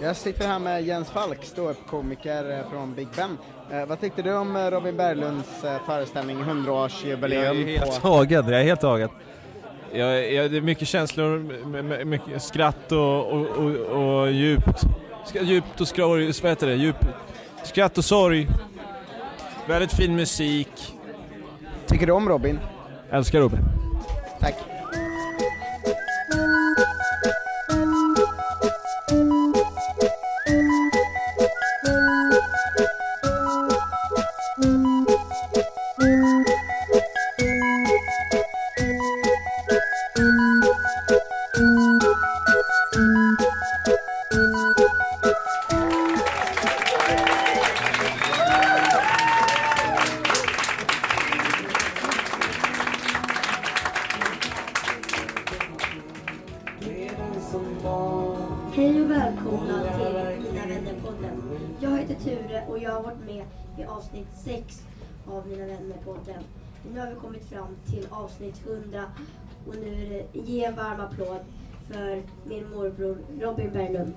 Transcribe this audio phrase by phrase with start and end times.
[0.00, 3.38] Jag sitter här med Jens Falk, ståuppkomiker eh, från Big Ben.
[3.70, 7.44] Eh, vad tyckte du om eh, Robin Berglunds eh, föreställning, 100-årsjubileum?
[7.44, 9.08] Jag är helt tagen, jag är helt tagen.
[9.92, 14.82] Jag, jag, det är mycket känslor, mycket skratt och, och, och, och djupt.
[15.40, 16.74] Djupt och sorg, vad heter det?
[16.74, 17.06] Djup,
[17.64, 18.48] skratt och sorg.
[19.68, 20.94] Väldigt fin musik.
[21.86, 22.58] Tycker du om Robin?
[23.10, 23.85] Älskar Robin.
[24.40, 24.56] Tack.
[66.94, 69.02] Nu har vi kommit fram till avsnitt 100
[69.68, 71.40] och nu är det ge en varm applåd
[71.92, 74.14] för min morbror Robin Berglund.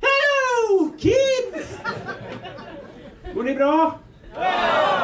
[0.00, 1.78] Hello kids!
[3.34, 3.98] Mår ni bra?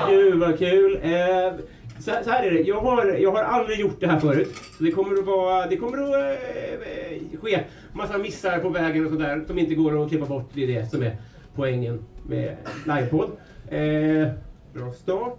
[0.08, 1.00] Gud vad kul.
[1.02, 1.52] Eh,
[1.98, 4.54] så, så här är det, jag har, jag har aldrig gjort det här förut.
[4.78, 7.60] Så det kommer att, vara, det kommer att eh, ske
[7.92, 10.50] massa missar på vägen och sådär som inte går att klippa bort.
[10.52, 11.16] Det är det som är
[11.54, 12.56] poängen med
[12.86, 13.30] livepodd.
[13.68, 14.28] Eh,
[14.74, 15.38] bra start.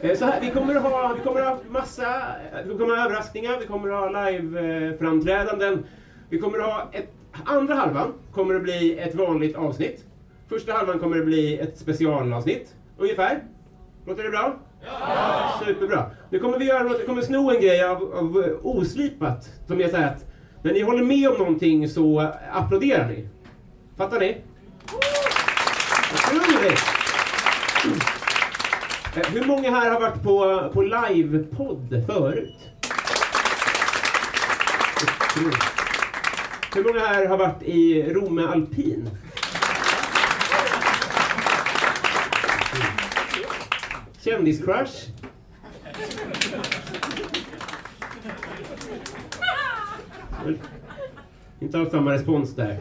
[0.00, 2.22] Eh, så här, vi kommer att ha, vi kommer att ha massa,
[2.64, 5.84] vi kommer att ha överraskningar, vi kommer att ha live-framträdanden.
[6.28, 7.08] Vi kommer att ha ett,
[7.44, 10.04] andra halvan kommer att bli ett vanligt avsnitt.
[10.48, 13.42] Första halvan kommer att bli ett specialavsnitt, ungefär.
[14.06, 14.56] Låter det bra?
[14.84, 15.60] Ja!
[15.66, 16.10] Superbra.
[16.30, 19.48] Nu kommer vi göra något, kommer sno en grej av, av eh, oslipat.
[19.66, 20.24] Som är så här att
[20.62, 23.28] när ni håller med om någonting så applåderar ni.
[23.96, 24.36] Fattar ni?
[26.14, 26.80] Otroligt!
[29.16, 32.68] Eh, hur många här har varit på, på livepodd förut?
[36.74, 39.10] Hur många här har varit i Romme Alpin?
[44.20, 45.08] Kändiscrush?
[51.60, 52.78] Inte alls samma respons där.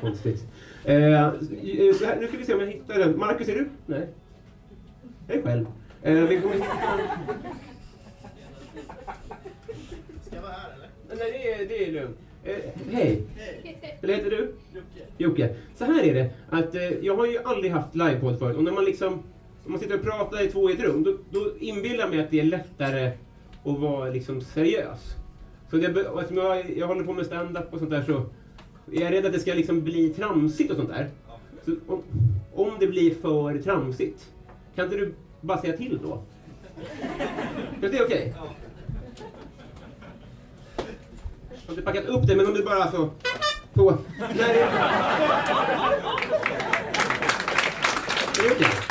[0.00, 0.44] Konstigt.
[0.84, 3.18] Eh, här, nu ska vi se om jag hittar den.
[3.18, 3.68] Marcus, är du?
[3.86, 4.08] Nej.
[5.28, 5.66] Jag är själv.
[6.02, 6.66] Eh, vi kommer hitta...
[10.26, 10.88] Ska jag vara här eller?
[11.08, 12.18] Nej, det är, det är lugnt.
[12.44, 12.56] Eh,
[12.92, 13.22] hej.
[14.02, 14.54] Eller heter du?
[14.74, 15.06] Jocke.
[15.18, 15.54] Jocke.
[15.74, 18.72] Så här är det, att eh, jag har ju aldrig haft livepodd förut och när
[18.72, 19.22] man liksom,
[19.70, 22.20] om man sitter och pratar i två i ett rum, då, då inbillar jag mig
[22.20, 23.12] att det är lättare
[23.64, 24.98] att vara liksom seriös.
[25.70, 28.12] Så det, eftersom jag, jag håller på med stand-up och sånt där så
[28.92, 31.10] är jag rädd att det ska liksom bli tramsigt och sånt där.
[31.64, 32.02] Så om,
[32.54, 34.32] om det blir för tramsigt,
[34.74, 36.22] kan inte du bara säga till då?
[37.82, 38.04] Är det okej?
[38.04, 38.32] Okay?
[41.50, 43.10] Jag har inte packat upp det, men om du bara så...
[43.74, 43.98] Så.
[44.36, 44.68] Där är...
[48.40, 48.56] Okej?
[48.56, 48.89] Okay?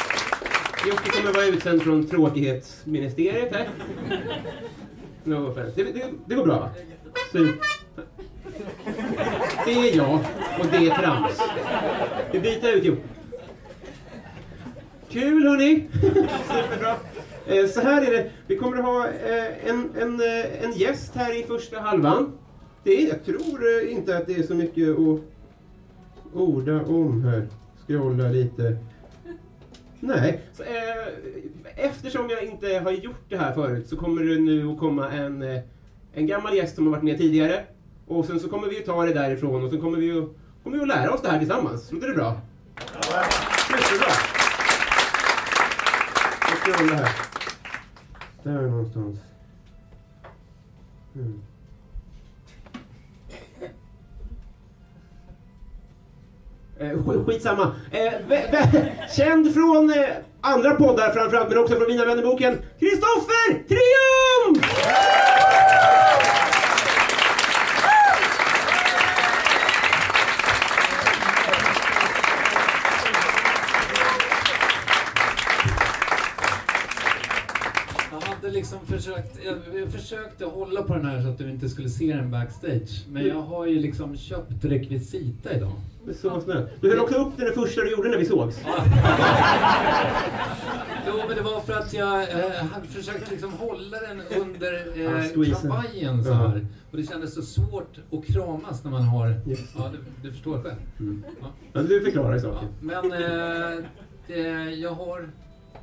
[1.34, 3.70] Var utsänd från tråkighetsministeriet här.
[5.24, 5.54] No.
[5.76, 6.70] Det, det, det går bra va?
[7.32, 7.60] Super.
[9.66, 10.20] Det är jag
[10.60, 11.42] och det är trams.
[12.32, 13.02] Vi byter ut Jocke.
[15.10, 15.88] Kul hörni!
[16.48, 16.96] Superbra.
[17.46, 21.16] Eh, Så här är det, vi kommer att ha eh, en, en, eh, en gäst
[21.16, 22.32] här i första halvan.
[22.84, 25.20] Det är, jag tror inte att det är så mycket att
[26.34, 27.48] orda om här.
[27.88, 28.78] Scrolla lite.
[30.00, 31.08] Nej, så, eh,
[31.76, 35.42] eftersom jag inte har gjort det här förut så kommer det nu att komma en,
[35.42, 35.62] eh,
[36.14, 37.64] en gammal gäst som har varit med tidigare.
[38.08, 40.30] Och sen så kommer vi att ta det därifrån och sen kommer vi att,
[40.64, 41.92] kommer vi att lära oss det här tillsammans.
[41.92, 42.42] Låter det bra?
[43.72, 44.12] Jättebra!
[46.68, 47.16] Jag det här.
[48.44, 49.18] Där någonstans.
[51.16, 51.42] Mm.
[56.82, 57.72] Eh, skitsamma.
[57.92, 58.12] Eh,
[59.16, 60.06] känd från eh,
[60.42, 62.58] andra poddar framförallt, men också från Mina vännerboken.
[62.80, 64.66] Kristoffer Triumf!
[78.72, 82.14] Liksom försökt, jag, jag försökte hålla på den här så att du inte skulle se
[82.14, 83.06] den backstage.
[83.10, 85.72] Men jag har ju liksom köpt rekvisita idag.
[86.06, 86.42] Det Så.
[86.82, 88.60] Du höll också upp den det första du gjorde när vi sågs.
[91.08, 94.74] Jo, men det var för att jag eh, hade försökt liksom hålla den under
[95.06, 96.36] eh, kavajen så Ja.
[96.36, 96.68] här.
[96.92, 99.28] Och det kändes så svårt att kramas när man har...
[99.30, 99.58] Det.
[99.78, 100.76] Ja, du, du förstår själv.
[101.42, 101.48] Ja.
[101.74, 102.68] Ja, du förklarar Ja, saken.
[102.82, 103.78] men eh,
[104.28, 105.30] eh, jag har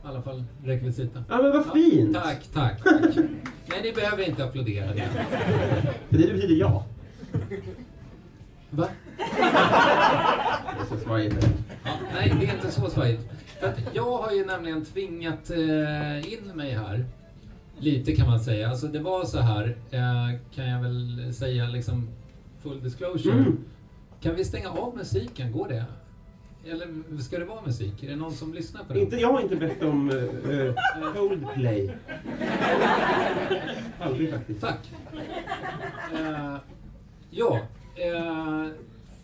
[0.06, 1.24] i alla fall rekvisita.
[1.28, 2.14] Ja, men vad fint!
[2.14, 3.16] Tack, tack, tack.
[3.66, 5.08] Nej, ni behöver inte applådera det.
[6.08, 6.84] För det betyder ja.
[8.70, 8.88] Va?
[9.16, 11.48] Det är så svajigt.
[11.84, 13.22] Ja, nej, det är inte så svajigt.
[13.60, 17.04] För att jag har ju nämligen tvingat eh, in mig här.
[17.78, 18.68] Lite kan man säga.
[18.68, 22.08] Alltså det var så här, eh, kan jag väl säga liksom
[22.62, 23.38] full disclosure.
[23.38, 23.64] Mm.
[24.20, 25.52] Kan vi stänga av musiken?
[25.52, 25.84] Går det?
[26.70, 28.02] Eller ska det vara musik?
[28.02, 29.02] Är det någon som lyssnar på den?
[29.02, 30.74] Inte, jag har inte bett om uh,
[31.14, 31.96] Coldplay.
[34.00, 34.60] Aldrig faktiskt.
[34.60, 34.92] Tack.
[36.14, 36.56] Eh,
[37.30, 37.60] ja,
[37.96, 38.66] eh,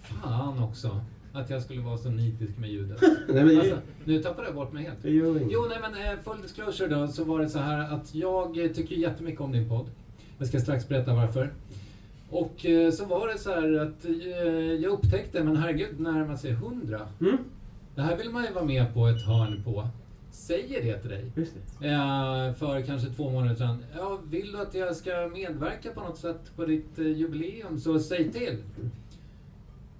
[0.03, 1.01] fan också.
[1.33, 3.01] Att jag skulle vara så nitisk med ljudet.
[3.29, 5.03] Nej, men Alltså, nu tappade jag bort mig helt.
[5.03, 5.43] det inget.
[5.51, 9.41] Jo, nej men full disclosure då, så var det så här att jag tycker jättemycket
[9.41, 9.87] om din podd.
[10.39, 11.53] Jag ska strax berätta varför.
[12.33, 16.53] Och eh, så var det så här att eh, jag upptäckte, men herregud, närmar sig
[16.53, 17.01] hundra.
[17.21, 17.37] Mm,
[17.95, 19.89] Det här vill man ju vara med på ett hörn på.
[20.31, 21.33] Säger det till dig.
[21.35, 21.89] det.
[21.89, 23.85] Eh, för kanske två månader sedan.
[23.97, 28.33] Ja, vill du att jag ska medverka på något sätt på ditt jubileum så säg
[28.33, 28.57] till.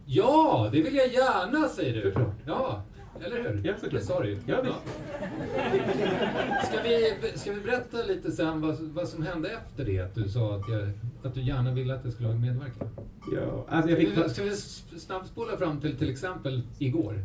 [0.07, 2.15] Ja, det vill jag gärna, säger du.
[2.47, 2.83] Ja,
[3.21, 3.61] eller hur?
[3.65, 4.23] Ja, såklart.
[4.23, 4.39] Det ju.
[4.47, 4.77] Ja, visst.
[6.69, 9.99] Ska vi, ska vi berätta lite sen vad, vad som hände efter det?
[10.01, 10.91] Att du sa att, jag,
[11.23, 12.85] att du gärna ville att jag skulle medverka.
[13.37, 14.25] Ja, alltså jag Ska fick...
[14.43, 17.25] vi, ska vi snabbspola fram till till exempel igår?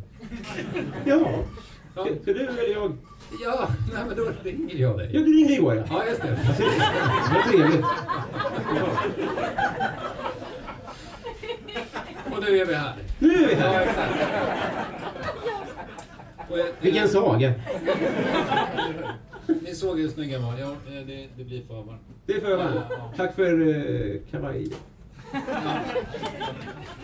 [1.04, 1.44] Ja.
[1.96, 2.92] Ja, Ska, ska du eller jag?
[3.44, 5.08] ja nej, men då ringer jag Ja, dig.
[5.12, 5.84] du ringde igår ja.
[5.90, 6.38] Ja, just det.
[7.34, 7.84] Vad trevligt.
[12.32, 12.94] Och nu är vi här.
[13.18, 13.82] Nu är vi Ja, här.
[13.86, 14.14] exakt.
[16.50, 17.52] Och, eh, Vilken saga.
[19.62, 20.58] Ni såg hur snygg jag var.
[20.58, 22.00] Ja, eh, det, det blir för varmt.
[22.26, 22.84] Det är för varmt.
[23.16, 24.68] Tack för uh, kavaj.
[25.32, 25.40] Ja.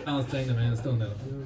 [0.05, 1.45] Jag ansträngde mig en stund i alla fall.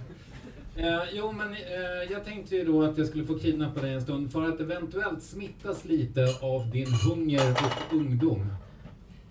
[0.75, 4.01] Eh, jo, men eh, jag tänkte ju då att jag skulle få kidnappa dig en
[4.01, 8.45] stund för att eventuellt smittas lite av din hunger och ungdom.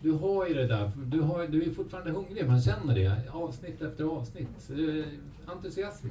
[0.01, 3.31] Du har ju det där, du, har, du är fortfarande hungrig, man känner det.
[3.33, 4.71] Avsnitt efter avsnitt.
[4.71, 6.07] Eh, entusiasm.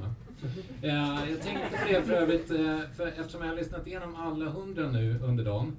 [0.82, 4.46] Eh, jag tänkte på det för övrigt, eh, för eftersom jag har lyssnat igenom alla
[4.46, 5.76] hundra nu under dagen.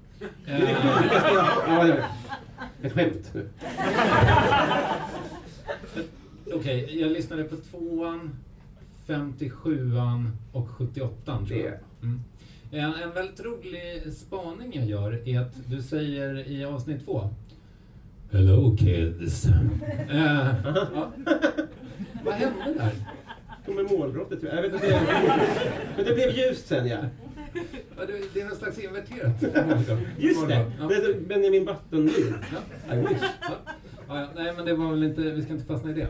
[0.46, 0.70] Eh.
[1.66, 1.96] Ja,
[2.82, 3.32] ett skämt.
[6.54, 8.36] Okej, jag lyssnade på tvåan,
[9.06, 11.78] 57an och 78an tror jag.
[12.02, 12.20] Mm.
[12.70, 17.30] En, en väldigt rolig spaning jag gör är att du säger i avsnitt två
[18.30, 19.46] Hello kids.
[19.46, 19.54] Eh,
[20.94, 21.12] ja.
[22.24, 22.92] Vad hände där?
[23.64, 24.54] Som med målbrottet jag.
[24.54, 25.00] Jag vet inte.
[25.96, 26.98] Men det blev ljust sen ja.
[27.96, 29.42] Ja, det, det är någon slags inverterat.
[30.18, 30.70] Just det.
[30.80, 30.86] Ja.
[30.88, 32.34] Det är Benjamin Button-ljud.
[32.88, 32.94] Ja.
[32.94, 33.22] I wish.
[33.40, 33.74] Ja.
[34.08, 36.06] Ja, nej, men det var väl inte, vi ska inte fastna i det.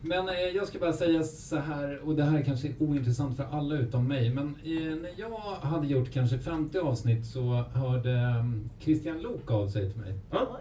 [0.00, 3.44] Men eh, jag ska bara säga så här, och det här är kanske ointressant för
[3.44, 5.38] alla utom mig, men eh, när jag
[5.68, 8.10] hade gjort kanske 50 avsnitt så hörde
[8.40, 10.14] um, Christian Lok av sig till mig.
[10.30, 10.58] Ja.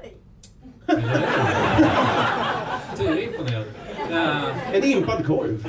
[2.97, 3.65] Tyra är imponerad.
[4.11, 5.67] Eh, En impad korv.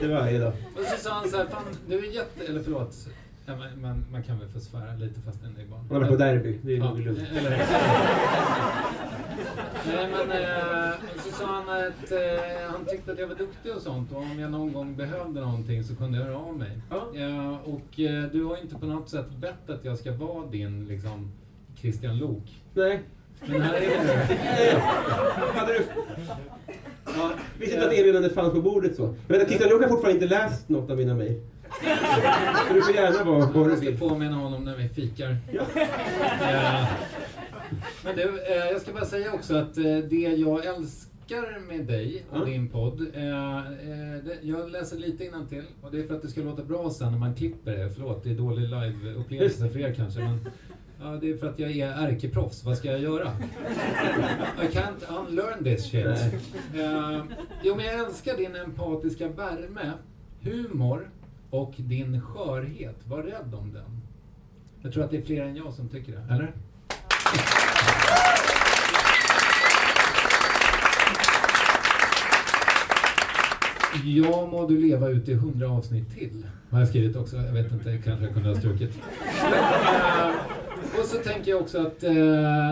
[0.00, 0.52] Det var varje dag.
[0.78, 2.94] och så sa han så här, fan du är jätte, eller förlåt,
[3.48, 5.80] Ja, man, man, man kan väl få svära lite fast det är barn.
[5.90, 7.18] Han har varit på derby, det är Ja, nog lugnt.
[7.36, 7.50] eller
[9.86, 10.94] Nej men eh,
[11.24, 14.40] så sa han att eh, han tyckte att jag var duktig och sånt och om
[14.40, 16.70] jag någon gång behövde någonting så kunde jag höra av mig.
[16.90, 17.06] Ja.
[17.14, 20.84] Ja, och eh, du har inte på något sätt bett att jag ska vara din
[20.88, 21.32] liksom
[21.86, 22.42] Christian Lok.
[22.74, 23.00] Nej.
[23.46, 23.80] Men här är
[24.74, 24.78] du.
[25.58, 25.84] Hade du...
[27.04, 29.14] Ja, visste inte att erbjudandet fanns på bordet så.
[29.28, 31.40] Men Christian Luuk har fortfarande inte läst något av mina mejl.
[32.68, 33.98] Så du får gärna vara vad du Jag ska vill.
[33.98, 35.36] påminna honom när vi fikar.
[35.52, 35.62] Ja.
[36.40, 36.84] Eh,
[38.04, 42.24] Men du, eh, jag ska bara säga också att eh, det jag älskar med dig
[42.30, 42.44] och Ja.
[42.44, 43.62] din podd, eh,
[44.24, 47.12] det, jag läser lite till och det är för att det ska låta bra sen
[47.12, 47.90] när man klipper det.
[47.94, 50.20] Förlåt, det är dålig live-upplevelse för er kanske.
[50.20, 50.38] Men,
[51.00, 52.64] ja, det är för att jag är ärkeproffs.
[52.64, 53.32] Vad ska jag göra?
[54.62, 56.06] I can't unlearn this shit.
[56.06, 57.22] Eh,
[57.62, 59.92] jo, men jag älskar din empatiska värme,
[60.40, 61.10] humor
[61.50, 62.96] och din skörhet.
[63.04, 64.00] Var rädd om den.
[64.82, 66.34] Jag tror att det är fler än jag som tycker det.
[66.34, 66.52] Eller?
[74.04, 76.46] Ja, må du leva ut i hundra avsnitt till.
[76.70, 77.36] Har jag skrivit också.
[77.36, 78.90] Jag vet inte, kanske jag kunde ha strukit.
[79.46, 80.30] Eh,
[81.00, 82.70] och så tänker jag också att, eh,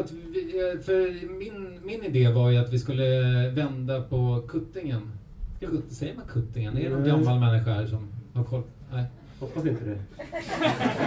[0.00, 3.04] att vi, eh, för min, min idé var ju att vi skulle
[3.50, 5.12] vända på kuttingen.
[5.60, 6.76] Kutt, säger man kuttingen?
[6.78, 7.10] Är det någon Nej.
[7.10, 8.62] gammal människa här som har koll?
[8.92, 9.04] Nej.
[9.40, 9.98] Hoppas inte det.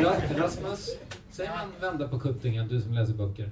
[0.01, 0.89] Ra- Rasmus,
[1.31, 3.49] säger man vända på kuttingen, du som läser böcker?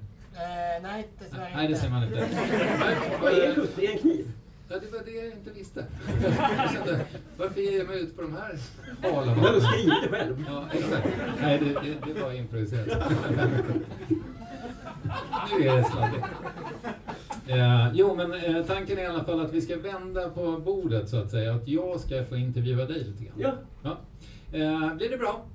[0.83, 2.25] nej, dessvärre Nej, det säger man inte.
[3.21, 3.75] Vad är en kutt?
[3.75, 4.31] Det är en kniv.
[4.71, 5.85] Ja, det var det jag inte visste.
[6.23, 7.05] Jag kände,
[7.37, 8.57] varför ger jag mig ut på de här
[9.11, 10.45] hala Du har skrivit det själv.
[10.47, 11.07] Ja, exakt.
[11.41, 13.11] Nej, det, det, det var improviserat.
[15.59, 16.25] nu är det sladdigt.
[17.47, 21.09] Eh, jo, men eh, tanken är i alla fall att vi ska vända på bordet
[21.09, 21.53] så att säga.
[21.53, 23.35] Att jag ska få intervjua dig lite grann.
[23.37, 23.53] Ja.
[23.81, 23.97] ja.
[24.59, 25.45] Eh, blir det bra?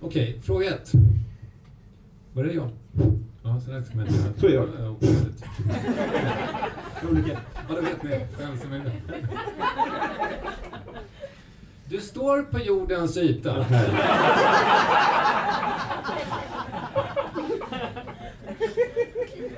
[0.00, 0.92] Okej, fråga ett.
[2.36, 2.68] Var det jag?
[3.42, 4.68] Ja, så ska man inte Så är jag.
[7.10, 7.40] Olika.
[7.54, 8.92] Ja, då vet ni vem som är det.
[11.88, 13.66] Du står på jordens yta.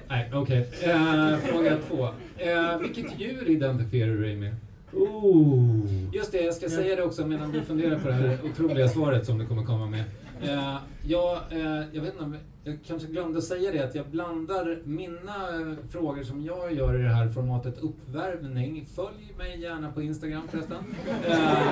[0.09, 0.69] Nej, okej.
[0.83, 2.09] Eh, fråga två.
[2.37, 4.55] Eh, vilket djur identifierar du dig med?
[4.93, 5.81] Oh.
[6.13, 9.27] Just det, jag ska säga det också medan du funderar på det här otroliga svaret
[9.27, 10.05] som du kommer komma med.
[10.43, 15.61] Eh, jag, eh, jag vet inte jag kanske glömde säga det att jag blandar mina
[15.61, 18.87] eh, frågor som jag gör i det här formatet uppvärmning.
[18.95, 20.85] Följ mig gärna på Instagram förresten.
[21.27, 21.65] Eh,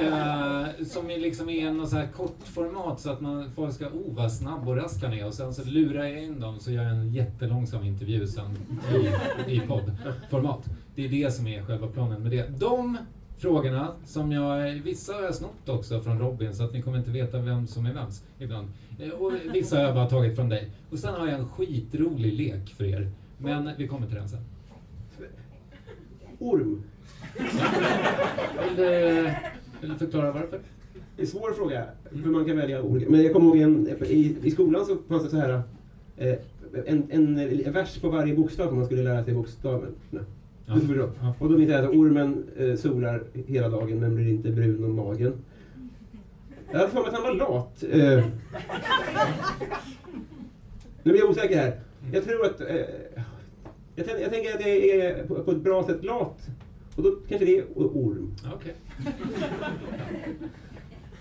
[0.00, 4.14] eh, som liksom är något så här kort format så att man, folk ska, oh
[4.14, 6.82] vad snabb och rask han är och sen så lurar jag in dem så gör
[6.82, 8.56] jag en jättelångsam intervju sen
[9.46, 10.64] i, i poddformat.
[10.94, 12.58] Det är det som är själva planen med det.
[12.58, 12.98] De
[13.42, 17.10] frågorna som jag, vissa har jag snott också från Robin så att ni kommer inte
[17.10, 18.68] veta vem som är vems ibland.
[19.00, 20.70] Eh, Och vissa har jag bara tagit från dig.
[20.90, 23.10] Och sen har jag en skitrolig lek för er.
[23.38, 24.40] Men vi kommer till den sen.
[26.38, 26.82] Orm.
[27.38, 29.22] Vill du,
[29.80, 30.60] vill du förklara varför?
[31.16, 31.84] Det är en svår fråga,
[32.22, 33.10] för man kan välja olika.
[33.10, 35.62] Men jag kommer ihåg en, i, i skolan så fanns det så här
[36.16, 36.34] eh,
[36.86, 39.94] en, en, en vers på varje bokstav för man skulle lära sig bokstaven.
[41.20, 41.34] Ja.
[41.38, 44.96] Och då minns jag att ormen eh, solar hela dagen men blir inte brun om
[44.96, 45.32] magen.
[46.70, 47.84] Jag hade för mig att han var lat.
[47.90, 48.26] Eh.
[51.02, 51.80] Nu blir jag osäker här.
[52.12, 52.60] Jag tror att...
[52.60, 52.76] Eh,
[53.94, 56.48] jag, jag tänker att jag är på, på ett bra sätt lat.
[56.96, 58.34] Och då kanske det är orm.
[58.54, 58.74] Okej.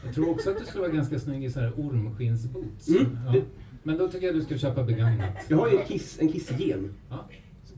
[0.05, 2.87] Jag tror också att du skulle vara ganska snygg i så här ormskinnsboots.
[2.87, 3.17] Mm.
[3.25, 3.41] Ja.
[3.83, 5.35] Men då tycker jag du ska köpa begagnat.
[5.47, 6.93] Jag har ju kiss, en kissgen.
[7.09, 7.29] Ja.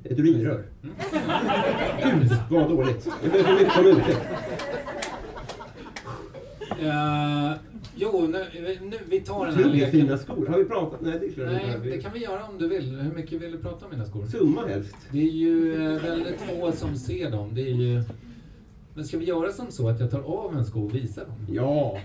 [0.04, 0.64] Ett urinrör.
[2.04, 3.08] Gud, vad dåligt.
[3.24, 4.20] Jag ber så mycket om ursäkt.
[6.82, 7.52] Eh,
[7.96, 8.46] jo, nu,
[8.82, 9.92] nu, vi tar den här Otroligt leken.
[9.92, 10.48] fina skor.
[10.48, 11.02] Har vi pratat?
[11.02, 13.00] Nej, det jag Nej, det kan vi göra om du vill.
[13.00, 14.26] Hur mycket vill du prata om mina skor?
[14.26, 14.96] Summa helst.
[15.12, 17.50] Det är ju eh, väldigt få som ser dem.
[17.56, 18.04] Det är ju...
[18.96, 21.48] Men ska vi göra som så att jag tar av en sko och visar dem?
[21.50, 21.98] Ja.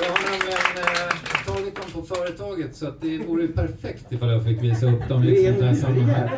[0.00, 1.37] Jag har nämligen eh,
[1.70, 5.08] tagit dem på företaget så att det vore ju perfekt ifall jag fick visa upp
[5.08, 6.30] dem i Det här en sammanhang.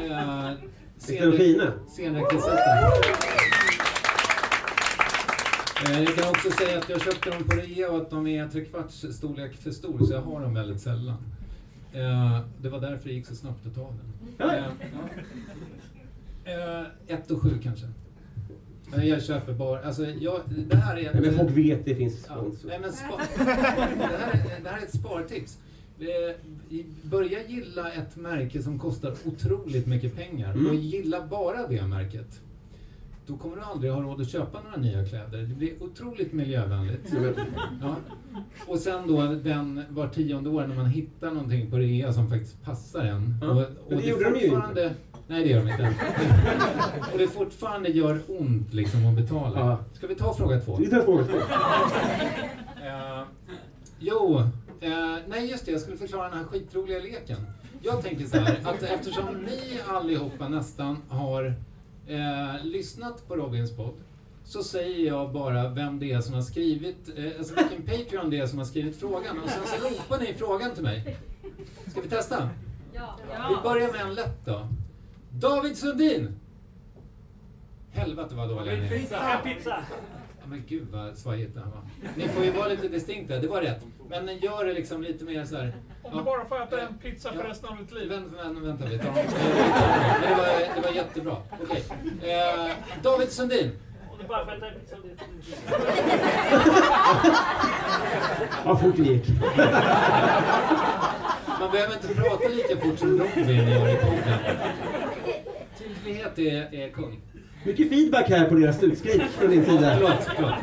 [0.00, 0.56] rejäl.
[0.94, 1.72] Visst är de fina?
[1.88, 2.58] Scenrekvisiten.
[5.86, 8.48] Eh, Jag kan också säga att jag köpte dem på rea och att de är
[8.48, 11.16] trekvarts storlek för stor så jag har dem väldigt sällan.
[12.62, 13.98] Det var därför det gick så snabbt att ta den.
[14.38, 14.54] Ja.
[17.06, 17.86] Ett och sju kanske.
[18.90, 22.26] Men jag köper bara, alltså jag, det här är Nej, men folk vet det finns
[22.28, 22.68] Ja, sponsor.
[22.68, 25.58] nej, men spa- det, här är, det här är ett spartips.
[26.00, 26.06] eh,
[27.02, 30.66] börja gilla ett märke som kostar otroligt mycket pengar Mm.
[30.66, 32.40] och gilla bara det märket.
[33.26, 35.38] Då kommer du aldrig ha råd att köpa några nya kläder.
[35.38, 37.12] Det blir otroligt miljövänligt.
[37.82, 37.96] Ja.
[38.66, 42.62] Och sen då den var tionde år när man hittar någonting på rea som faktiskt
[42.62, 43.34] passar en.
[43.42, 44.94] Ja, Och, och det det, gjorde de ju fortfarande...
[45.30, 45.94] Nej, det gör de inte.
[47.12, 49.60] och det fortfarande gör ont liksom att betala.
[49.60, 49.78] Ja.
[49.94, 50.76] Ska vi ta fråga två?
[50.76, 51.36] Vi tar fråga två.
[52.86, 53.22] Eh,
[53.98, 54.38] jo,
[54.80, 57.38] eh, nej just det, jag skulle förklara den här skitroliga leken.
[57.82, 61.54] Jag tänker så här, att eftersom ni allihopa nästan har
[62.06, 63.94] eh, lyssnat på Robins podd,
[64.44, 68.38] så säger jag bara vem det är som har skrivit, eh, alltså vilken Patreon det
[68.38, 71.16] är som har skrivit frågan, och sen så ropar ni frågan till mig.
[71.86, 72.48] Ska vi testa?
[73.48, 74.68] Vi börjar med en lätt då.
[75.40, 76.40] David Sundin!
[77.92, 78.88] Helvete vad dåliga ni är.
[78.88, 79.40] Pizza!
[79.44, 79.76] Pizza!
[80.40, 81.82] Ja, men gud vad svajigt det här var.
[82.16, 83.80] Ni får ju vara lite distinkta, det var rätt.
[84.08, 85.72] Men gör det liksom lite mer så här.
[86.02, 88.08] Om du bara får äta en pizza för resten av ditt liv.
[88.08, 89.14] Vänta, vänta, vänta vi tar om.
[89.14, 89.24] Men
[90.22, 91.36] det var, det var jättebra.
[91.62, 91.84] Okej.
[92.32, 92.70] Eh,
[93.02, 93.70] David Sundin.
[94.12, 95.56] Om du bara får äta en pizza av ditt liv.
[98.64, 99.28] Vad fort det gick.
[101.60, 104.38] Man behöver inte prata lika fort som Robin gör i podden.
[106.08, 107.20] Tydlighet är, är kung.
[107.66, 109.96] Mycket feedback här på deras slutskrik från din sida.
[109.98, 110.54] Förlåt, förlåt.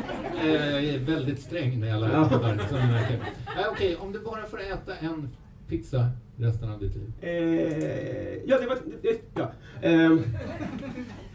[0.44, 2.28] Eh, Jag är väldigt sträng med alla Ja.
[2.28, 3.14] poddar som ni märker.
[3.14, 5.28] Eh, Okej, om du bara får äta en
[5.68, 7.12] pizza resten av ditt liv.
[7.20, 8.78] Eh, ja, det var...
[9.02, 9.52] Det, ja.
[9.82, 9.92] Eh,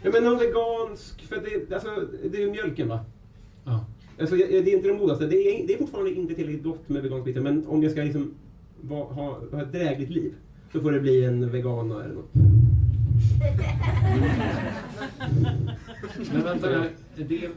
[0.02, 1.22] ja, men någon vegansk...
[1.28, 1.88] För det, alltså,
[2.30, 3.04] det är ju mjölken va?
[3.64, 3.84] Ja.
[4.20, 5.26] Alltså, det är inte de godaste.
[5.26, 7.40] Det är, det är fortfarande inte tillräckligt gott med vegansk pizza.
[7.40, 8.34] Men om jag ska liksom
[8.80, 10.32] va, ha, ha ett drägligt liv
[10.72, 12.30] så får det bli en vegana eller något.
[16.32, 17.50] Men vänta nu, det är,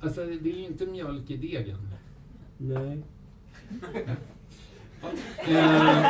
[0.00, 1.88] alltså, det är ju inte mjölk i degen.
[2.58, 3.02] Nej.
[5.38, 6.04] Eh,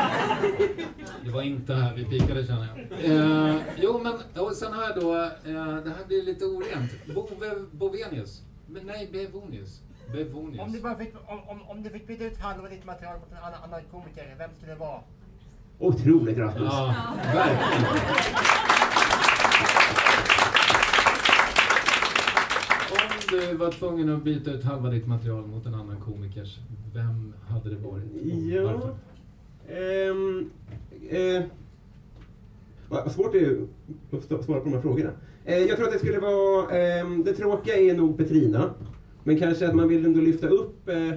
[1.25, 3.05] det var inte här vi pikade känner jag.
[3.11, 6.91] Eh, jo men, och sen har jag då, eh, det här blir lite orent.
[7.15, 8.43] Bove Bovenius.
[8.67, 9.81] Men nej, Bevonius.
[10.07, 10.83] Om du, Bevonius.
[10.83, 13.63] bara fick, om, om, om du fick byta ut halva ditt material mot en annan,
[13.65, 15.01] annan komiker, vem skulle det vara?
[15.79, 16.73] Otroligt Rasmus.
[16.73, 18.86] Ja, verkligen.
[23.33, 26.59] Om du var tvungen att byta ut halva ditt material mot en annan komikers,
[26.95, 28.05] vem hade det varit?
[28.53, 28.63] Ja.
[28.63, 28.95] Varför?
[29.69, 30.51] Ehm,
[31.11, 31.43] eh,
[32.89, 33.67] vad svårt det är
[34.11, 35.11] att svara på de här frågorna.
[35.45, 36.79] Eh, jag tror att det skulle vara...
[36.79, 38.71] ehm, det tråkiga är nog Petrina.
[39.25, 40.89] Men kanske att man vill ändå lyfta upp...
[40.89, 41.15] Eh,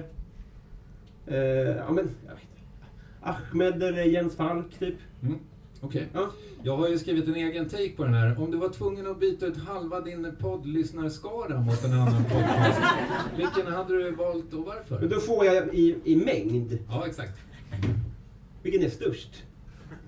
[1.76, 2.48] ja, men, jag vet,
[3.20, 4.96] Ahmed eller Jens Falk, typ.
[5.22, 5.38] Mm.
[5.80, 6.08] Okej.
[6.12, 6.30] Ja.
[6.62, 8.40] Jag har ju skrivit en egen take på den här.
[8.42, 12.80] Om du var tvungen att byta ut halva din poddlyssnarskara mot en annan podcast,
[13.36, 15.00] vilken hade du valt och varför?
[15.00, 16.78] Men då får jag i, i mängd.
[16.88, 17.38] Ja, exakt.
[18.62, 19.42] Vilken är störst?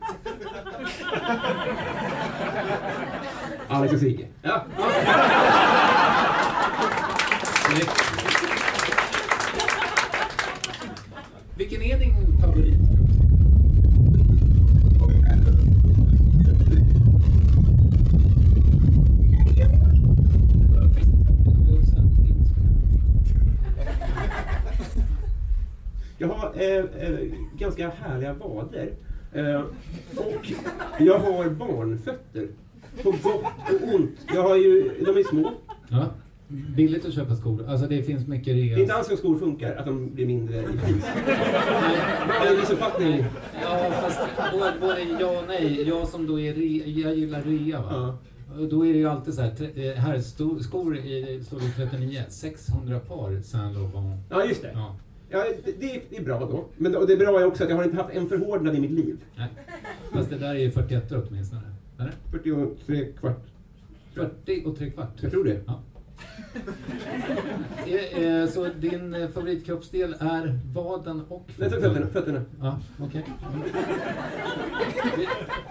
[3.68, 4.26] Alex och Sigge.
[4.42, 4.64] Ja.
[11.56, 12.81] Vilken är din favorit?
[26.22, 27.18] Jag har eh, eh,
[27.58, 28.90] ganska härliga vader.
[29.32, 29.60] Eh,
[30.16, 30.52] och
[30.98, 32.48] jag har barnfötter.
[33.02, 33.44] På gott
[33.82, 34.16] och ont.
[34.34, 35.50] Jag har ju, de är små.
[35.88, 36.06] Ja.
[36.48, 37.64] Billigt att köpa skor.
[37.68, 38.76] Alltså det finns mycket Det rea.
[38.76, 41.04] är inte alls så skor funkar, att de blir mindre i pris.
[42.40, 43.24] Vad är missuppfattning?
[43.62, 44.20] Ja, fast
[44.52, 45.88] både, både ja och nej.
[45.88, 47.88] Jag som då är re, jag gillar rea va.
[47.90, 48.18] Ja.
[48.62, 50.18] Och Då är det ju alltid så här, eh, här
[50.62, 54.20] skor i storlek 39, 600 par Saint Laurent.
[54.30, 54.70] Ja, just det.
[54.74, 54.96] Ja.
[55.32, 56.64] Ja, det, det, det är bra då.
[56.76, 58.90] Men och det bra är också att jag har inte haft en förhårdnad i mitt
[58.90, 59.16] liv.
[59.36, 59.48] Nej.
[60.12, 61.62] Fast det där är ju 41 åtminstone.
[61.98, 62.12] Eller?
[62.30, 63.40] 43 kvart.
[64.14, 65.12] 40 och tre kvart.
[65.20, 65.60] Jag tror det.
[65.66, 65.80] Ja.
[67.86, 72.06] Eh, eh, Så din eh, favoritkroppsdel är vaden och Nej, fötterna.
[72.06, 72.42] fötterna.
[72.60, 73.24] Ja, okej.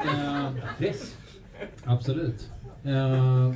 [0.06, 1.18] Eh, Press.
[1.84, 2.50] Absolut.
[2.84, 3.52] Eh,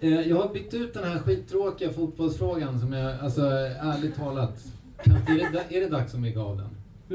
[0.00, 4.54] jag har bytt ut den här skittråkiga fotbollsfrågan som jag, alltså ärligt talat,
[5.04, 6.14] kan, är, det, är det dags
[6.56, 6.68] den?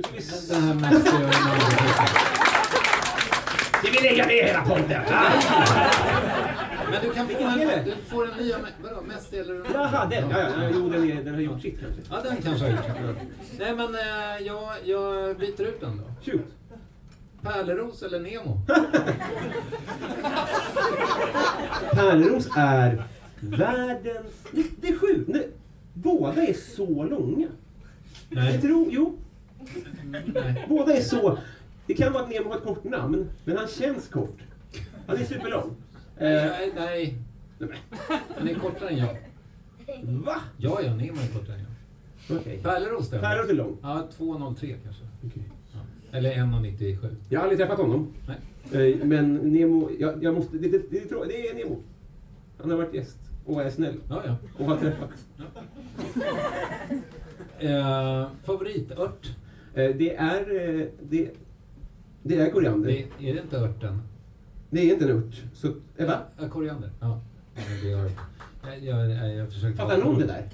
[0.04, 1.66] Ska vi s- Den här Messi och Ronaldo.
[3.80, 5.02] Ska vi lägga ner hela podden?
[6.92, 8.54] Men du kan få en, du får en ny.
[8.84, 9.74] Vadå, Messi eller Ronaldo?
[9.80, 10.30] Jaha, den.
[10.30, 12.02] Ja, ja, jo, den, är, den har gjort sitt kanske.
[12.12, 13.18] Ja, den kanske har gjort.
[13.60, 16.32] Nej, men eh, jag, jag byter ut den då.
[16.32, 16.42] Shoot.
[17.44, 18.60] Pärleros eller Nemo?
[21.92, 23.04] Pärleros är
[23.40, 24.34] världens...
[24.52, 25.28] Det, det är sjukt.
[25.30, 25.50] Nej,
[25.94, 27.48] Båda är så långa.
[28.30, 28.62] Jag Nej.
[28.62, 28.88] tror...
[28.92, 29.18] Jo.
[30.34, 30.66] Nej.
[30.70, 31.38] Båda är så...
[31.88, 34.38] Det kan vara att Nemo har ett kort namn, men han känns kort.
[35.08, 35.76] Han är superlång.
[36.18, 37.18] Eh, Nej, nej.
[38.38, 39.18] Han är kortare än jag.
[40.04, 40.36] va?
[40.58, 41.62] Ja, ja, Nemo är kortare än
[42.28, 42.38] jag.
[42.38, 42.60] Okej.
[42.64, 43.20] Pärleros då?
[43.20, 43.78] Pärleros är lång.
[43.82, 45.04] Ja, 2,03 kanske.
[45.28, 45.44] Okej.
[46.14, 47.16] Eller 1,97.
[47.30, 48.08] Jag har aldrig träffat honom.
[48.28, 48.92] Nej.
[48.92, 51.80] Eh, Men Nemo, jag, jag måste, det, det, det, det, är Nemo.
[52.62, 54.36] Han har varit gäst och är snäll Ja, ja.
[54.60, 55.26] och har träffats.
[57.60, 59.36] Eh, favoritört?
[59.74, 61.30] Eh, Det är, eh, det,
[62.24, 62.88] det är koriander.
[63.20, 64.02] Det, är det inte örten?
[64.70, 65.44] Det är inte en ört.
[65.54, 66.20] Så, eh, va?
[66.42, 66.92] Ja, koriander.
[67.02, 67.22] Ja.
[67.84, 67.92] Det
[68.82, 69.78] jag, jag, jag försökte...
[69.82, 70.44] Fattar någon det där?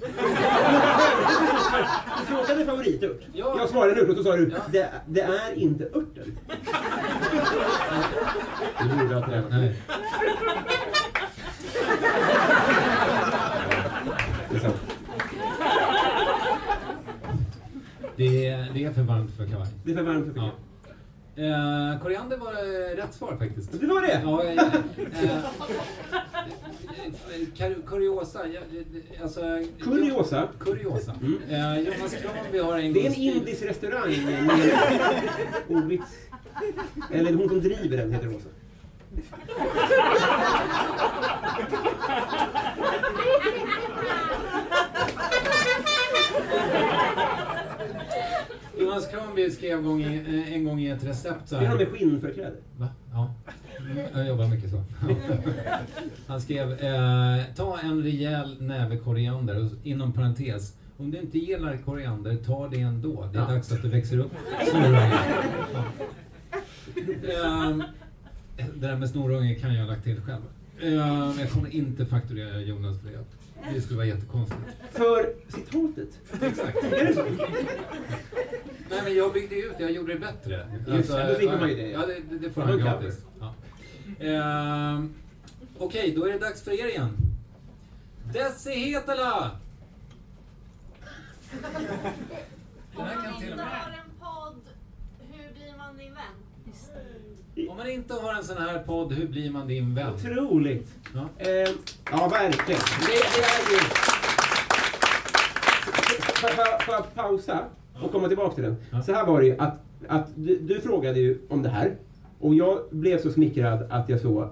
[2.20, 3.20] Du frågade favoritört.
[3.32, 3.54] Ja.
[3.58, 4.58] Jag svarade en ört och så sa du, Ja.
[4.72, 6.38] det, det är inte örten.
[8.82, 9.50] Du borde ha tränat.
[9.50, 9.74] Nej.
[14.50, 14.76] Det är sant.
[18.16, 19.68] Det, är- det är för varmt för kavaj.
[19.84, 20.44] Det är för varmt för Ja.
[20.46, 20.52] ja.
[21.36, 23.80] Eh, koriander var eh, rätt svar faktiskt.
[23.80, 24.20] Det var det?
[24.24, 24.74] Ja, eh,
[25.24, 25.44] eh,
[27.56, 29.40] kar- kuriosa, ja, eh, alltså...
[29.80, 30.48] Kuriosa?
[30.58, 31.14] Kuriosa.
[31.50, 34.50] Eh, Jonas Kranby har en Det är en indisk restaurang med
[35.68, 36.10] ordvits.
[37.12, 38.48] Eller hon som driver den heter Rosa.
[48.80, 51.78] Jonas Kranby skrev gång i, eh, en gång i ett recept så Det är han
[51.78, 51.84] här.
[51.86, 52.56] med skinnförkläde.
[52.78, 52.88] Va?
[53.12, 53.34] Ja.
[54.14, 54.82] Jag jobbar mycket så.
[56.26, 61.76] Han skrev, eh, ta en rejäl näve koriander, och inom parentes, om du inte gillar
[61.76, 63.28] koriander, ta det ändå.
[63.32, 63.48] Det är Ja.
[63.48, 64.32] dags att du växer upp.
[64.70, 65.12] Snorunge.
[67.28, 67.70] Ja.
[68.56, 70.42] Eh, det där med snorunge kan jag ha lagt till själv.
[70.80, 70.90] Eh,
[71.28, 73.24] men jag kommer inte fakturera Jonas för det.
[73.74, 74.60] Det skulle vara jättekonstigt.
[74.90, 76.42] För citatet.
[76.42, 76.84] Exakt.
[76.84, 77.22] Är det så?
[78.90, 80.66] Nej men jag byggde ut, jag gjorde det bättre.
[80.88, 81.90] Just det, då slipper man ju det.
[81.90, 83.24] Ja, det, det, får Man gratis.
[83.40, 83.54] Ja.
[84.26, 85.14] Ehm,
[85.78, 87.16] Okej, då är det dags för er igen.
[88.32, 89.50] Desi Hetala!
[93.40, 93.66] Till och med...
[93.66, 94.60] har en podd,
[95.18, 96.36] hur blir man din vän?
[97.56, 100.14] Om man inte har en sån här podd, hur blir man din vän?
[100.14, 100.88] Otroligt.
[101.14, 101.28] Ja.
[101.38, 101.48] Eh,
[102.10, 102.80] ja, verkligen.
[103.00, 103.80] Det, det är ju...
[106.40, 107.64] Får jag- pausa
[108.02, 108.76] och komma tillbaka till den?
[108.90, 109.02] Ja.
[109.02, 111.96] Så här var det ju att, att du, du frågade ju om det här
[112.40, 114.50] och jag blev så smickrad att jag så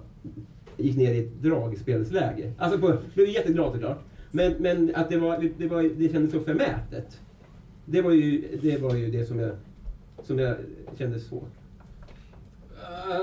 [0.76, 2.52] gick ner i ett dragspelsläge.
[2.58, 3.98] Alltså, på, jag blev jätteglad såklart.
[4.30, 7.20] Men, men att det, var, det, var, det kändes så förmätet.
[7.84, 9.50] Det var ju det, var ju det som, jag,
[10.24, 10.56] som jag
[10.98, 11.50] kände svårt.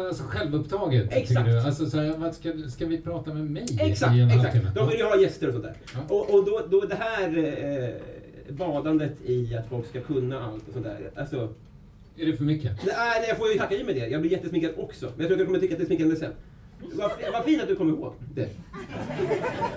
[0.08, 1.46] Alltså självupptaget, Exakt.
[1.46, 1.60] du?
[1.60, 4.44] Alltså, så här, ska, ska vi prata med mig Exakt, i en exakt.
[4.44, 4.72] halvtimme?
[4.76, 5.76] De vill ju ha gäster och sånt där.
[5.94, 6.00] Ja.
[6.16, 10.74] Och, och då, då det här eh, badandet i att folk ska kunna allt och
[10.74, 11.12] sånt där.
[11.16, 11.54] Alltså,
[12.18, 12.72] Är det för mycket?
[12.86, 14.08] nej, nej, jag får ju hacka i med det.
[14.08, 15.06] Jag blir jättesminkad också.
[15.06, 16.32] Men jag tror att du kommer tycka att det är sminkande sen.
[16.80, 18.50] Vad vad fint att du kom ihåg det.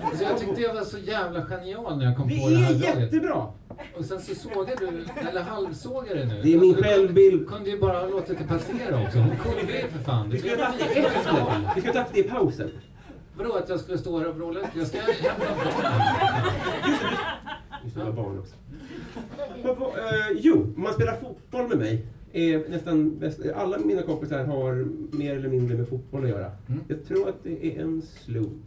[0.03, 2.71] Alltså, jag tyckte jag var så jävla genial när jag kom Det på det här
[2.71, 2.99] är draget.
[2.99, 3.47] jättebra!
[3.97, 6.41] Och sen så sågar du, eller halvsågar det nu.
[6.43, 7.31] Det är min Alltså, du självbild.
[7.33, 9.17] kunde- kunde ju bara ha låtit det passera också.
[9.19, 10.29] Hon kunde ju för fan.
[10.29, 11.71] Vi Det skulle blev ha tagit det efter.
[11.75, 12.71] Vi skulle ha tagit det i pausen.
[13.37, 14.59] Vadå att jag skulle stå här och vråla?
[14.77, 16.01] Jag ska hämta barnen.
[17.83, 18.55] Just det, det var barn också.
[19.63, 24.45] Vad- eh, jo, om man spelar fotboll med mig är nästan bäst, alla mina kompisar
[24.45, 24.87] har
[25.17, 26.51] mer eller mindre med fotboll att göra.
[26.67, 26.79] Mm.
[26.87, 28.63] Jag tror att det är en slump.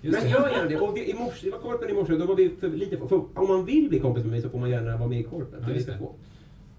[0.00, 0.76] Just Men gör gärna det.
[0.80, 3.06] Och vi, i morse, det var korpen i morse, då var vi för lite för,
[3.08, 5.22] för Om man vill bli kompis med mig så får man gärna vara med i
[5.22, 5.64] korpen.
[5.68, 5.94] Ja,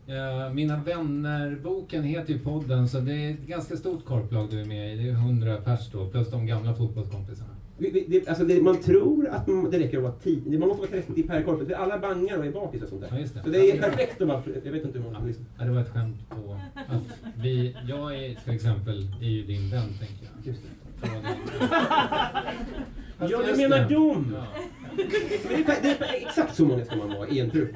[0.08, 0.14] det.
[0.14, 4.66] Eh, Mina vänner-boken heter ju podden, så det är ett ganska stort korplag du är
[4.66, 4.98] med i.
[4.98, 7.59] Det är 100 pers då, plus de gamla fotbollskompisarna.
[7.80, 10.82] Vi, det, alltså det, man tror att man, det räcker att vara 10, man måste
[10.82, 11.68] vara 30 per korpen.
[11.68, 13.10] För alla bangar och är bakis och sånt där.
[13.12, 13.28] Ja, det.
[13.44, 15.20] Så det är perfekt att vara, jag vet inte hur många Ja.
[15.20, 15.46] som lyssnar.
[15.60, 19.70] Ja, det var ett skämt på att vi, jag är till exempel, är ju din
[19.70, 20.48] vän, tänker jag.
[20.48, 20.70] Just det.
[23.30, 24.36] Ja, du menar dem!
[24.36, 24.46] Ja.
[24.98, 25.08] Men
[25.66, 27.70] det, är, det är exakt så många ska man vara i en trupp.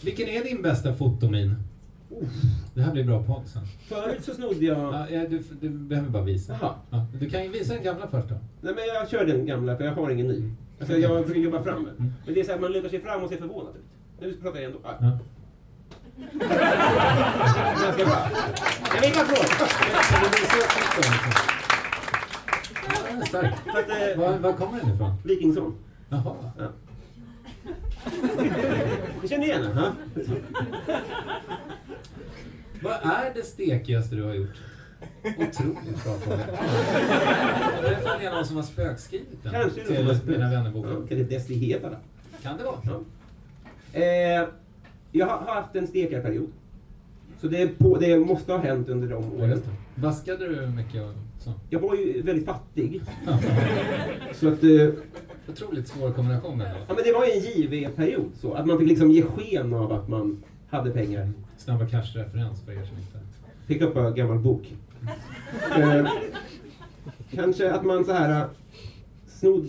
[0.00, 1.54] Vilken är din bästa fotomin?
[2.74, 3.62] Det här blir bra podd sen.
[3.88, 4.78] Förut så snodde jag...
[4.78, 6.58] Ja, ja, du, du behöver bara visa.
[6.60, 6.74] Jaha.
[6.90, 8.34] Ja, du kan ju visa den gamla först då.
[8.60, 10.50] Nej men jag kör den gamla för jag har ingen ny.
[10.80, 11.78] Alltså jag försöker jobba fram.
[11.78, 12.12] Mm.
[12.24, 13.84] Men det är så här, man lutar sig fram och ser förvånad ut.
[14.20, 14.78] Nu pratar jag ändå.
[14.84, 14.94] Ah.
[15.00, 15.18] Ja.
[17.82, 18.28] Ganska bra.
[18.94, 19.36] Jag vill liksom.
[22.88, 23.68] Ja, Starkt.
[23.68, 25.14] Att, eh, Var, var kommer den ifrån?
[25.24, 25.74] Wikingsson.
[26.08, 26.34] Jaha.
[26.58, 26.64] Ja.
[29.22, 29.78] Ni känner igen den?
[29.78, 29.92] ha?
[32.82, 34.56] Vad är det stekigaste du har gjort?
[35.24, 36.46] Otroligt bra fråga.
[37.82, 40.90] Det är är någon som har spökskrivit den Kanske till någon som Mina vännerboken.
[41.00, 41.96] Ja, Kan det Desi Hedala?
[42.42, 42.76] Kan det vara?
[42.82, 43.00] Ja.
[44.00, 44.48] Eh,
[45.12, 46.52] jag har haft en stekarperiod.
[47.40, 49.62] Så det, är på, det måste ha hänt under de åren.
[49.94, 51.02] Vaskade du mycket?
[51.70, 53.00] Jag var ju väldigt fattig.
[54.34, 54.62] Så att...
[54.64, 54.88] Eh,
[55.48, 56.76] Otroligt svår kombination ändå.
[56.88, 58.30] ja, men det var ju en JV-period.
[58.40, 61.32] Så att man fick liksom ge sken av att man hade pengar.
[61.58, 63.18] Snabba cash-referens för er som inte...
[63.66, 64.74] Fick upp en gammal bok.
[65.76, 66.06] Eh,
[67.30, 68.40] kanske att man så här...
[68.40, 68.46] eh,
[69.26, 69.68] Snod,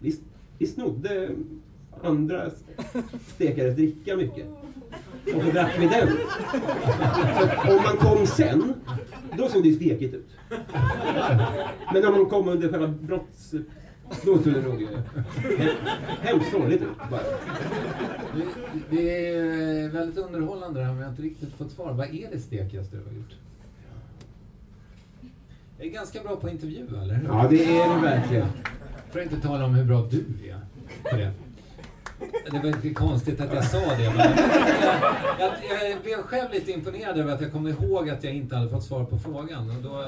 [0.00, 0.14] vi,
[0.58, 1.30] vi snodde
[2.02, 2.50] andra
[3.34, 4.46] stekares dricka mycket.
[5.36, 6.08] Och så drack vi den.
[7.66, 8.74] Så om man kom sen,
[9.38, 10.28] då såg det stekigt ut.
[11.92, 13.54] Men om man kom under själva brotts...
[14.24, 14.88] Då såg det nog eh,
[15.34, 15.76] he-
[16.22, 17.20] hemskt sorgligt ut bara.
[18.34, 18.44] Det,
[18.96, 21.92] det är väldigt underhållande det här men jag har inte riktigt fått svar.
[21.92, 23.34] Vad är det stekigaste du har gjort?
[25.78, 27.28] Jag är ganska bra på intervju, eller hur?
[27.28, 28.46] Ja, det är det verkligen.
[29.10, 30.16] För att inte tala om hur bra du
[30.48, 30.60] är
[31.10, 31.32] på det.
[32.50, 34.12] Det var lite konstigt att jag sa det.
[34.16, 34.30] Men
[35.38, 38.56] jag, jag, jag blev själv lite imponerad över att jag kom ihåg att jag inte
[38.56, 39.70] hade fått svar på frågan.
[39.70, 40.04] Och då,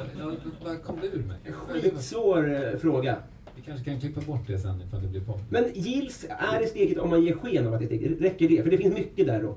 [0.64, 1.37] ja, kom det ur mig.
[1.83, 3.16] Skitsvår eh, fråga.
[3.57, 5.40] Vi kanske kan klippa bort det sen ifall det blir podd.
[5.51, 8.20] Men gills, är det steket om man ger sken av att det är steket?
[8.20, 8.62] Räcker det?
[8.62, 9.55] För det finns mycket där då.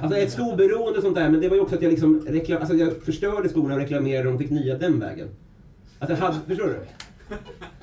[0.00, 2.60] Alltså ett skoberoende och sånt där, men det var ju också att jag liksom reklam,
[2.60, 5.28] alltså jag förstörde skorna och reklamerade och fick nya den vägen.
[5.98, 6.78] Alltså hade, förstår du?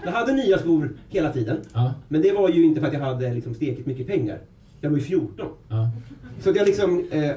[0.04, 1.58] Jag hade nya skor hela tiden.
[1.74, 1.94] Ja.
[2.08, 4.40] Men det var ju inte för att jag hade liksom stekit mycket pengar.
[4.82, 5.48] Jag var ju 14.
[5.70, 5.90] Ja.
[6.40, 7.32] Så att jag liksom, eh,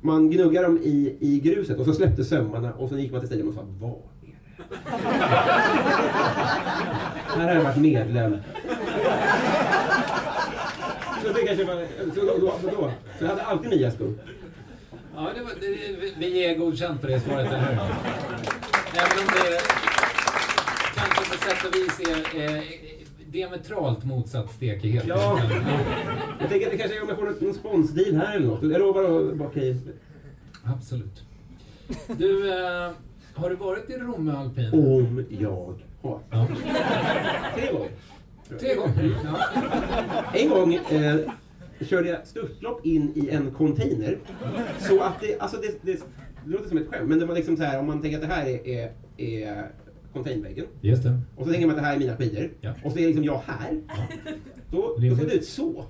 [0.00, 3.28] man gnuggade dem i, i gruset och så släppte sömmarna och så gick man till
[3.28, 3.90] stigen och sa vad
[7.34, 7.48] är det här?
[7.48, 8.36] har jag varit medlem.
[11.22, 14.14] Så det kanske var, så då, då, då, så jag hade alltid nya skor.
[15.14, 17.72] Ja, det var, det, vi är godkänt på det svaret, eller hur?
[18.94, 19.91] Även om det
[21.32, 22.62] på sätt och vis är eh,
[23.26, 25.04] diametralt motsatt stekighet.
[25.06, 25.40] Ja.
[26.40, 28.62] Jag tänker att det kanske är om jag får någon, någon sponsdeal här eller något.
[28.62, 29.76] Jag lovar att baka i.
[30.64, 31.22] Absolut.
[32.06, 32.90] Du, eh,
[33.34, 34.70] har du varit i Romme alpin?
[34.72, 36.20] Om jag har.
[36.30, 36.48] Ja.
[37.54, 37.90] Tre gånger.
[38.60, 39.18] Tre gånger?
[39.24, 39.38] Ja.
[40.34, 41.16] En gång eh,
[41.80, 44.18] körde jag störtlopp in i en container.
[44.78, 45.92] Så att det, alltså det, det,
[46.44, 48.28] det låter som ett skämt, men det var liksom så här om man tänker att
[48.28, 49.70] det här är, är, är
[50.12, 50.66] containerväggen.
[50.80, 51.20] Just det.
[51.36, 52.50] Och så tänker man att det här är mina skidor.
[52.60, 52.72] Ja.
[52.84, 53.80] Och så är liksom jag här.
[54.70, 55.84] Då, då såg det ut så.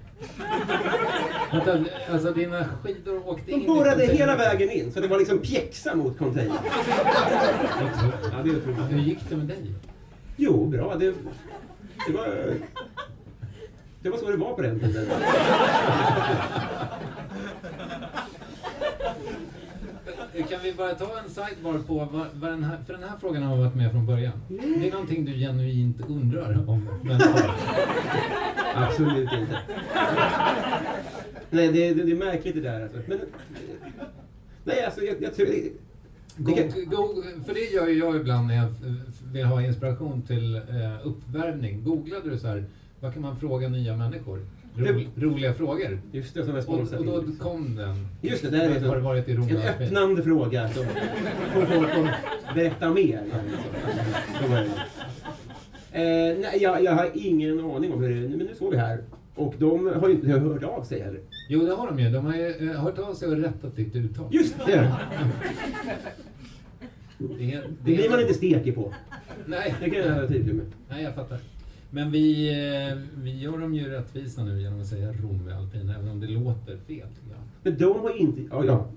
[1.53, 5.39] Vänta, alltså dina skidor åkte in De borrade hela vägen in, så det var liksom
[5.39, 6.57] pjäxa mot containern.
[8.33, 8.91] Ja, det är otroligt.
[8.91, 9.75] Hur gick det med dig?
[10.37, 10.95] Jo, bra.
[10.95, 11.15] Det,
[12.07, 12.55] det var...
[14.03, 15.07] Det var så det var på den tiden.
[20.49, 23.43] Kan vi bara ta en sidebar på vad, vad den här, för den här frågan
[23.43, 24.33] har varit med från början.
[24.49, 26.89] Det är någonting du genuint undrar om.
[28.75, 29.59] Absolut inte.
[31.51, 32.99] Nej, det, det, det är märkligt det där alltså.
[33.07, 33.19] Men,
[34.65, 35.47] nej, alltså jag, jag tror...
[36.37, 38.69] Go- go- för det gör ju jag ibland när jag
[39.33, 40.61] vill ha inspiration till eh,
[41.07, 41.85] uppvärmning.
[41.85, 42.65] Googlade du så här,
[43.01, 44.47] vad kan man fråga nya människor?
[44.77, 46.01] Ro, roliga frågor.
[46.13, 48.07] Just det, som är Och, och då kom den.
[48.23, 50.85] Just det, där är Har du varit i en öppnande fråga som
[51.55, 53.23] får folk att berätta mer.
[54.49, 54.69] Det.
[55.93, 58.29] Eh, nej, jag, jag har ingen aning om hur det är.
[58.29, 59.03] Men nu står vi här.
[59.35, 61.21] Och de har ju inte hört av sig heller.
[61.49, 62.11] Jo, det har de ju.
[62.11, 64.29] De har ju eh, hört av sig och rättat ditt uttal.
[64.31, 64.93] Just det!
[67.39, 68.95] Det, är- Det blir man inte stekig på.
[69.47, 69.75] Nej.
[69.81, 70.67] Det kan jag vara tydlig med.
[70.91, 71.39] Nej, jag fattar.
[71.95, 75.89] Men vi, eh, vi gör dem ju rättvisa nu genom att säga Rom med alpin,
[75.91, 77.09] även om det låter fel.
[77.63, 78.43] Men de har inte...
[78.51, 78.89] Ja, ja.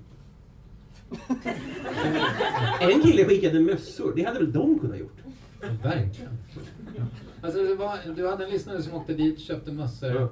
[2.81, 4.13] En kille skickade mössor.
[4.15, 5.17] Det hade väl de kunnat gjort?
[5.61, 6.37] Ja, verkligen.
[7.41, 10.09] Alltså, var, du hade en lyssnare som åkte dit, köpte mössor.
[10.09, 10.29] Ja.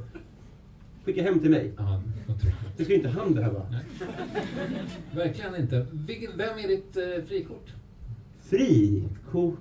[1.06, 1.73] Skicka hem till mig.
[1.78, 2.02] Ja.
[2.78, 3.67] Det ska inte han behöva.
[3.71, 3.84] Nej.
[5.15, 5.88] Verkligen inte.
[6.36, 7.73] Vem är ditt eh, frikort?
[8.41, 9.60] Frikort.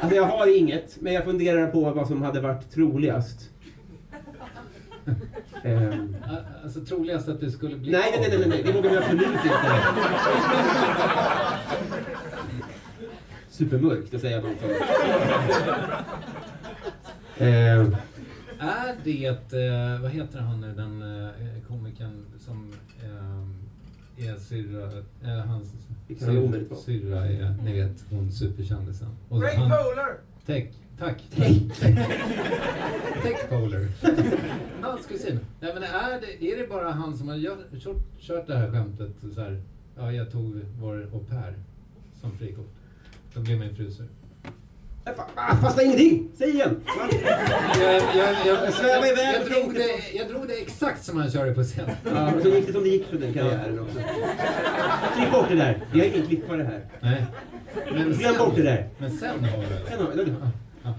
[0.00, 3.50] Alltså jag har inget, men jag funderar på vad som hade varit troligast.
[6.24, 8.96] A- Alltså troligast att du skulle bli nej, nej, nej, nej, nej, det vågar vi
[8.96, 9.50] absolut inte.
[13.50, 14.72] Supermörkt att säga något sånt.
[17.38, 17.96] Ehm,
[18.58, 22.72] Är det, eh, vad heter han nu, den eh, komikern som
[23.04, 23.46] eh,
[24.16, 24.92] är syrra,
[25.24, 25.72] eh, hans
[26.08, 26.78] Vi kan ju syr- omedelbart.
[26.78, 29.08] syrra är, ni vet, hon superkändisen.
[29.28, 30.18] Och Ray han- Polar!
[30.46, 30.68] Tech.
[30.98, 31.22] Tack.
[33.22, 33.86] Tech Polar.
[34.82, 35.38] Hans kusin.
[35.60, 38.70] Nej men är det, är det bara han som har gör, kört, kört det här
[38.70, 39.62] skämtet så här,
[39.96, 41.54] ja jag tog vår au pair
[42.20, 42.68] som frikort.
[43.34, 44.06] Då blev min fru sur.
[45.34, 46.28] Ah, fasta ingenting!
[46.38, 46.80] Säg igen!
[47.80, 51.54] Jag, jag, jag, svävar iväg jag, drog det, jag drog det exakt som han körde
[51.54, 51.90] på scen.
[52.04, 53.98] Ja, och så gick det som det gick för den karriären också.
[55.16, 55.86] Klipp bort det där.
[55.92, 56.80] Vi har ingen klippare här.
[57.00, 57.26] Nej.
[57.92, 58.88] Men Glöm bort det där.
[58.98, 59.90] Men sen har vi det.
[59.90, 60.34] Sen har vi det.
[60.82, 60.94] Ja.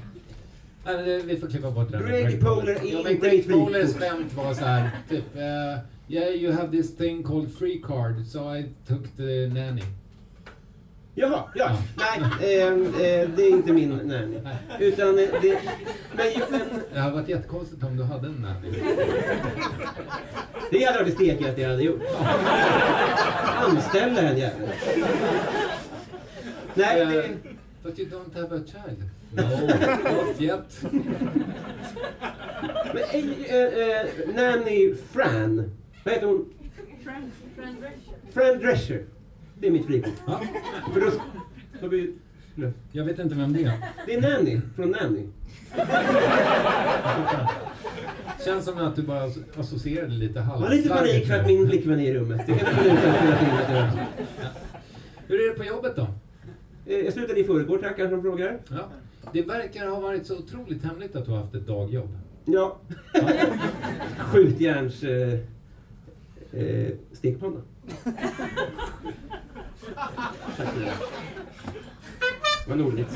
[1.25, 1.97] Vi får klippa bort det.
[1.97, 3.49] där Greg Poler är inte Greg.
[3.49, 8.25] Polers skämt var så här, typ eh, Yeah, you have this thing called free card,
[8.25, 9.83] so I took the nanny.
[11.19, 11.77] Jaha, ja.
[11.95, 12.21] Nej,
[12.59, 14.39] eh, eh, det är inte min nanny.
[14.79, 15.59] Utan eh, det...
[16.15, 16.61] Men, men
[16.93, 18.71] Det hade varit jättekonstigt om du hade en nanny.
[20.71, 22.01] det hade varit stekigt att jag hade gjort.
[23.43, 24.69] Anställa en jävel.
[26.73, 27.29] Nej, Eh, det...
[27.83, 29.03] But you don't have a child.
[29.31, 29.43] No,
[30.13, 30.83] not yet.
[32.93, 35.71] Men, eh, eh, eh, nanny Fran.
[36.03, 36.45] Vad heter hon?
[37.03, 38.33] Friend Drescher.
[38.33, 39.05] Fran Drescher.
[39.59, 40.13] Det är mitt frikort.
[40.27, 40.41] Ja.
[40.93, 41.11] För då...
[41.81, 42.09] då blir,
[42.91, 43.71] Jag vet inte vem det är.
[44.05, 45.23] det är Nanny från Nanny.
[48.45, 49.23] Känns som att du bara
[49.57, 50.63] associerade lite Jag halvt.
[50.63, 52.41] har lite panik för att min flickvän är i rummet.
[52.47, 52.59] Det jag
[53.39, 54.05] till att jag...
[55.27, 56.07] Hur är det på jobbet då?
[56.85, 58.59] Eh, Jag slutade i förrgår, tackar som frågar.
[58.69, 58.89] Ja.
[59.33, 62.17] Det verkar ha varit så otroligt hemligt att du har haft ett dagjobb.
[62.45, 62.77] Ja.
[64.17, 65.03] Skjutjärns...
[65.03, 65.33] Eh,
[66.53, 67.61] eh, stekpanna.
[72.67, 73.07] Vad roligt.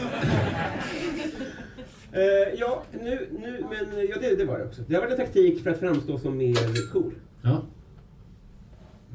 [2.14, 2.22] Eh,
[2.60, 4.82] ja, nu, nu, men ja, det, det var det också.
[4.88, 7.14] Det har varit en taktik för att framstå som mer cool.
[7.42, 7.62] Ja.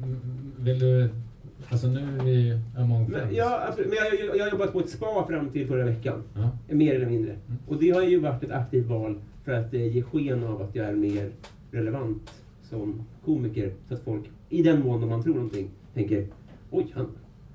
[0.03, 1.09] Mm, Vill du...
[1.69, 3.35] Alltså nu är vi among friends.
[3.37, 3.89] ja, absolut.
[3.89, 6.23] men jag, jag, jag har jobbat på ett spa fram till förra veckan.
[6.35, 6.75] Ja.
[6.75, 7.35] Mer eller mindre.
[7.67, 10.75] Och det har ju varit ett aktivt val för att eh, ge sken av att
[10.75, 11.31] jag är mer
[11.71, 12.31] relevant
[12.63, 13.73] som komiker.
[13.87, 16.27] Så att folk, i den mån de man tror någonting, tänker
[16.71, 17.07] oj, han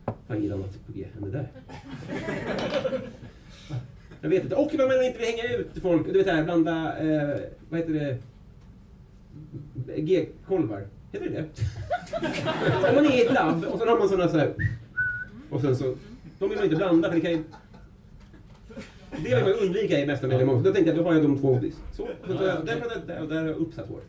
[0.04, 1.48] har inget annat på G än det där.
[4.20, 4.56] Jag vet inte.
[4.56, 6.06] Och man vill inte vill hänga ut folk.
[6.06, 8.18] Du vet det här, blanda, eh, vad heter det?
[9.96, 10.86] G-kolvar.
[11.12, 11.46] Heter det det?
[12.88, 14.54] Om man är i ett labb och sen har man sådana så här.
[15.50, 15.94] Och sen så,
[16.38, 17.42] de vill man inte blanda för det kan ju...
[19.10, 20.58] Det vill man undvika i bästa möjliga mån.
[20.58, 21.60] Så Då tänkte jag, då har jag de två.
[21.60, 24.00] Så, så, så där, där, där, där har jag uppsatt hår.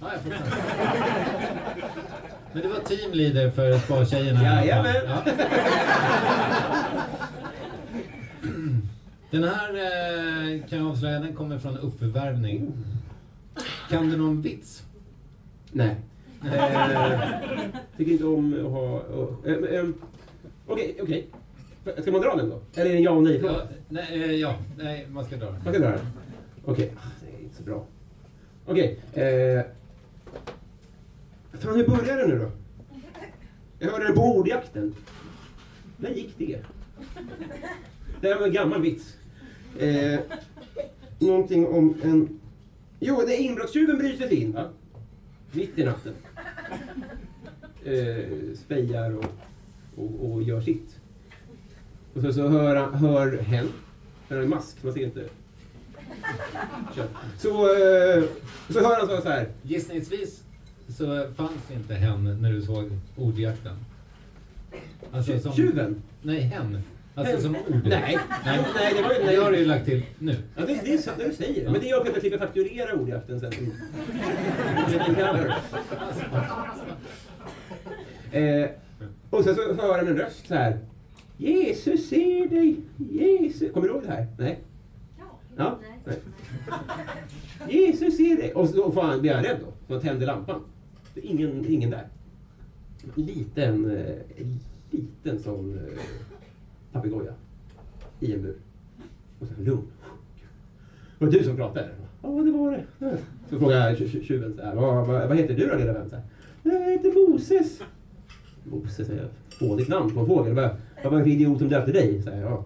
[0.00, 0.58] Ja, jag fattar.
[2.52, 4.06] Men det var teamleader för fall.
[4.12, 4.94] Jajamän.
[5.06, 5.22] Ja.
[9.30, 12.72] Den här eh, kan jag avslöja, den kommer från uppvärmning.
[13.90, 14.82] Kan du någon vits?
[15.72, 15.96] Nej.
[16.44, 17.20] Eh,
[17.96, 19.02] tycker inte om att ha...
[19.46, 19.88] eh, eh, eh,
[20.66, 21.26] Okej, okej.
[22.02, 22.60] Ska man dra den då?
[22.74, 23.40] Eller är det en ja och nej?
[23.44, 25.54] Ja, nej, ja, nej, man ska dra den.
[25.64, 26.06] Man ska dra den?
[26.64, 26.92] Okej.
[26.96, 27.84] Ah, Det är inte så bra.
[28.66, 28.98] Okej.
[29.12, 29.64] Eh,
[31.52, 32.50] fan, hur börjar det nu då?
[33.78, 34.94] Jag hörde det på ordjakten.
[35.96, 36.58] När gick det?
[38.20, 39.16] Det här var en gammal vits.
[39.78, 40.20] Eh,
[41.18, 42.40] någonting om en...
[43.00, 44.68] Jo, det är inbrottstjuven bryter sig in, va?
[45.52, 46.14] Mitt i natten.
[47.84, 49.24] Eh, spejar och,
[49.96, 50.96] och, och gör sitt.
[52.14, 53.68] Och så, så hör, han- hör hen,
[54.28, 55.28] han har en mask, man ser inte.
[57.38, 58.24] Så, eh,
[58.70, 59.48] så hör han så här.
[59.62, 60.42] Gissningsvis
[60.96, 63.76] så fanns det inte hen när du såg ordjakten.
[65.12, 65.52] Alltså som...
[65.52, 66.02] Tjuven?
[66.22, 66.78] Nej, hen.
[67.14, 67.42] Alltså Hen.
[67.42, 67.82] som ord.
[67.86, 68.18] Nej.
[68.44, 68.64] nej.
[68.74, 69.36] Nej, det var ju- nej.
[69.36, 70.36] Det har du ju lagt till nu.
[70.56, 71.70] Ja, det, det är sant det du säger.
[71.70, 73.52] Men det gör att jag slipper fakturera ordjakten sen.
[78.32, 78.70] Eh,
[79.30, 80.78] och sen så hör han en röst så här.
[81.36, 83.72] Jesus ser dig, Jesus.
[83.72, 84.26] Kommer du ihåg det här?
[84.38, 84.58] Nej?
[85.56, 85.78] Ja?
[86.06, 86.16] Nej.
[87.68, 88.52] Jesus ser dig.
[88.54, 89.72] Och så får han, blir han rädd då.
[89.86, 90.60] Så han tänder lampan.
[91.14, 92.06] Det är ingen, ingen där.
[93.14, 94.16] Liten, eh,
[94.90, 96.00] liten sån eh,
[96.92, 97.32] papegoja.
[98.20, 98.56] I en bur.
[99.40, 99.82] Och sen lugn.
[101.18, 101.88] Det var du som pratade?
[102.22, 103.18] Ja, det var det.
[103.50, 106.10] Så frågar tjuven så här, vad, vad, heter du då lilla vän?
[106.62, 107.80] Jag heter Moses.
[108.64, 110.54] Moses är ett fånigt namn på en fågel.
[110.54, 112.22] Vad var det för idiot som döpte dig?
[112.22, 112.64] Så här, "Ja,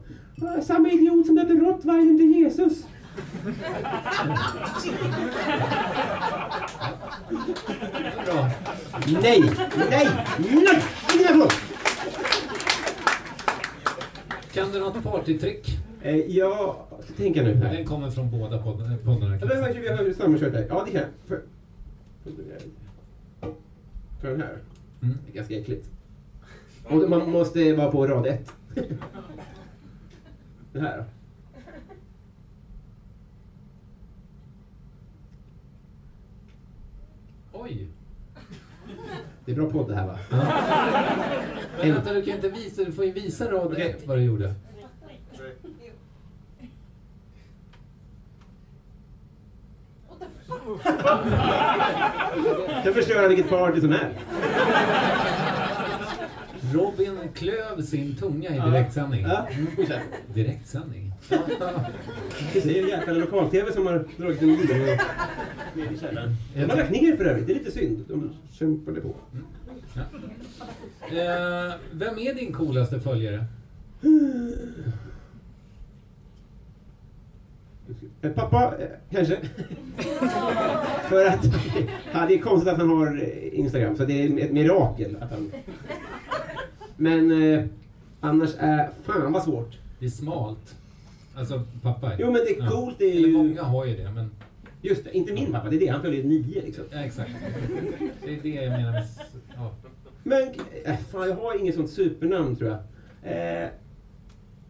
[0.63, 2.87] Samma idiot som döpte rottweilern till Jesus.
[8.25, 8.51] Bra.
[9.23, 9.41] Nej,
[9.77, 10.09] nej, nej!
[11.29, 11.53] Applåd!
[14.53, 15.79] Kan du något partytrick?
[16.03, 17.75] Eh, ja, ska tänka nu här.
[17.75, 18.97] Den kommer från båda poddarna.
[19.05, 20.67] poddarna Ja, men Vi har sammankört där.
[20.69, 21.11] Ja, det kan jag.
[21.27, 21.43] För,
[24.21, 24.59] för den här.
[25.03, 25.19] Mm.
[25.27, 25.91] Det är ganska äckligt.
[26.85, 28.53] Och man måste vara på rad ett.
[30.73, 31.05] Den här då.
[37.65, 37.89] Oj.
[39.45, 40.19] Det är bra podd det här va?
[41.81, 44.55] Men vänta, du kan inte visa, du får ju visa rad ett vad du gjorde.
[52.85, 54.19] kan förstöra vilket party som helst.
[56.75, 58.67] Robin klöv sin tunga i Ja.
[58.67, 59.23] direktsändning.
[59.23, 60.03] Ja, fortsätt.
[60.35, 61.14] Direktsändning?
[61.29, 64.77] Det är en jäkla lokal-tv som har dragit en video
[65.75, 66.35] ner i källaren.
[66.55, 68.05] De har lagt ner för övrigt, det är lite synd.
[68.09, 69.15] De kämpade på.
[71.01, 73.45] Eh, vem är din coolaste följare?
[78.23, 79.39] Eh, Pappa, eh, kanske.
[81.09, 81.45] För att
[82.13, 85.31] ja, det är konstigt att han har eh, Instagram, så det är ett mirakel att
[85.31, 85.53] han...
[86.97, 87.33] Men
[88.21, 88.91] annars är...
[89.05, 89.79] Fan vad svårt.
[89.99, 90.75] Det är smalt.
[91.37, 92.13] Alltså pappa.
[92.19, 93.35] Jo men det är coolt, det är Eller ju...
[93.35, 94.31] många har ju det, men...
[94.83, 95.87] Just det, inte min pappa, det är det.
[95.87, 96.85] Han följer nio liksom.
[96.91, 97.31] Ja, exakt.
[98.25, 99.05] Det är det jag menar med...
[99.57, 99.75] Ja.
[100.23, 100.49] Men,
[100.85, 102.79] äh, fan jag har inget sånt supernamn tror jag.
[103.33, 103.69] Eh,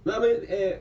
[0.02, 0.76] nej, men, eh,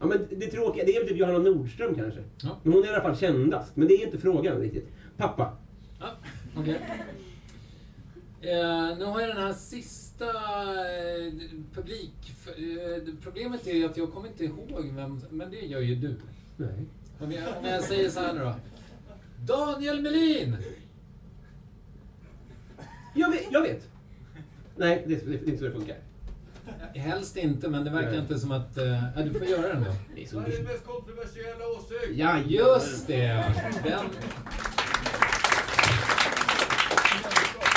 [0.00, 2.20] ja, men det tråkiga, det är väl typ Johanna Nordström kanske.
[2.42, 2.58] Ja.
[2.62, 3.76] Men hon är i alla fall kändast.
[3.76, 4.88] Men det är inte frågan riktigt.
[5.16, 5.56] Pappa.
[6.00, 6.06] Ja,
[6.56, 6.80] okej.
[8.42, 11.32] Eh, nu har jag den här sista eh,
[11.74, 12.34] publik...
[12.46, 15.20] Eh, problemet är ju att jag kommer inte ihåg vem...
[15.30, 16.20] Men det gör ju du.
[16.56, 16.86] Nej.
[17.18, 18.54] Om jag, om jag säger så här nu då.
[19.54, 20.56] Daniel Melin!
[23.14, 23.46] Jag vet.
[23.50, 23.88] Jag vet.
[24.76, 25.96] Nej, det, det, det är inte så det funkar.
[26.94, 28.78] Helst inte, men det verkar inte som att...
[28.78, 29.94] Eh, ja, du får göra den då.
[30.14, 32.18] Det är så Sveriges mest kontroversiella åsikt!
[32.18, 33.54] Ja, Just det!
[33.84, 34.06] Den...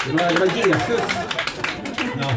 [0.05, 1.01] Det var, det var Jesus,
[2.21, 2.31] Ja.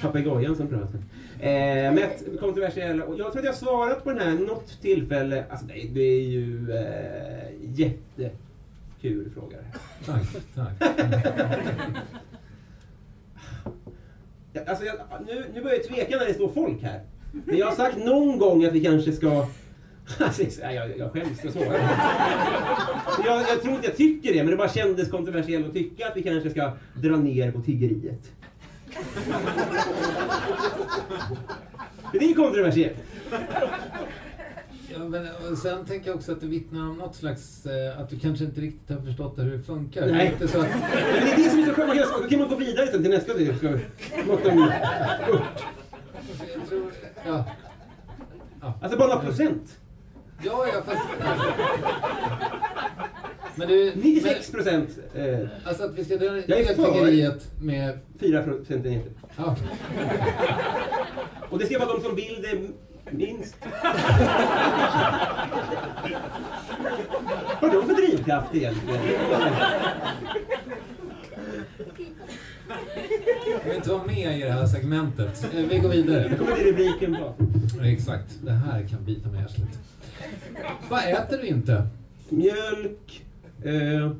[0.00, 0.98] papegojan som pratade.
[1.40, 3.04] Eh, mest kontroversiella.
[3.04, 5.44] Och jag tror att jag svarat på den här något tillfälle.
[5.50, 9.56] Alltså det, det är ju eh, jättekul fråga.
[10.06, 10.20] det här.
[10.54, 10.90] Tack, tack.
[14.68, 17.00] Alltså jag, nu, nu börjar jag tveka när det står folk här.
[17.44, 19.46] Men jag har sagt någon gång att vi kanske ska...
[20.20, 21.58] Nej, jag, jag skäms för så.
[23.24, 26.16] Jag, jag tror inte jag tycker det, men det bara kändes kontroversiellt att tycka att
[26.16, 28.30] vi kanske ska dra ner på tiggeriet.
[32.10, 32.96] För det är kontroversiellt.
[34.92, 37.66] Ja, men, och sen tänker jag också att det vittnar om något slags...
[37.66, 40.00] Eh, att du kanske inte riktigt har förstått hur det funkar.
[40.00, 40.32] Det är Nej.
[40.32, 40.68] inte så att...
[40.70, 42.22] Men det är det som är så skönt.
[42.22, 43.54] Då kan man gå vidare sen till nästa del.
[44.26, 44.72] Något om...
[46.54, 46.92] Jag tror,
[47.26, 47.44] ja.
[48.82, 49.78] Alltså bara några procent.
[50.42, 51.02] Ja, ja, fast...
[53.56, 53.92] Men du...
[53.96, 54.88] 96 procent.
[55.14, 57.98] Eh, alltså att vi ska dra ner Jag är för- tiggeriet med...
[58.20, 59.12] 4 procentenheter.
[59.36, 59.56] Ja.
[61.50, 62.58] Och det ska vara de som vill det
[63.10, 63.56] minst.
[67.60, 69.00] Vad har de för drivkraft egentligen?
[73.50, 75.46] Jag vill inte vara med i det här segmentet.
[75.54, 76.28] Eh, Vi går vidare.
[76.28, 77.34] Det kommer till rubriken på.
[77.84, 78.26] Exakt.
[78.42, 79.68] Det här kan bita mig i arslet.
[80.90, 81.86] Vad äter du inte?
[82.28, 83.24] Mjölk.
[83.64, 84.10] Eh,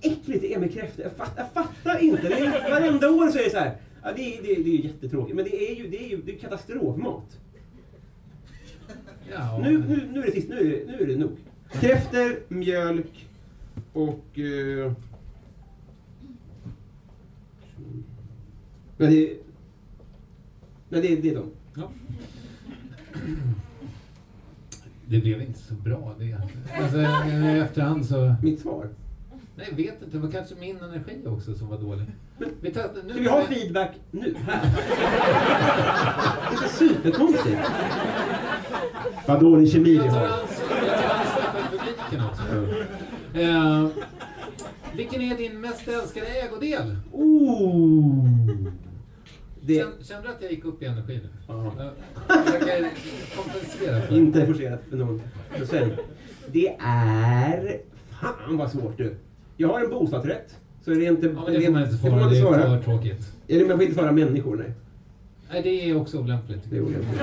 [0.00, 1.04] äckligt det är med kräftor.
[1.04, 2.28] Jag, fatt, jag fattar inte.
[2.28, 3.76] Det är, varenda år så är det så här.
[4.02, 5.36] Ja, det, är, det, är- det är jättetråkigt.
[5.36, 7.38] Men det är ju, det är ju det är katastrofmat.
[9.32, 9.58] Ja.
[9.62, 10.48] Nu, nu, nu är det sist.
[10.48, 11.36] Nu är det, nu är det nog.
[11.72, 13.26] Kräftor, mjölk
[13.92, 14.38] och...
[14.38, 14.92] Eh,
[18.96, 19.36] men det,
[20.88, 21.50] men det, det är de.
[21.76, 21.90] Ja.
[25.12, 26.36] Det blev inte så bra det.
[26.82, 28.34] Alltså, i efterhand så...
[28.42, 28.88] Mitt svar.
[29.56, 30.16] Nej, jag vet inte.
[30.16, 32.06] Det var kanske min energi också som var dålig.
[32.60, 34.34] Vi tar, nu Ska vi ha feedback nu?
[34.46, 34.60] Här?
[36.50, 37.58] Det är superkonstigt.
[39.26, 40.20] Vad dålig kemi vi har.
[40.20, 42.42] jag tar ansvar för publiken också.
[43.38, 43.88] Eh,
[44.96, 46.96] vilken är din mest älskade ägodel?
[47.12, 48.28] Oh.
[49.64, 51.28] Det, Känn, kände du att jag gick upp i energi nu?
[51.48, 51.72] Ja.
[52.28, 52.90] Jag försöker
[53.36, 55.22] kompensera för inte forcerat för någon
[55.56, 55.92] procent.
[56.46, 57.80] Det är...
[58.10, 59.14] Fan vad svårt du.
[59.56, 60.56] Jag har en bostadsrätt.
[60.84, 61.26] Så är det inte...
[61.26, 62.20] Ja, men det får man inte det får svara.
[62.20, 62.78] Det inte är svara.
[62.78, 63.32] för tråkigt.
[63.48, 64.72] Är det, man får inte svara människor, nej.
[65.52, 66.70] Nej, det är också olämpligt.
[66.70, 67.20] Det är olämpligt.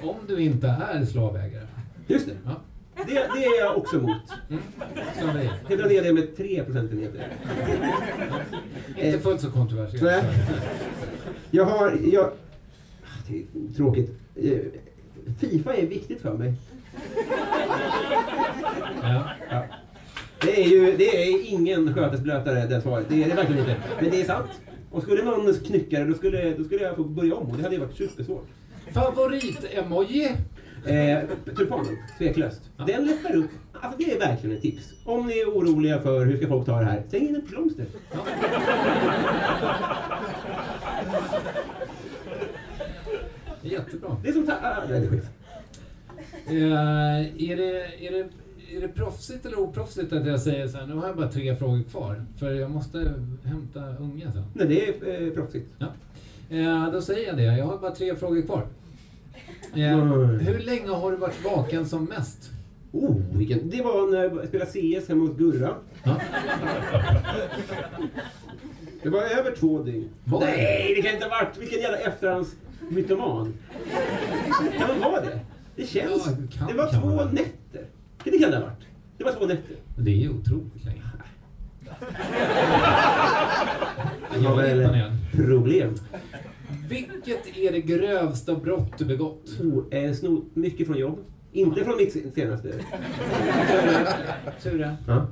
[0.00, 1.66] Om du inte är slavägare.
[2.06, 2.36] Just det.
[2.44, 2.50] Ja.
[2.96, 4.22] Det, det är jag också emot.
[4.50, 4.62] Mm.
[5.20, 5.50] Som dig.
[5.68, 7.28] Drar ner det med 3 procentenheter.
[8.96, 10.02] Inte fullt så kontroversiellt.
[10.02, 10.22] Nej.
[11.50, 11.98] Jag har...
[12.12, 12.30] Jag,
[13.06, 14.10] Ah, det är tråkigt.
[14.34, 14.58] Eh,
[15.40, 16.54] Fifa är viktigt för mig.
[19.02, 19.30] Ja.
[19.50, 19.64] Ja.
[20.40, 23.06] Det är ju det är ingen skötesblötare det svaret.
[23.08, 23.76] Det är det verkligen inte.
[24.00, 24.50] Men det är sant.
[24.90, 27.62] Och skulle någon knycka det då skulle, då skulle jag få börja om och det
[27.62, 28.46] hade ju varit supersvårt.
[28.92, 30.36] Favorit-emoji?
[30.86, 31.18] Eh,
[31.56, 32.60] tulpanen, tveklöst.
[32.86, 33.50] Den lättar upp.
[33.72, 34.92] Alltså det är verkligen ett tips.
[35.04, 37.86] Om ni är oroliga för hur ska folk ta det här, släng in ett blomster.
[43.62, 44.16] Jättebra.
[44.22, 45.24] Det är som ta- ah, nej, det är skit.
[46.46, 48.28] Eh, är, det, är, det,
[48.76, 51.56] är det proffsigt eller oproffsigt att jag säger så här, nu har jag bara tre
[51.56, 53.14] frågor kvar, för jag måste
[53.44, 54.44] hämta unga sen.
[54.54, 55.70] Nej, det är eh, proffsigt.
[55.78, 55.86] Ja.
[56.56, 58.66] Eh, då säger jag det, jag har bara tre frågor kvar.
[59.74, 59.96] Eh,
[60.40, 62.50] hur länge har du varit vaken som mest?
[62.92, 65.74] Oh, vilken, det var när jag spelade CS hemma hos Gurra.
[66.04, 66.20] Ja.
[69.02, 70.08] Det var över två dygn.
[70.24, 70.40] Var?
[70.40, 71.58] Nej, det kan inte ha varit.
[71.58, 73.54] Vilken jävla efterhandsmytoman.
[74.78, 75.40] Kan man vara det?
[75.76, 76.26] Det känns.
[76.26, 77.32] Ja, det kan- det var två det.
[77.32, 77.86] nätter.
[78.24, 78.80] Det kan det ha varit.
[79.18, 79.76] Det var två nätter.
[79.98, 81.02] Det är otroligt länge.
[84.34, 85.94] Jag var väl problem.
[86.88, 89.60] Vilket är det grövsta brott du begått?
[89.60, 91.18] Oh, eh, snott mycket från jobb.
[91.52, 92.72] Inte från mitt senaste.
[94.62, 95.26] Ture, Ja.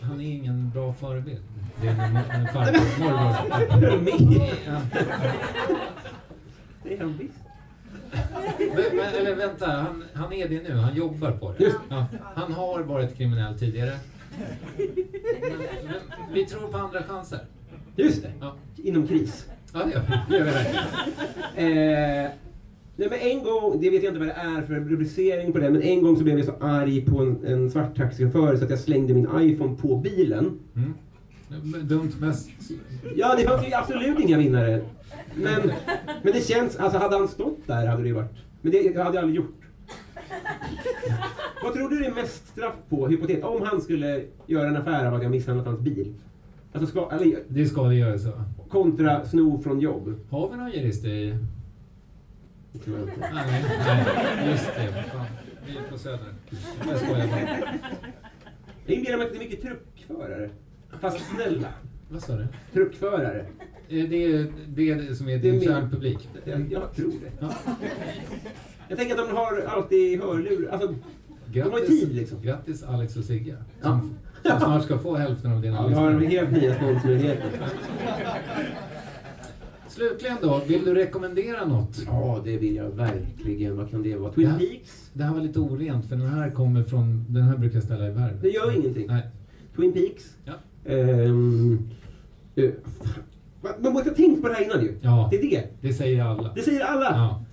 [0.00, 1.42] han är ingen bra förebild.
[1.82, 4.48] Det är en, en farbror, morbror.
[4.66, 4.80] Ja.
[6.82, 7.34] Det är han visst.
[8.58, 10.74] Men, men, eller vänta, han, han är det nu.
[10.74, 11.72] Han jobbar på det.
[11.88, 13.92] Ja, han har varit kriminell tidigare.
[14.76, 17.40] Men, men vi tror på andra chanser.
[17.96, 18.32] Just det.
[18.40, 19.46] Ja, Inom kris.
[19.74, 20.14] Ja det gör vi.
[20.28, 20.84] Det gör vi verkligen.
[21.56, 22.30] Eh,
[22.96, 25.70] nej men en gång, det vet jag inte vad det är för rubricering på det,
[25.70, 28.70] men en gång så blev jag så arg på en, en svart taxichaufför så att
[28.70, 30.58] jag slängde min iPhone på bilen.
[30.76, 30.94] Mm.
[31.88, 32.50] Dumt mest.
[33.16, 34.80] Ja, det fanns ju absolut inga vinnare.
[35.34, 35.72] Men,
[36.22, 38.36] men det känns, alltså hade han stått där hade det ju varit.
[38.60, 39.54] Men det hade jag aldrig gjort.
[41.62, 45.06] Vad tror du det är mest straff på, hypotet, om han skulle göra en affär
[45.06, 46.14] av att jag misshandlat hans bil?
[46.72, 48.30] Alltså ska, eller, Det ska det göra så.
[48.74, 50.14] Kontra sno från jobb.
[50.30, 51.38] Har vi någon jurist i...
[52.72, 53.20] Det tror jag inte.
[53.20, 53.64] Nej,
[54.36, 55.04] nej, just det.
[55.12, 55.26] Fan.
[55.66, 56.34] Vi är på Söder.
[56.88, 57.40] Jag skojar bara.
[58.86, 60.50] Jag inbillar mig att det är mycket truckförare.
[61.00, 61.68] Fast snälla.
[62.08, 62.46] Vad sa du?
[62.72, 63.40] Truckförare.
[63.88, 66.28] Eh, Det är det, det som är Det är din min- kärnpublik.
[66.44, 67.32] Jag, jag tror det.
[67.40, 67.54] Ja.
[68.88, 70.72] Jag tänker att de har alltid hörlurar.
[70.72, 70.94] Alltså,
[71.52, 72.42] de har tid liksom.
[72.42, 73.56] Grattis Alex och Sigge.
[73.82, 74.14] Som,
[74.50, 76.28] som snart ska få hälften av dina Ja, vi har lyssnare.
[76.40, 77.50] helt nya sponsmöjligheter.
[79.88, 82.02] Slutligen då, vill du rekommendera något?
[82.06, 83.76] Ja, det vill jag verkligen.
[83.76, 84.32] Vad kan det vara?
[84.32, 84.50] Twin.
[84.58, 85.10] Peaks?
[85.12, 88.06] Det här var lite orent för den här kommer från, den här brukar jag ställa
[88.06, 88.40] i värv.
[88.42, 89.06] Det gör ingenting.
[89.06, 89.22] Nej.
[89.76, 90.36] Twin Peaks.
[90.44, 90.52] Ja.
[93.04, 93.12] Fan.
[93.62, 94.94] Man- Man måste ha tänkt på det här innan ju.
[95.00, 95.28] Ja.
[95.30, 95.64] Det är det.
[95.80, 96.52] Det säger alla.
[96.54, 97.04] Det säger alla.
[97.04, 97.44] Ja.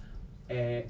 [0.56, 0.84] Eh,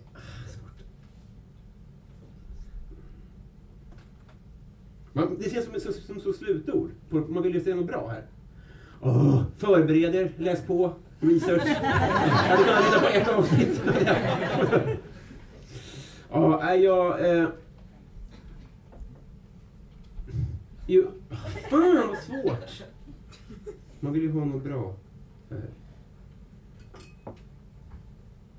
[5.14, 6.92] Man, det känns som, som, som så slutord.
[7.10, 8.26] På, man vill ju säga något bra här.
[9.02, 11.64] Åh, förbereder, läs på, research.
[11.68, 13.82] Jag hade kunnat lyssna på ett avsnitt.
[16.32, 17.38] Ja, jag...
[17.38, 17.48] Eh,
[20.88, 21.08] ju,
[21.70, 22.84] fan vad svårt.
[24.00, 24.96] Man vill ju ha något bra.
[25.50, 25.58] Eh,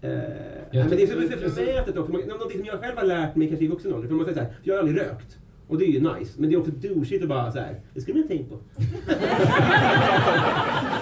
[0.00, 2.12] nej, men det är för, för, också.
[2.12, 4.09] Någonting som jag själv har lärt mig kanske i vuxen ålder.
[4.09, 5.38] För man säger så här, jag har aldrig rökt.
[5.73, 6.33] Och det är ju nice.
[6.37, 8.59] Men det är också douchigt att bara så här, det skulle man ha tänkt på.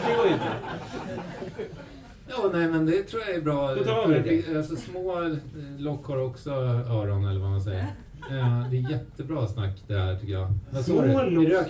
[0.07, 0.53] det går ju inte.
[2.29, 3.75] Ja, nej men det tror jag är bra.
[3.75, 4.57] Då tar vi det.
[4.57, 5.37] Alltså, små eh,
[5.79, 7.87] lock har också öron eller vad man säger.
[8.31, 10.53] Ja, det är jättebra snack det här tycker jag.
[10.71, 11.65] Vad sa Små du?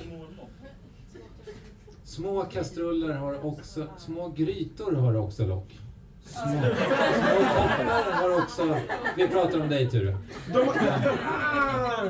[2.04, 5.80] Små kastruller har också, små grytor har också lock.
[6.24, 8.76] Små, små koppar har också,
[9.16, 10.16] vi pratar om dig Ture.
[10.52, 10.68] De,
[11.24, 12.04] ah,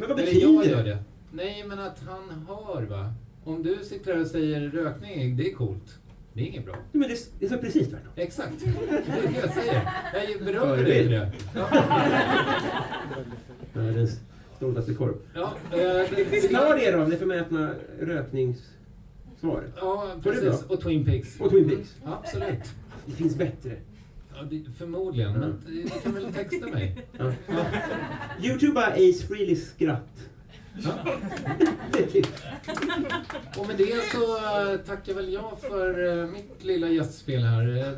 [0.00, 0.98] men vad Eller jag betyder gör det?
[1.32, 3.12] Nej men att han hör va.
[3.44, 5.98] Om du sitter här och säger rökning, det är coolt.
[6.32, 6.74] Det är inget bra.
[6.92, 8.12] Men det, det är så precis tvärtom.
[8.16, 8.52] Exakt.
[8.60, 9.82] Det är det jag säger.
[10.30, 11.32] Jag berömmer dig för det.
[11.54, 11.68] Ja.
[14.56, 15.14] Stoltaste korv.
[15.34, 19.72] Ja, eh, det- Ta det då, det förmätna rökningssvaret.
[19.76, 20.62] Ja, precis.
[20.68, 21.40] Och Twin Peaks.
[21.40, 21.96] Och Twin Peaks.
[22.04, 22.64] Absolut.
[23.06, 23.76] Det finns bättre.
[24.40, 27.06] Ja, det, förmodligen, men du kan väl texta mig?
[27.18, 27.32] Ja.
[28.42, 30.28] Youtuba Ace Frehley skratt.
[30.84, 30.90] Ja.
[31.92, 32.26] Det är typ.
[33.56, 37.78] Och med det så eh, tackar väl jag för eh, mitt lilla gästspel här.
[37.78, 37.92] Eh,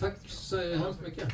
[0.00, 1.28] Tack så hemskt mycket.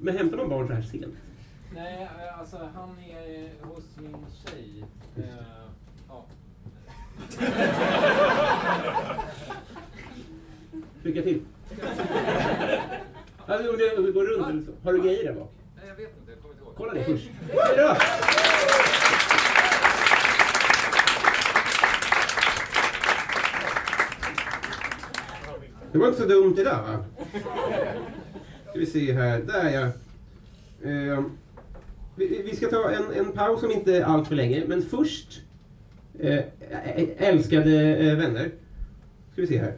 [0.00, 1.14] Men- hämtar man barn så här sent?
[1.74, 4.84] Nej, alltså han är hos min tjej.
[6.08, 6.24] ja.
[11.02, 11.40] Lycka till.
[13.46, 14.72] Alltså, om det går runt eller så.
[14.84, 15.52] Har du grejer där bak?
[15.76, 16.30] Nej, jag vet inte.
[16.32, 16.74] Jag kommer inte ihåg.
[16.76, 17.30] Kolla det först.
[25.92, 27.04] Det var inte så dumt det där va?
[28.70, 29.86] Ska vi se här, där ja.
[30.90, 31.24] Eh,
[32.16, 35.40] vi, vi ska ta en, en paus som inte är allt för länge, men först
[36.18, 36.40] eh,
[37.18, 38.50] älskade eh, vänner.
[39.32, 39.74] Ska vi se här.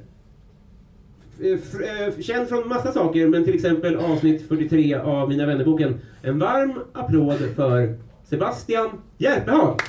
[1.41, 6.01] Eh, eh, känd från massa saker, men till exempel avsnitt 43 av Mina vännerboken.
[6.23, 9.81] En varm applåd för Sebastian Järpehag.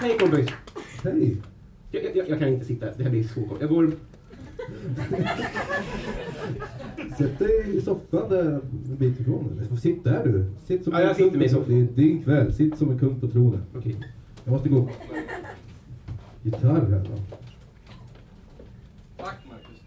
[0.00, 0.18] Hej!
[0.18, 0.48] Kompis!
[1.02, 1.36] Hej!
[1.90, 3.60] Jag, jag, jag kan inte sitta, det här blir så konstigt.
[3.60, 3.92] Jag går...
[7.18, 9.66] Sätt dig i soffan där en bit ifrån.
[9.68, 10.50] Eller, Sitt där du.
[10.66, 11.68] Sitt som Ja, en jag sitter kung med soffan.
[11.68, 12.52] Det är din kväll.
[12.52, 13.62] Sitt som en kung på tronen.
[13.76, 13.96] Okej.
[14.44, 14.90] Jag måste gå.
[16.42, 17.20] Gitarr här då.
[19.16, 19.80] Tack Marcus.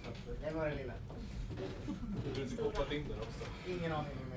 [0.48, 0.94] Det var det lilla.
[2.36, 3.46] Du inte kopplat in den också.
[3.68, 4.30] Ingen aning om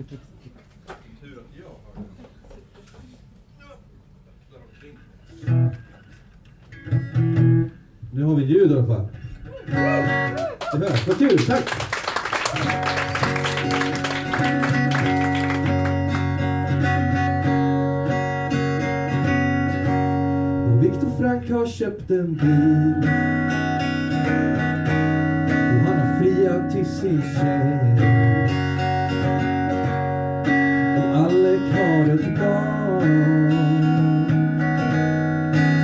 [0.00, 0.04] det.
[1.32, 2.04] Tur att jag har den.
[8.12, 9.06] Nu har vi ljud i alla fall.
[10.72, 11.06] Det hörs.
[11.06, 11.38] Vad kul.
[11.38, 11.64] Tack!
[20.66, 23.08] Och Viktor Frank har köpt en bil.
[25.48, 28.61] Och han har friat till sin tjej.
[31.72, 33.52] Har ett barn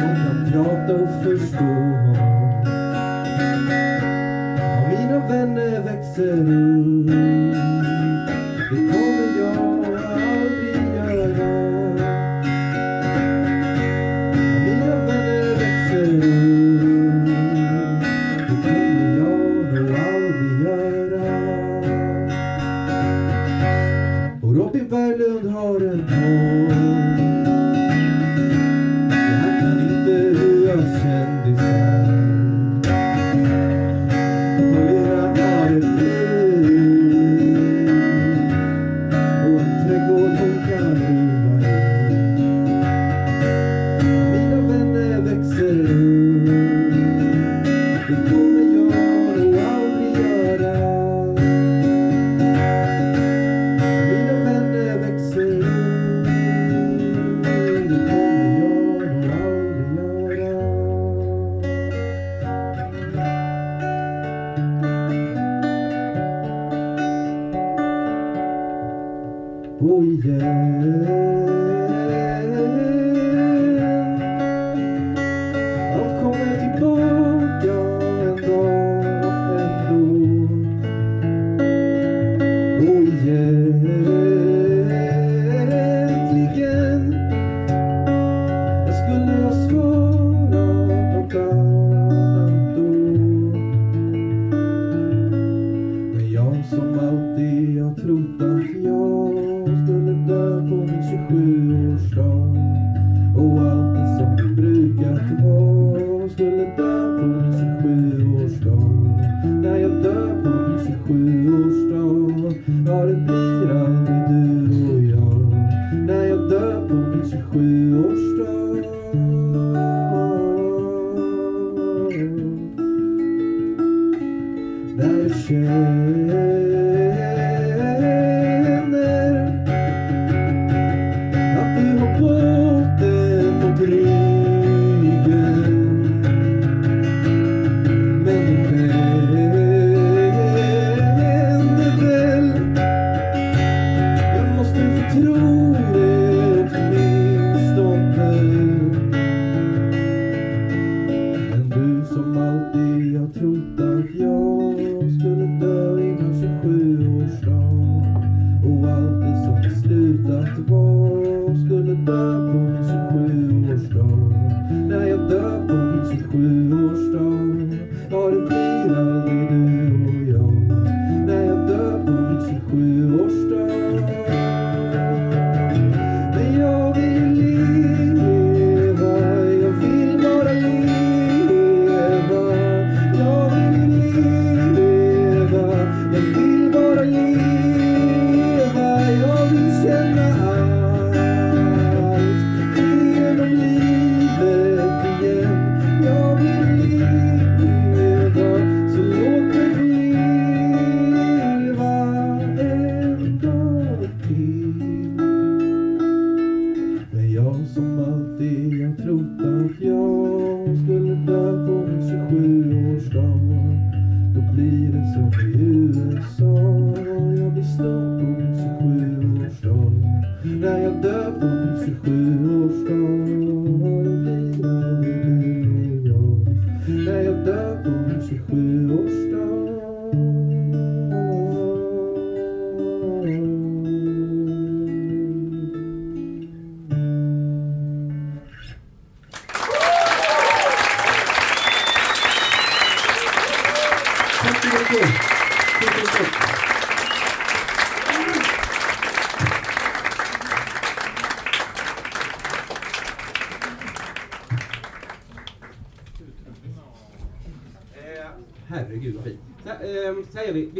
[0.01, 1.74] som kan prata och förstå.
[4.76, 6.88] Och mina vänner växer upp.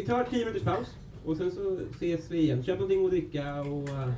[0.09, 0.89] Tar 10 minuters paus
[1.25, 2.65] och sen så ses vi igen.
[2.65, 4.11] Köp någonting att dricka och eh,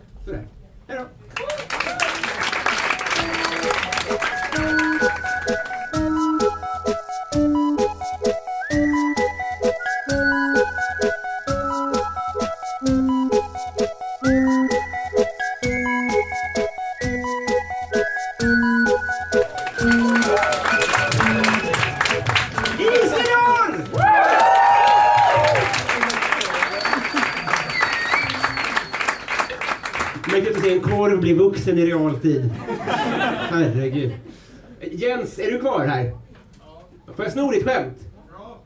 [37.21, 37.99] Får jag sno ditt skämt?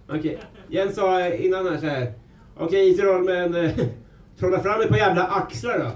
[0.08, 0.40] Okej.
[0.68, 2.12] Jens sa innan här så här.
[2.56, 3.70] Okej Israel, men eh,
[4.38, 5.90] trolla fram ett par jävla axlar då.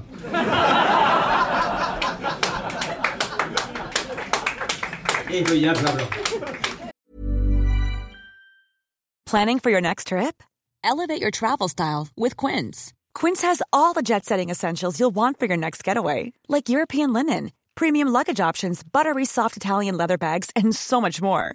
[5.29, 6.05] Det är så jävla bra.
[9.31, 10.43] Planning for your next trip?
[10.85, 12.93] Elevate your travel style with Quince.
[13.21, 17.13] Quince has all the jet setting essentials you'll want for your next getaway, like European
[17.13, 21.55] linen, premium luggage options, buttery soft Italian leather bags, and so much more.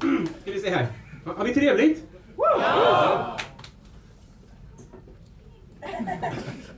[0.42, 0.86] Ska vi se här.
[1.24, 2.04] Har vi trevligt?
[2.36, 3.38] Ja!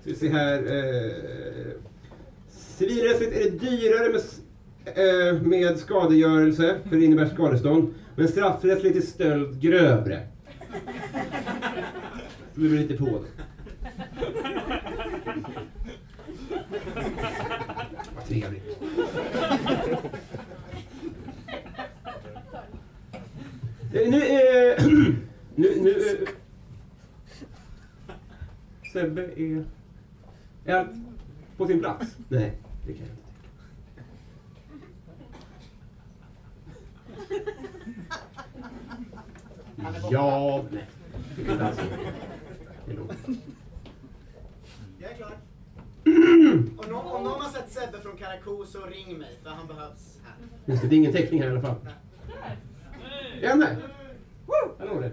[0.00, 0.58] Ska vi se här.
[0.58, 1.12] Eh,
[2.50, 4.22] civilrättsligt är det dyrare med,
[5.30, 7.94] eh, med skadegörelse, för det innebär skadestånd.
[8.16, 10.26] Men straffrättsligt är stöld grövre.
[12.54, 13.42] Det blir lite på det.
[18.14, 18.71] Vad trevligt.
[23.92, 24.86] Nu, eh,
[25.54, 26.28] nu, nu, eh,
[28.92, 29.64] Sebbe är...
[30.64, 30.90] Är allt
[31.56, 32.16] på sin plats?
[32.28, 32.52] Nej,
[32.86, 33.22] det kan jag inte.
[40.10, 40.86] Ja, nej.
[41.36, 41.82] Det är inte alls så.
[42.86, 43.12] Det är lugnt.
[44.98, 45.32] Jag är klar.
[46.76, 50.18] Om någon, om någon har sett Sebbe från Karakou så ring mig för han behövs
[50.24, 50.34] här.
[50.66, 51.76] Just det, det är ingen täckning här i alla fall.
[53.40, 53.76] Är han där?
[54.78, 55.12] Hallå där.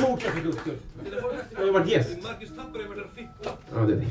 [0.00, 0.78] Fortsätt för guds skull.
[1.56, 2.22] Jag har varit gäst.
[2.22, 3.50] Marcus Tapper har varit en fitta.
[3.74, 4.08] Ja, det vet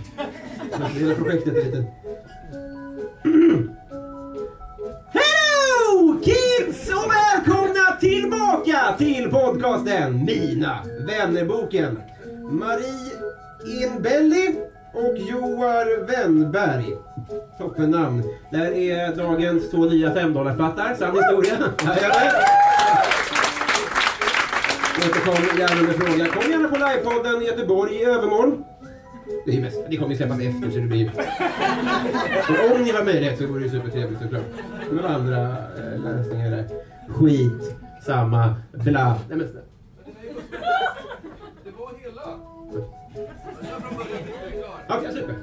[0.80, 0.88] jag.
[0.88, 1.86] Hela projektet är lite...
[9.64, 11.99] till den, Mina vännerboken.
[12.51, 13.11] Marie
[13.84, 14.55] Enbelli
[14.93, 16.86] och Joar Wennberg.
[17.57, 18.24] Toppennamn.
[18.51, 20.95] Där är dagens två nya femdollarsplattar.
[20.95, 21.57] Sann historia.
[24.97, 26.26] Återkom gärna med fråga.
[26.26, 28.64] Kom gärna på livepodden i Göteborg i övermorgon.
[29.45, 31.11] Det, är mest, det kommer ju släppas efter så det blir...
[32.49, 34.43] Och om ni har möjlighet så vore det supertrevligt såklart.
[34.91, 36.66] Några andra eh, lösningar där.
[37.09, 37.76] Skit,
[38.06, 39.16] samma, bla.
[39.30, 39.47] Nej, men,
[41.64, 42.39] Det var hela.
[44.89, 45.36] Okej, super.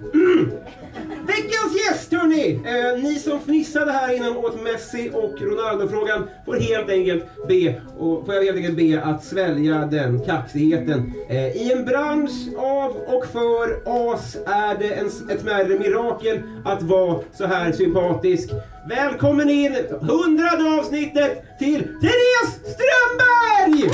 [1.30, 2.60] Veckans gäst hörni!
[2.64, 8.26] Eh, ni som fnissade här innan åt Messi och Ronaldo-frågan får helt enkelt be, och,
[8.26, 11.12] får jag helt enkelt be att svälja den kaxigheten.
[11.28, 16.82] Eh, I en bransch av och för as är det en, ett smärre mirakel att
[16.82, 18.50] vara så här sympatisk.
[18.88, 23.90] Välkommen in, hundrade avsnittet till Therese Strömberg!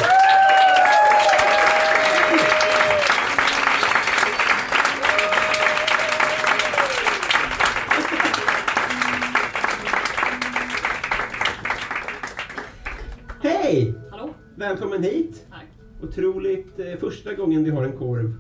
[14.67, 15.47] Välkommen hit.
[15.51, 15.67] Tack.
[16.03, 18.35] Otroligt eh, första gången vi har en korv.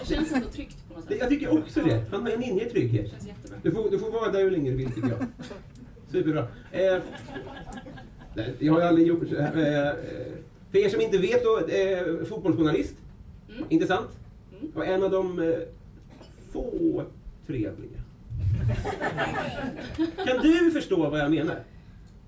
[0.00, 1.16] Det känns ändå tryggt på något sätt.
[1.20, 2.04] Jag tycker också det.
[2.10, 3.10] Han han inger trygghet.
[3.10, 3.58] känns jättebra.
[3.62, 5.26] Du får, du får vara där hur länge du vill tycker jag.
[6.12, 6.46] Superbra.
[6.72, 7.02] Eh,
[8.34, 9.56] nej, jag har ju aldrig gjort så här.
[9.56, 9.94] Eh, eh,
[10.70, 12.94] för er som inte vet då, eh, fotbollsjournalist.
[13.48, 13.64] Mm.
[13.68, 14.10] Intressant.
[14.74, 15.58] Och en av de eh,
[16.52, 17.04] få
[17.46, 18.00] trevliga.
[20.26, 21.56] Kan du förstå vad jag menar?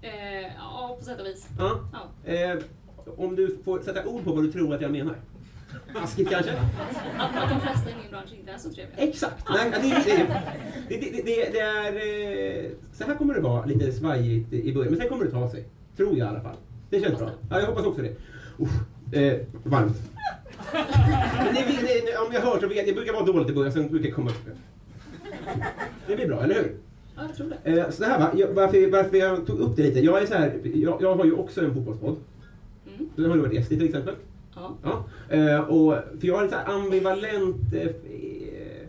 [0.05, 1.49] Eh, ja, på sätt och vis.
[1.59, 1.81] Ja.
[1.93, 2.33] Ja.
[2.33, 2.59] Eh,
[3.17, 5.15] om du får sätta ord på vad du tror att jag menar.
[5.95, 6.53] Taskigt kanske?
[7.19, 8.97] Att, att de flesta i min bransch inte är så trevliga.
[9.09, 9.45] Exakt!
[9.51, 9.89] Nej, det,
[10.89, 12.65] det, det, det, det, är...
[12.65, 15.51] eh, Så här kommer det vara lite svajigt i början, men sen kommer det ta
[15.51, 15.65] sig.
[15.97, 16.57] Tror jag i alla fall.
[16.91, 17.31] Det känns bra.
[17.51, 18.13] Ja, jag hoppas också det.
[18.61, 19.97] Usch, eh, varmt.
[20.73, 23.89] Men det, det, om jag hör så vet det brukar vara dåligt i början, sen
[23.89, 24.49] brukar det komma upp.
[26.07, 26.77] Det blir bra, eller hur?
[27.17, 27.81] Ja, jag tror det.
[27.81, 30.01] Eh, så här va, jag, varför, varför jag tog upp det lite.
[30.01, 32.17] Jag är så här, jag, jag har ju också en fotbollspodd.
[32.87, 33.11] Mm.
[33.17, 34.15] Den har du varit gäst i till exempel.
[34.55, 34.77] Ja.
[34.83, 35.05] Ja.
[35.37, 37.91] Eh, och, för jag har ett så ambivalent eh,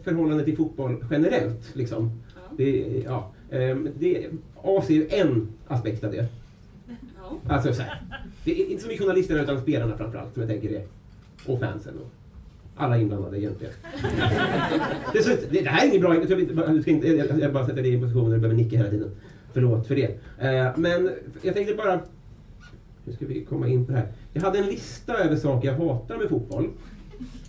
[0.03, 1.75] förhållande till fotboll generellt.
[1.75, 2.11] Liksom.
[2.57, 4.27] Det, ja, eh, det,
[4.63, 6.27] AC är ju en aspekt av det.
[7.17, 7.53] Ja.
[7.53, 8.01] Alltså, så här,
[8.43, 10.83] det är inte så mycket journalisterna utan spelarna framförallt som jag tänker är.
[11.45, 11.93] Och fansen.
[11.97, 12.11] Och
[12.75, 13.73] alla inblandade egentligen.
[15.13, 17.53] det, är så, det, det här är inget bra, jag, inte- ska inte, jag, jag
[17.53, 19.11] bara sätter dig i en position där du behöver nicka hela tiden.
[19.53, 20.05] Förlåt för det.
[20.39, 21.11] Eh, men
[21.41, 21.99] jag tänkte bara,
[23.05, 24.07] nu ska vi komma in på det här.
[24.33, 26.69] Jag hade en lista över saker jag hatar med fotboll.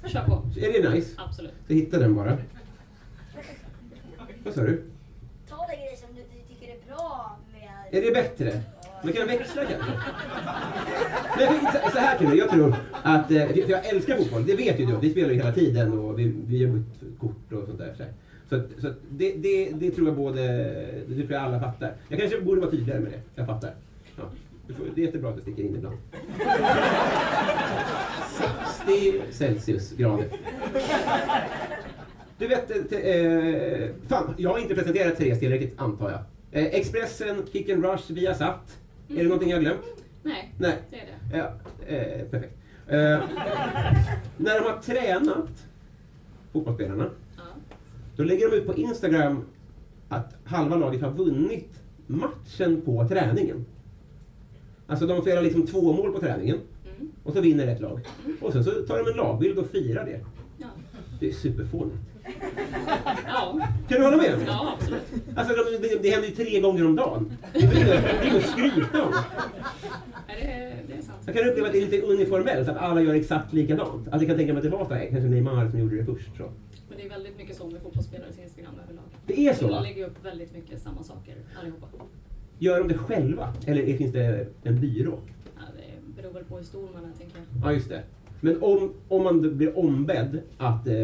[0.07, 0.43] Kör på.
[0.61, 1.11] Är det nice?
[1.17, 1.53] Absolut.
[1.67, 2.39] Så hitta den bara.
[4.45, 4.83] Vad sa du?
[5.49, 7.99] Ta den grej som du du tycker är bra med...
[8.03, 8.61] Är det bättre?
[9.05, 9.93] Man kan växla kanske?
[11.39, 14.81] Men så- så här till jag tror att, eh, för jag älskar fotboll, det vet
[14.81, 16.83] ju du, vi spelar ju hela tiden och vi, vi gör
[17.21, 17.95] kort och sånt där.
[17.99, 18.05] Så,
[18.49, 20.43] så, att- så att det, det, det tror jag både,
[21.09, 21.93] det tror jag alla fattar.
[22.09, 23.75] Jag kanske borde vara tydligare med det, jag fattar.
[24.17, 24.23] Ja.
[24.95, 25.97] Det är jättebra att du sticker in ibland.
[28.87, 30.27] 60 Celsius grader.
[32.39, 36.21] Du vet, eh, te- eh, fan, jag har inte presenterat Therese tillräckligt antar jag.
[36.63, 38.79] Eh, Expressen, Kick and Rush, Viasat.
[39.09, 40.05] Är det någonting jag har glömt?
[40.23, 40.83] Nej, Nej.
[40.91, 41.37] det är det.
[41.39, 41.53] Ja,
[41.87, 42.55] eh, perfekt.
[42.87, 43.21] Eh,
[44.37, 45.67] när de har tränat,
[46.53, 47.11] fotbollsspelarna,
[48.17, 49.45] då lägger de ut på Instagram
[50.09, 53.67] att halva laget har vunnit matchen på träningen.
[54.87, 56.59] Alltså de får göra liksom två mål på träningen
[57.25, 58.01] och så vinner ett lag.
[58.41, 60.21] Och sen så tar de en lagbild och firar det.
[60.59, 60.67] Ja.
[61.21, 61.97] Det är superfånigt.
[63.27, 63.69] Ja.
[63.89, 64.35] Kan du hålla med?
[64.47, 65.03] Ja, absolut.
[65.37, 67.37] Alltså de, det, det händer ju tre gånger om dagen.
[67.53, 69.15] Det är inget- att skryta om.
[71.27, 73.91] Jag kan uppleva att det är lite uniformellt, att alla gör exakt likadant.
[74.09, 76.05] Alltså jag kan tänka mig att det var så här, kanske Neymar som gjorde det
[76.05, 76.37] först.
[76.37, 76.43] Så.
[76.89, 79.05] Men det är väldigt mycket så med fotbollsspelares Instagram överlag.
[79.27, 81.87] Det är så, De lägger upp väldigt mycket samma saker allihopa.
[82.59, 83.55] Gör de det själva?
[83.67, 85.19] Eller finns det en byrå?
[85.57, 87.71] Ja, det beror väl på hur stor man är, tänker jag.
[87.71, 88.03] Ja, just det.
[88.41, 90.87] Men om, om man blir ombedd att...
[90.87, 90.95] Eh,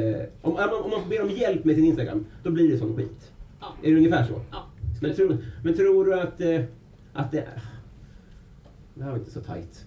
[0.43, 2.97] om, om man- om man ber om hjälp med sin Instagram, då blir det sån
[2.97, 3.33] skit.
[3.61, 3.67] Ja.
[3.83, 4.41] Är det ungefär så?
[4.51, 4.67] Ja.
[5.01, 6.61] Men, tror, men tror du att, eh,
[7.13, 7.49] att det...
[8.95, 9.87] Det här var inte så tajt.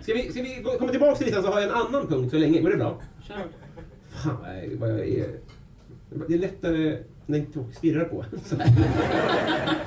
[0.00, 2.38] Ska vi, ska vi komma tillbaka till listan så har jag en annan punkt så
[2.38, 2.60] länge.
[2.60, 3.00] Går det bra?
[3.28, 3.36] Kör.
[4.10, 4.36] Fan
[4.78, 5.26] vad jag, är...
[6.28, 8.24] Det är lättare när inte stirrar på.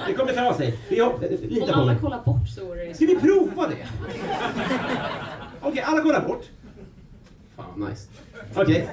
[0.07, 0.79] Det kommer ta sig.
[0.89, 0.95] Vi
[1.47, 2.93] lita Om alla kollar bort så är det...
[2.93, 3.87] Ska vi prova det?
[5.65, 6.43] Okej, alla kollar bort.
[7.55, 8.09] Fan, nice.
[8.55, 8.89] Okej.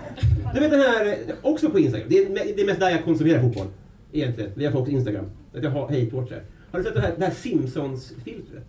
[0.55, 2.09] Du vet den här, också på Instagram.
[2.11, 3.67] Det är, det är mest där jag konsumerar fotboll.
[4.13, 5.25] Egentligen, via folks Instagram.
[5.55, 6.43] Att jag har hate-watchar.
[6.71, 8.69] Har du sett det här, det här Simpsons-filtret?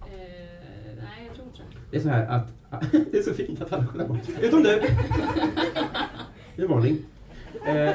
[0.00, 0.08] Eh,
[0.98, 1.78] nej, jag tror inte det.
[1.90, 2.52] Det är så här att...
[3.12, 4.18] Det är så fint att alla kollar bort.
[4.40, 4.68] Utom du!
[6.56, 6.98] Det är en varning.
[7.66, 7.94] Eh,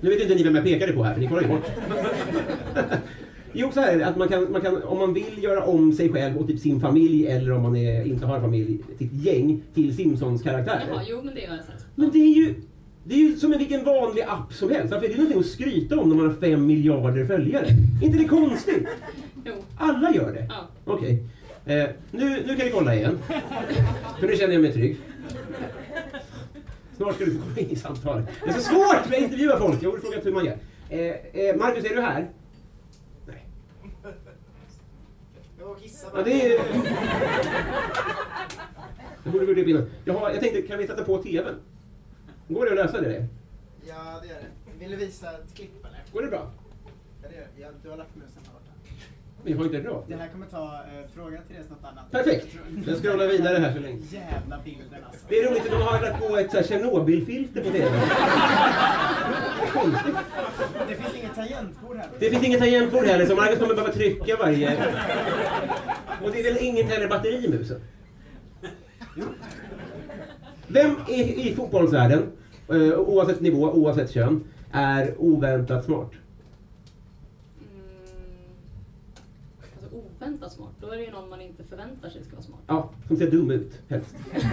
[0.00, 1.66] nu vet inte ni vem jag pekade på här, för ni kollar ju bort.
[3.54, 5.92] Jo, så här är det, att man kan, man kan, om man vill göra om
[5.92, 9.62] sig själv och typ sin familj, eller om man är, inte har familj, sitt gäng
[9.74, 10.84] till Simpsons-karaktärer.
[10.88, 11.86] Jaha, jo men det har jag sett.
[11.94, 12.54] Men det är ju...
[13.06, 14.92] Det är ju som en vilken vanlig app som helst.
[14.92, 17.66] Varför är det någonting att skryta om när man har fem miljarder följare?
[18.02, 18.88] inte det konstigt?
[19.44, 19.52] Jo.
[19.76, 20.46] Alla gör det?
[20.48, 20.68] Ja.
[20.84, 21.22] Okej.
[21.66, 23.18] Eh, nu, nu kan vi kolla igen.
[24.20, 24.96] För nu känner jag mig trygg.
[26.96, 28.28] Snart ska du få komma in i samtalet.
[28.44, 29.82] Det är så svårt att intervjua folk.
[29.82, 30.58] Jag borde frågat hur man gör.
[30.88, 32.30] Eh, eh, Marcus, är du här?
[33.26, 33.46] Nej.
[34.02, 34.16] Jag var och
[34.64, 35.53] kissade.
[36.14, 36.64] Ja, det är...
[39.24, 39.90] Jag borde gå upp innan.
[40.04, 41.54] Jag, har, jag tänkte, kan vi sätta på TVn?
[42.48, 43.26] Går det att lösa det?
[43.88, 44.78] Ja, det gör det.
[44.78, 46.02] Vill du visa ett klipp eller?
[46.12, 46.50] Går det bra?
[47.22, 47.70] Ja, det gör jag.
[47.82, 48.33] Du har lagt musen
[49.44, 52.10] jag har inte rört Det här kommer ta eh, fråga Therese något annat.
[52.10, 52.46] Perfekt.
[52.86, 54.02] Jag scrollar vidare här så länge.
[54.10, 55.26] Jävla bilden alltså.
[55.28, 57.90] Det är roligt att de har lagt på ett Tjernobylfilter på TV.
[59.72, 60.14] Konstigt.
[60.88, 62.06] Det finns inget tangentbord här.
[62.18, 64.76] Det finns inget tangentbord heller så Marcus kommer behöva trycka varje...
[66.24, 67.80] Och det är väl inget heller batteri i musen?
[70.68, 72.32] Vem i, i fotbollsvärlden,
[72.68, 76.10] eh, oavsett nivå, oavsett kön, är oväntat smart?
[79.82, 82.60] Alltså oväntat smart, då är det ju någon man inte förväntar sig ska vara smart.
[82.66, 84.16] Ja, som ser dum ut, helst.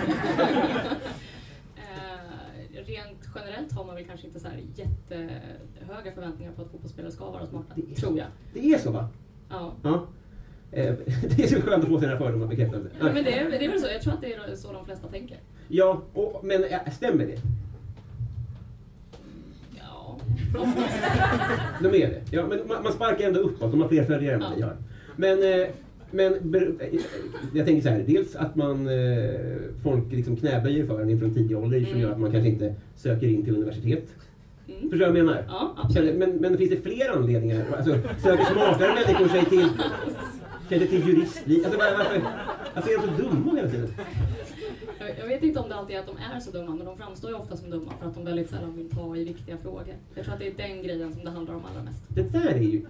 [1.76, 7.12] Eh, rent generellt har man väl kanske inte så här jättehöga förväntningar på att fotbollsspelare
[7.12, 8.28] ska vara smarta, tror jag.
[8.54, 9.10] Det är så va?
[9.50, 9.74] Ja.
[9.84, 10.08] Ja.
[10.72, 10.94] Eh,
[11.38, 12.90] Det är så skönt att få sina fördomar bekräftade.
[13.00, 14.86] ja men det är, det är väl så, jag tror att det är så de
[14.86, 15.38] flesta tänker.
[15.68, 17.38] Ja, och, men äh, stämmer det?
[19.80, 20.20] Ja.
[21.82, 22.22] De är det.
[22.32, 24.78] Ja, men man, man sparkar ändå uppåt, de har fler följare än vad vi har.
[25.22, 25.68] Men, eh,
[26.12, 27.00] men eh,
[27.54, 29.30] jag tänker så här, dels att man, eh,
[29.84, 32.02] folk liksom knäböjer för en inför tidig ålder som Mm.
[32.02, 34.08] gör att man kanske inte söker in till universitet.
[34.68, 34.82] Mm.
[34.90, 35.44] Förstår du vad jag menar?
[35.48, 36.16] Ja, absolut.
[36.16, 37.66] Men, men finns det fler anledningar?
[37.78, 37.92] Alltså,
[38.24, 39.68] söker smartare människor sig till,
[40.70, 41.62] kanske till juristliv?
[41.66, 42.22] Alltså, var- varför,
[42.76, 43.88] varför är de så dumma hela tiden?
[45.00, 46.98] Jag, jag vet inte om det alltid är att de är så dumma, men de
[46.98, 49.84] framstår ju ofta som dumma för att de väldigt sällan vill ta i viktiga frågor.
[50.16, 52.04] Jag tror att det är den grejen som det handlar om allra mest.
[52.08, 52.82] Det där är ju...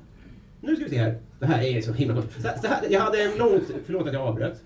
[0.62, 1.18] Nu ska vi se här.
[1.40, 2.22] Det här är så himla.
[2.22, 3.64] Så, så här, jag hade en långt...
[3.86, 4.64] Förlåt att jag avbröt.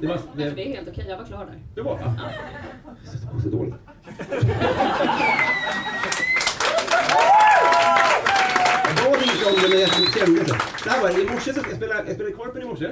[0.00, 0.18] Det var...
[0.36, 1.58] Det, Det, det är helt okej, jag var klar där.
[1.74, 2.14] det var va?
[3.04, 3.74] Så, så dåligt.
[8.86, 10.54] Jag bad inte om det men jag kände så.
[10.84, 11.22] Så här var det.
[11.22, 12.90] I morse så jag spelade, jag spelade Korpen i morse.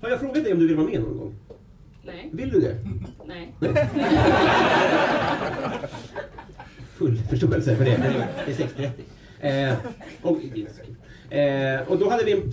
[0.00, 1.34] Har jag frågat dig om du vill vara med någon gång?
[2.04, 2.30] Nej.
[2.32, 2.76] Vill du det?
[3.26, 3.54] Nej.
[6.96, 7.96] Full förståelse för det.
[8.46, 8.90] Det är
[9.40, 9.70] 6.30.
[9.72, 9.76] Eh,
[10.22, 10.38] och,
[11.32, 12.52] eh, och då hade vi en...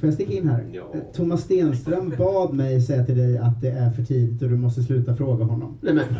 [0.00, 0.64] Får jag sticka in här?
[0.94, 4.56] Eh, Thomas Stenström bad mig säga till dig att det är för tidigt och du
[4.56, 5.78] måste sluta fråga honom.
[5.80, 6.04] Nej men.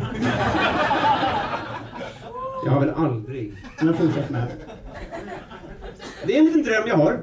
[2.65, 3.53] Jag har väl aldrig...
[3.81, 4.47] Men fortsätt med.
[6.27, 7.19] Det är en liten dröm jag har.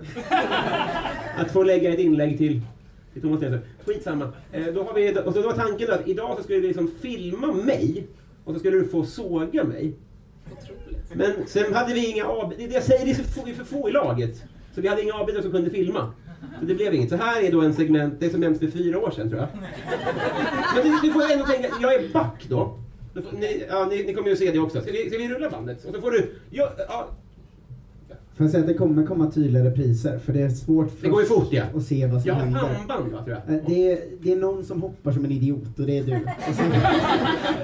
[1.36, 2.60] Att få lägga ett inlägg till,
[3.12, 3.62] till Thomas Stenström.
[3.86, 4.32] Skitsamma.
[4.52, 6.90] Eh, då har vi, och så då var tanken att idag så skulle vi liksom
[7.00, 8.06] filma mig
[8.44, 9.94] och så skulle du få såga mig.
[11.12, 12.24] Men sen hade vi inga.
[12.56, 14.44] Det jag säger, det är så få, vi är för få i laget.
[14.78, 16.12] Så vi hade inga avbytare som kunde filma.
[16.60, 17.10] Så det blev inget.
[17.10, 19.40] Så här är då en segment, det är som nämnts för fyra år sedan tror
[19.40, 19.48] jag.
[20.74, 22.78] Men du, du får ändå tänka, jag är back då.
[23.38, 24.80] ni, ja, ni, ni kommer ju se det också.
[24.80, 25.84] Ska vi, ska vi rulla bandet?
[25.84, 26.30] Och så får du...
[26.50, 27.08] Ja, ja,
[28.36, 31.08] Får jag säga att det kommer komma tydliga repriser för det är svårt för Det
[31.08, 31.62] går ju fort, ja.
[31.74, 32.60] att se vad som jag har händer.
[32.60, 33.56] pannband va, tror jag.
[33.56, 36.14] Eh, Det är, det är någon som hoppar som en idiot och det är du.
[36.14, 36.72] Och sen,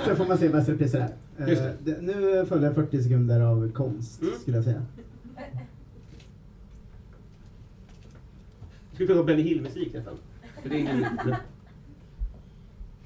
[0.09, 1.09] så får man se vad repriser är.
[1.45, 1.73] Eh, Just det.
[1.93, 4.83] det- Nu följer 40 sekunder av konst, skulle jag säga.
[8.95, 10.19] Skulle kunna ha Benny Hill-musik nästan.
[10.63, 11.37] För det är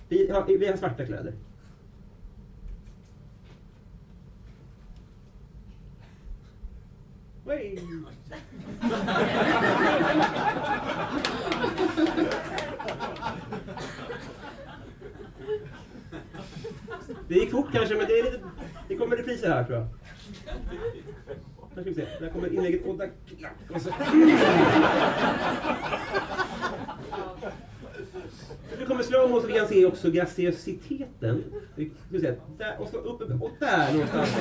[0.08, 1.32] Vi, har, vi har svarta kläder.
[17.28, 18.40] Det gick fort kanske, men det, är lite,
[18.88, 19.86] det kommer repriser här tror jag.
[21.78, 22.06] Här ska vi se.
[22.20, 22.86] Där kommer inlägget.
[22.86, 23.10] Och där...
[23.74, 23.90] Och så.
[28.78, 31.44] Det kommer slowmo så vi kan se också graciositeten.
[32.58, 34.36] Där, och så upp, upp och där någonstans.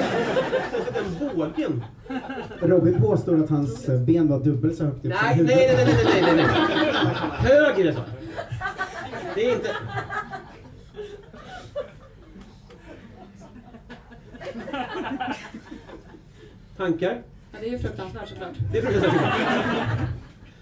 [0.71, 1.83] Så den bågen.
[2.59, 5.87] Robin påstår att hans ben var dubbelt så högt upp som Nej, nej, huvudet.
[6.05, 7.15] nej, nej, nej, nej, nej, nej.
[7.51, 8.01] Högre så.
[9.35, 9.69] Det är inte...
[16.77, 17.21] Tankar?
[17.51, 18.53] Ja, det är ju fruktansvärt såklart.
[18.71, 19.33] Det är fruktansvärt.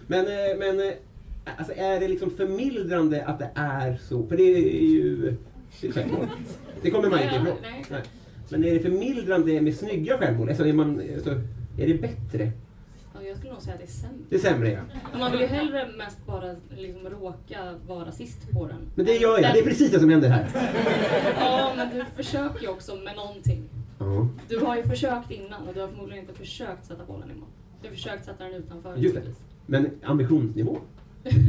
[0.07, 0.93] Men, eh, men eh,
[1.57, 4.28] alltså är det liksom förmildrande att det är så?
[4.28, 5.34] För det är ju...
[5.82, 6.28] Det är självmål.
[6.82, 7.55] Det kommer man inte ifrån.
[7.61, 7.86] nej.
[7.89, 8.01] Nej.
[8.49, 10.49] Men är det förmildrande med snygga självmål?
[10.49, 11.30] Alltså är, man, alltså,
[11.80, 12.51] är det bättre?
[13.13, 14.26] Ja, jag skulle nog säga att det är sämre.
[14.30, 14.80] Det är sämre, ja.
[15.11, 18.78] Men man vill ju hellre mest bara liksom råka vara sist på den.
[18.95, 19.53] Men det gör jag.
[19.53, 20.47] Det är precis det som händer här.
[21.39, 23.63] Ja, men du försöker ju också med någonting.
[23.99, 24.27] Ja.
[24.49, 27.49] Du har ju försökt innan och du har förmodligen inte försökt sätta bollen i mål.
[27.81, 28.95] Du har försökt sätta den utanför.
[28.97, 29.21] Just det.
[29.65, 30.77] Men ambitionsnivå.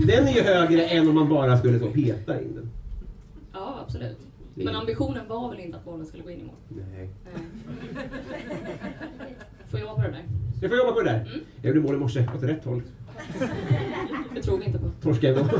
[0.07, 2.71] Den är ju högre än om man bara skulle så peta in den.
[3.53, 4.19] Ja, absolut.
[4.55, 6.55] Men ambitionen var väl inte att bollen skulle gå in i mål?
[6.69, 7.11] Nej.
[7.25, 7.43] Nej.
[9.71, 10.25] Får jag jobba på det där?
[10.61, 11.21] Jag får jobba på det där.
[11.21, 11.41] Mm.
[11.63, 12.83] Jag gjorde mål i morse, åt rätt håll.
[14.35, 14.91] Det tror vi inte på.
[15.03, 15.55] Torskade ändå.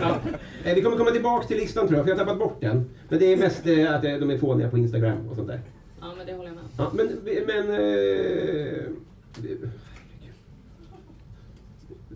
[0.00, 0.18] ja.
[0.64, 2.90] Eh, Vi kommer komma tillbaka till listan tror jag, för jag har tappat bort den.
[3.08, 5.60] Men det är mest eh, att eh, de är fåniga på Instagram och sånt där.
[6.04, 6.64] Ja, men det håller jag med.
[6.78, 7.06] Ja, men...
[7.46, 8.82] men eh,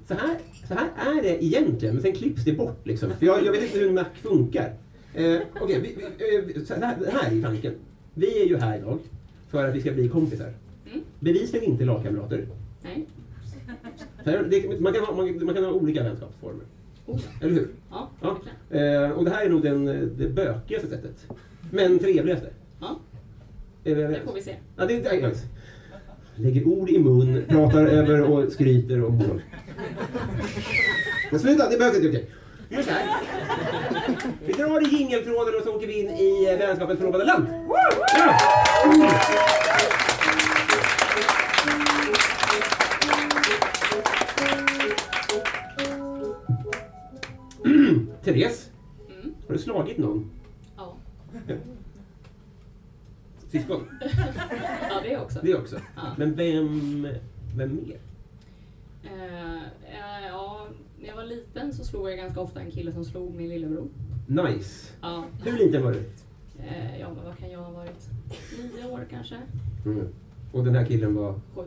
[0.08, 3.10] så här, så här är det egentligen, men sen klipps det bort liksom.
[3.18, 4.74] För jag, jag vet inte hur en Mac funkar.
[5.14, 7.74] Eh, Okej, vi, vi, eh, så här, här är tanken.
[8.14, 8.98] Vi är ju här idag
[9.50, 10.52] för att vi ska bli kompisar.
[10.86, 11.00] Mm.
[11.20, 12.46] Bevisligen inte lagkamrater.
[12.82, 13.06] Nej.
[14.24, 16.64] För det, man, kan ha, man, man kan ha olika vänskapsformer.
[17.06, 17.20] Oh.
[17.40, 17.68] Eller hur?
[17.90, 18.10] Ja,
[18.70, 19.84] Eh, och det här är nog den,
[20.18, 21.26] det bökigaste sättet.
[21.70, 22.50] Men trevligaste.
[23.82, 24.54] Det får vi se.
[24.76, 25.30] Ja, det, ja, ja.
[26.36, 29.42] Lägger ord i mun, pratar över och skryter om mål.
[31.30, 32.08] Men sluta, det behövs inte.
[32.08, 32.30] Okej.
[32.68, 33.20] Gör så här.
[34.46, 37.46] Vi drar i jingeltråden och så åker vi in i eh, vänskapets förlovade land.
[38.16, 38.38] Ja.
[48.24, 48.70] Therese,
[49.46, 50.30] har du slagit någon?
[50.76, 50.96] Ja.
[53.48, 53.88] Syskon?
[54.90, 55.40] Ja, det också.
[55.42, 55.76] Det också.
[55.96, 56.02] Ja.
[56.16, 57.08] Men vem,
[57.56, 57.98] vem mer?
[59.04, 60.66] Eh, eh, ja,
[61.00, 63.88] när jag var liten så slog jag ganska ofta en kille som slog min lillebror.
[64.26, 64.92] Nice.
[65.00, 65.24] Ja.
[65.44, 65.98] Hur liten var du?
[66.58, 68.08] Eh, ja, men vad kan jag ha varit?
[68.58, 69.36] Nio år kanske?
[69.84, 70.08] Mm.
[70.52, 71.40] Och den här killen var?
[71.54, 71.62] Sju.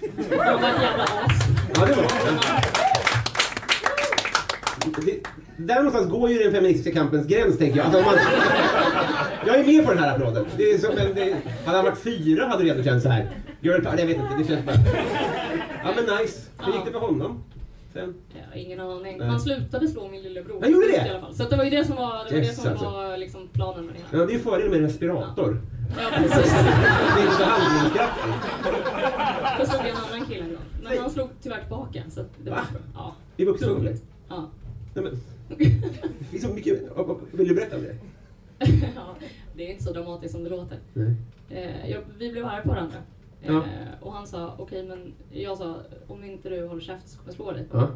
[0.30, 1.48] Jag var ett jävla as.
[1.74, 3.23] Ja, det var det.
[5.06, 5.20] Det.
[5.56, 7.86] Där någonstans går ju den feministiska kampens gräns, tänker jag.
[7.86, 8.14] Alltså, man,
[9.46, 10.46] jag är med på den här applåden.
[10.56, 13.30] Det är som en, det, hade han varit fyra hade det ändå känts så här.
[13.60, 14.76] Girl power, jag vet inte, det känns bara...
[15.84, 16.40] Ja, men nice.
[16.58, 17.44] Hur gick det för honom?
[17.92, 18.14] Sen?
[18.34, 19.18] Jag har ingen aning.
[19.18, 19.28] Nej.
[19.28, 20.60] Han slutade slå min lillebror.
[20.62, 21.06] Han gjorde det?
[21.06, 21.34] I alla fall.
[21.34, 22.84] Så det var ju det som var, det var, det Yes, som alltså.
[22.84, 24.22] var liksom planen med det hela.
[24.22, 25.60] Ja, det är ju fördelen med respirator.
[25.96, 26.52] Ja, precis.
[26.52, 28.36] Det är inte så handlingskraftigt.
[29.60, 30.58] Då slog jag en annan kille en gång.
[30.82, 32.02] Men han slog tyvärr tillbaka.
[32.10, 32.64] Så det var Va?
[32.94, 33.14] Ja.
[33.36, 33.96] I vuxen ålder?
[34.28, 34.50] Ja.
[34.94, 35.20] Nej, men,
[36.18, 36.82] det finns så mycket...
[37.32, 37.96] Vill du berätta om det?
[38.96, 39.16] ja.
[39.56, 40.78] Det är inte så dramatiskt som det låter.
[40.92, 41.14] Nej.
[41.50, 42.96] Eh, jag, vi blev arga på varandra.
[43.42, 43.62] Eh, Ja.
[44.00, 45.76] och han sa, okej men jag sa,
[46.06, 47.66] om inte du håller käft så kommer jag slå dig.
[47.72, 47.88] Ja.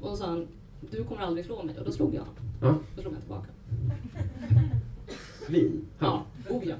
[0.00, 0.48] Och då sa han,
[0.90, 1.78] du kommer aldrig slå mig.
[1.78, 2.34] Och då slog jag honom.
[2.62, 2.74] Ja.
[2.96, 3.46] Då slog jag tillbaka.
[5.46, 5.84] Svin?
[5.98, 6.74] Ja, oh ja.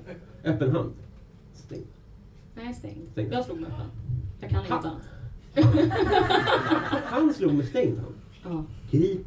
[0.45, 0.93] Öppen hand?
[1.55, 1.87] Stängd?
[2.55, 3.09] Nej, stängd.
[3.13, 3.33] Stängd.
[3.33, 3.87] Jag slog med öppen.
[4.41, 4.79] Jag kan Ha.
[4.79, 5.03] annat.
[7.05, 8.15] Han slog med stängd hand?
[8.45, 8.65] Ja.
[8.91, 9.27] Grip.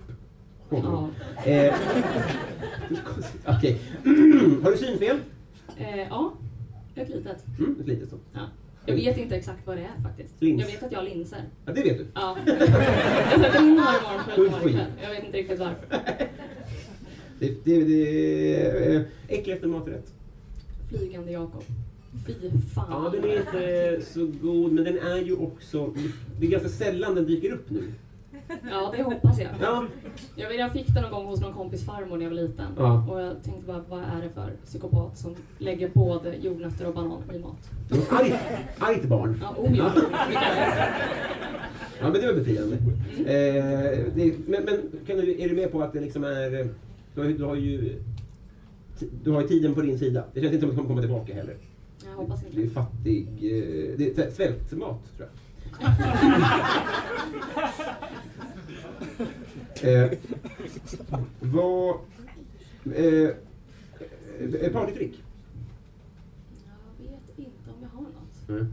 [0.71, 1.09] Ja.
[1.45, 1.73] Eh,
[3.45, 3.81] Okej.
[4.63, 5.19] Har du synfel?
[5.77, 6.33] Eh, ja,
[6.95, 7.45] ett litet.
[7.59, 8.23] Mm, ett litet sånt.
[8.33, 8.39] Ja.
[8.85, 10.33] Jag vet inte exakt vad det är faktiskt.
[10.39, 10.61] Lins.
[10.61, 11.43] Jag vet att jag har linser.
[11.65, 12.07] Ja, det vet du.
[12.13, 12.37] Ja.
[12.45, 14.85] Jag sätter in dem varje morgon för att kväll.
[15.01, 15.85] Jag vet inte riktigt varför.
[17.39, 20.13] Det, det, det eh, äckligaste maträtt.
[20.89, 21.63] Flygande Jakob.
[22.27, 22.33] Fy
[22.75, 22.85] fan.
[22.89, 25.93] Ja, den är inte så god, men den är ju också...
[26.39, 27.83] Det är ganska sällan den dyker upp nu.
[28.71, 29.49] Ja, det hoppas jag.
[29.61, 29.85] Ja.
[30.35, 32.65] Jag, vet, jag fick den någon gång hos någon kompis farmor när jag var liten.
[32.77, 33.05] Ja.
[33.11, 37.21] Och jag tänkte bara, vad är det för psykopat som lägger både jordnötter och banan
[37.35, 37.69] i mat?
[38.11, 38.35] Argt,
[38.79, 39.39] argt barn.
[39.41, 39.91] Ja, oh ja.
[42.01, 42.75] Ja, men det var befriande.
[43.17, 46.59] Eh, det, men men kan du, är du med på att det liksom är...
[46.59, 46.65] eh,
[47.15, 48.01] Du har, ju- du har ju...
[49.23, 50.23] Du har ju tiden på din sida.
[50.33, 51.55] Det känns inte som att du kommer komma tillbaka heller.
[52.05, 52.57] Jag hoppas inte.
[52.57, 53.27] Det är fattig...
[53.27, 55.29] Eh, det är svältmat, tror jag.
[59.83, 60.11] Eh,
[61.39, 61.95] vad...
[62.95, 63.29] Eh,
[64.61, 65.23] eh, partytrick?
[66.99, 68.49] Jag vet inte om jag har något.
[68.49, 68.71] Mm.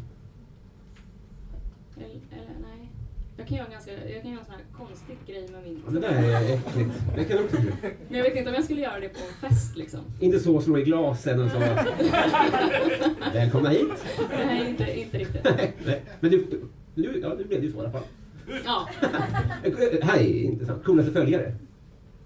[1.97, 2.90] Eller, eller nej.
[3.36, 5.82] Jag kan göra en, ganska, jag kan göra en sån här konstig grej med min...
[5.89, 6.90] Det där är äckligt.
[7.16, 7.72] Det kan jag också bli.
[8.09, 10.01] Men jag vet inte om jag skulle göra det på en fest liksom.
[10.20, 11.59] Inte så slå i glasen och så.
[13.32, 14.05] Välkomna hit.
[14.30, 15.44] Nej, inte, inte riktigt.
[15.86, 16.60] Nej, men du,
[16.94, 18.02] du, ja, du blev ju så i alla fall.
[18.65, 18.89] Ja,
[19.62, 20.85] Eh, Här är intressant.
[20.85, 21.55] Coolaste följare?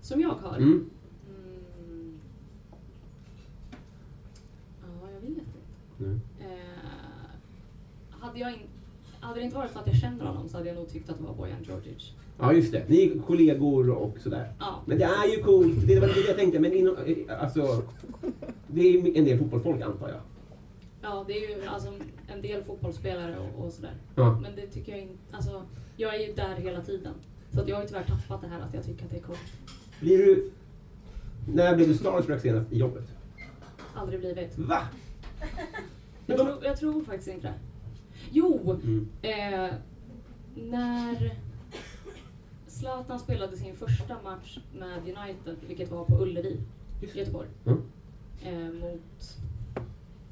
[0.01, 0.57] som jag har.
[0.57, 0.91] Mm.
[1.89, 2.19] Mm.
[4.81, 5.59] Ja, jag vet inte.
[6.01, 6.21] Mm.
[6.41, 8.59] Eh, hade, jag in,
[9.21, 11.19] hade det inte varit för att jag känner honom så hade jag nog tyckt att
[11.19, 12.13] det var Bojan Djordjic.
[12.39, 12.89] Ja, just det.
[12.89, 14.53] Ni är kollegor och sådär.
[14.59, 14.83] Ja.
[14.87, 15.87] Men det är ju coolt.
[15.87, 16.61] Det var det jag tänkte.
[16.61, 17.83] Men inom, eh, alltså,
[18.67, 20.21] det är en del fotbollsfolk antar jag.
[21.03, 21.93] Ja, det är ju alltså
[22.35, 23.95] en del fotbollsspelare och, och sådär.
[24.15, 24.39] Ja.
[24.43, 25.63] Men det tycker jag inte, alltså
[26.03, 27.15] jag är ju där hela tiden.
[27.55, 29.21] Så att jag har ju tyvärr tappat det här att jag tycker att det är
[29.23, 29.53] coolt.
[30.01, 30.51] Blir du...
[31.49, 33.05] När blev du starstruck senast i jobbet?
[33.95, 34.59] Aldrig blivit.
[34.59, 34.83] Va?
[36.27, 37.55] Jag tror, jag tror faktiskt inte det.
[38.31, 38.81] Jo!
[38.85, 39.09] Mm.
[39.23, 39.75] Eh,
[40.55, 41.37] när
[42.67, 46.61] Zlatan spelade sin första match med United, vilket var på Ullevi,
[47.03, 47.83] i Göteborg, Mm.
[48.43, 49.39] eh, mot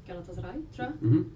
[0.07, 1.07] Galatasaray, tror jag.
[1.09, 1.31] Mhm.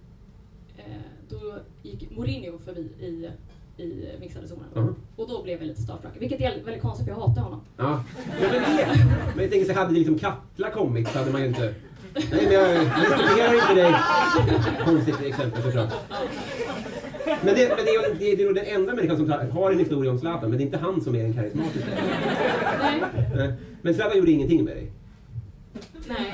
[0.77, 3.29] Eh, då gick Mourinho förbi i,
[3.77, 4.65] i mixade zonen.
[4.73, 4.87] Ja.
[5.15, 7.61] Och då blev jag lite starstruck, vilket är väldigt konstigt för jag hatar honom.
[7.77, 8.03] Ja.
[8.41, 8.61] men, det,
[9.35, 11.73] men jag tänker så hade liksom Katla kommit så hade man ju inte...
[12.31, 13.95] Nej, men jag respekterar inte dig.
[14.85, 15.93] Konstigt exempel såklart.
[17.25, 19.47] Men, det, men det, är, det, är, det är nog den enda människan som tar-
[19.49, 21.87] har en historia om Zlatan, men det är inte han som är den karismatiska.
[22.81, 23.03] Nej.
[23.35, 23.53] Nej.
[23.81, 24.91] Men Zlatan gjorde ingenting med dig.
[26.07, 26.33] Nej.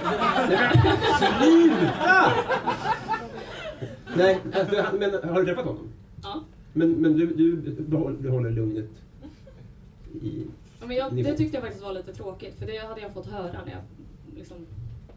[1.18, 2.32] Sluta!
[4.16, 5.90] Nej, alltså, men har du träffat honom?
[6.24, 6.44] Ja.
[6.74, 8.90] Men, men du, du, behåll, du håller lugnet
[10.22, 10.46] i
[10.80, 13.26] Ja, men jag, det tyckte jag faktiskt var lite tråkigt, för det hade jag fått
[13.26, 13.82] höra när jag
[14.38, 14.58] liksom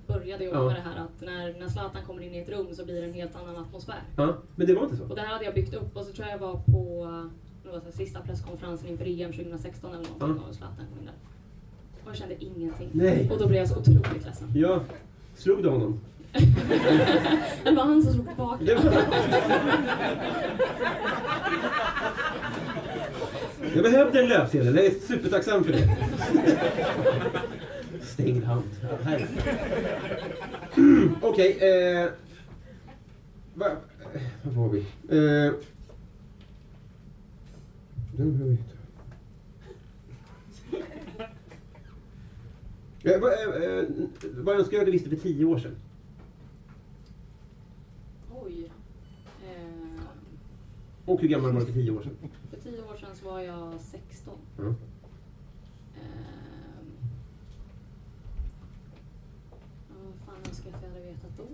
[0.06, 0.64] började jobba Ja.
[0.66, 3.06] med det här att när, när Zlatan kommer in i ett rum så blir det
[3.06, 4.02] en helt annan atmosfär.
[4.16, 5.04] Ja, men det var inte så.
[5.04, 7.06] Och det här hade jag byggt upp och så tror jag jag var på
[7.62, 10.48] det var så här, sista presskonferensen inför EM 2016 eller någonting Ja.
[10.48, 11.14] och Zlatan kom in där.
[12.04, 12.88] Och jag kände ingenting.
[12.92, 13.30] Nej.
[13.32, 14.48] Och då blev jag så otroligt ledsen.
[14.54, 14.80] Ja,
[15.34, 16.00] slog du honom?
[17.64, 18.64] Det var han som slog tillbaka.
[23.74, 25.96] Jag behövde en löpsedel, jag är supertacksam för det.
[28.02, 28.64] Stängd hand.
[31.22, 32.10] Okej, eh...
[33.54, 33.66] Va,
[34.14, 34.78] eh, vad var vi?
[34.78, 35.52] Eh...
[38.16, 38.74] Den har vi inte.
[43.04, 43.84] Eh, vad, eh, eh,
[44.22, 45.76] vad önskar jag att du visste för tio år sedan?
[48.44, 48.72] Oj.
[49.44, 50.02] Eh,
[51.06, 52.16] Och hur gammal var du för tio år sedan?
[52.50, 54.38] för tio år sedan så var jag 16.
[54.56, 54.62] Ja.
[54.64, 54.74] Ehm.
[59.88, 61.44] Ja, vad fan önskar jag att jag hade vetat då?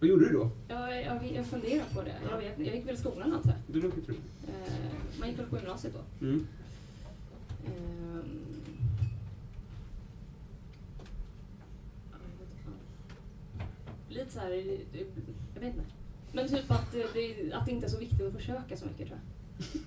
[0.00, 0.50] Vad gjorde du då?
[0.68, 2.14] Jag, jag, jag funderar på det.
[2.30, 3.58] Jag, vet, jag gick väl i skolan antar jag.
[3.66, 4.22] Det låter troligt.
[4.48, 4.74] Eh,
[5.20, 6.26] man gick väl på gymnasiet då.
[6.26, 6.46] Mm.
[7.64, 8.40] Fan.
[14.08, 15.06] Lite så här, eh,
[15.60, 15.86] jag vet inte.
[16.32, 19.18] Men typ att det, att det inte är så viktigt att försöka så mycket tror
[19.18, 19.26] jag.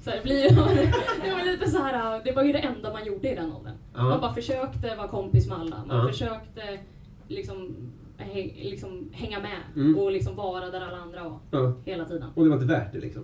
[0.04, 0.50] Så här, det, blir,
[1.24, 3.76] det var lite så här, det var ju det enda man gjorde i den åldern.
[3.94, 4.04] Ja.
[4.04, 5.86] Man bara försökte vara kompis med alla.
[5.88, 6.08] Man Ja.
[6.08, 6.80] försökte
[7.28, 7.76] liksom,
[8.18, 9.98] hä, liksom hänga med Mm.
[10.00, 11.40] och liksom vara där alla andra var.
[11.52, 11.74] Ja.
[11.86, 12.30] Hela tiden.
[12.36, 13.24] Och det var inte värt det liksom?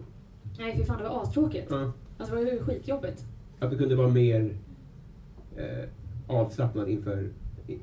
[0.60, 1.68] Nej fy fan det var astråkigt.
[1.70, 1.92] Ja.
[2.18, 3.24] Alltså det var ju skitjobbigt.
[3.60, 4.58] Att du kunde vara mer
[5.58, 5.90] eh,
[6.28, 7.30] avslappnad inför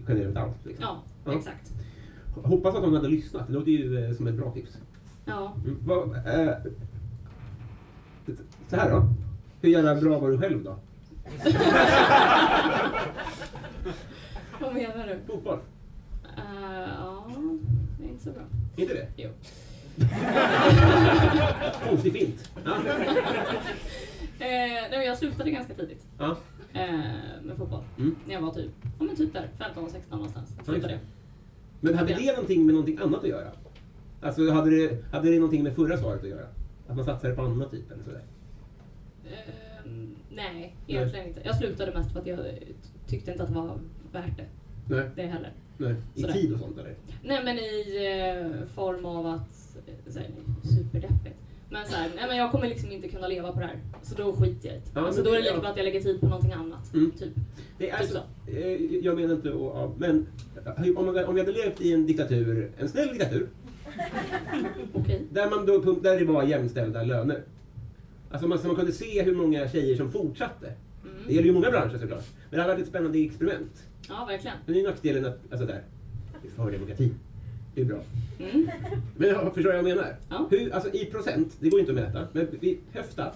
[0.09, 0.67] generellt allt?
[0.67, 0.87] Liksom.
[1.25, 1.73] Ja, exakt.
[2.45, 3.47] Hoppas att hon hade lyssnat.
[3.47, 4.79] Det låter ju eh, som ett bra tips.
[5.25, 5.55] Ja.
[5.65, 5.79] Mm.
[5.85, 6.55] Vad, eh,
[8.69, 9.09] så här då.
[9.61, 10.77] Hur jävla bra var du själv då?
[14.61, 15.19] Vad menar du?
[15.33, 15.59] Fotboll?
[16.37, 16.43] Eh,
[16.99, 17.27] ja,
[17.99, 18.43] det är inte så bra.
[18.77, 19.07] Inte det?
[19.17, 19.31] Jo.
[21.89, 22.51] Konstig fint.
[22.65, 22.77] Ja.
[24.39, 24.49] Eh,
[24.91, 26.37] nej, jag slutade ganska tidigt Ja.
[26.73, 26.89] eh,
[27.43, 27.83] med fotboll.
[27.99, 28.17] Mm.
[28.27, 30.55] När jag var typ, ja, men typ där, 15 16 någonstans.
[30.59, 31.01] Ja, Slutade jag.
[31.81, 33.49] Men hade det någonting med någonting annat att göra?
[34.21, 36.47] Alltså hade det, hade det någonting med förra svaret att göra?
[36.89, 38.23] Att man satsade på annat typ eller sådär?
[39.25, 39.91] Eh,
[40.31, 41.41] nej, egentligen inte.
[41.45, 42.39] Jag slutade mest för att jag
[43.07, 43.79] tyckte inte att det var
[44.13, 44.47] värt det.
[44.95, 45.11] Nej.
[45.17, 45.53] Det heller.
[45.79, 45.95] Nej.
[46.15, 46.35] I Sådär.
[46.35, 46.95] tid och sånt eller?
[47.25, 47.97] Nej men i
[48.63, 50.29] eh, form av att, eh, så här,
[50.63, 51.37] superdeppigt.
[51.77, 53.77] Men så här, nej men jag kommer liksom inte kunna leva på det här.
[54.03, 54.91] Så då skiter jag i det.
[54.95, 56.95] Ja, alltså då är det lika bra att jag lägger tid på någonting annat.
[56.95, 57.11] Mm.
[57.11, 57.35] Typ.
[57.79, 60.27] Det är Typ alltså, eh, jag menar inte att, men
[60.67, 63.49] eh, om, man, om vi hade levt i en diktatur, en snäll diktatur,
[65.31, 67.43] där, man då, där det var jämställda löner.
[68.31, 70.73] Alltså man, så man kunde se hur många tjejer som fortsatte.
[71.27, 72.25] Det gäller ju många branscher såklart.
[72.51, 73.89] Men det hade varit ett spännande experiment.
[74.09, 74.57] Ja, verkligen.
[74.65, 75.83] Men det är ju nackdelen att, alltså där,
[76.57, 77.11] för demokrati.
[77.77, 78.01] Det är bra.
[78.39, 78.71] Mm.
[79.17, 80.17] Men jag förstår vad jag menar?
[80.51, 83.33] Hur, alltså i procent, det går inte att mäta, men vi höfta.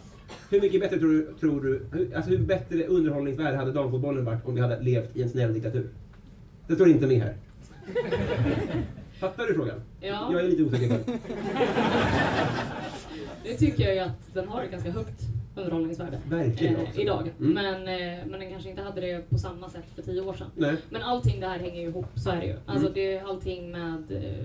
[0.51, 4.45] Hur mycket bättre tror du, tror du hur, alltså hur bättre underhållningsvärde hade damfotbollen varit
[4.45, 5.89] om vi hade levt i en snäll diktatur?
[6.67, 7.35] Det står inte med här.
[9.21, 9.81] Fattar du frågan?
[10.01, 10.29] Ja.
[10.33, 11.19] Jag är lite osäker själv.
[13.45, 15.21] Det tycker jag ju att den har ganska högt
[15.61, 16.21] underhållningsvärde.
[16.29, 17.01] Verkligen eh, också.
[17.01, 17.31] idag.
[17.41, 17.53] Mm.
[17.53, 20.51] Men, eh, men den kanske inte hade det på samma sätt för tio år sedan.
[20.57, 20.77] Nej.
[20.91, 22.57] Men allting det här hänger ju ihop, så är det ju.
[22.67, 22.93] Alltså Mm.
[22.95, 24.45] det är allting med eh,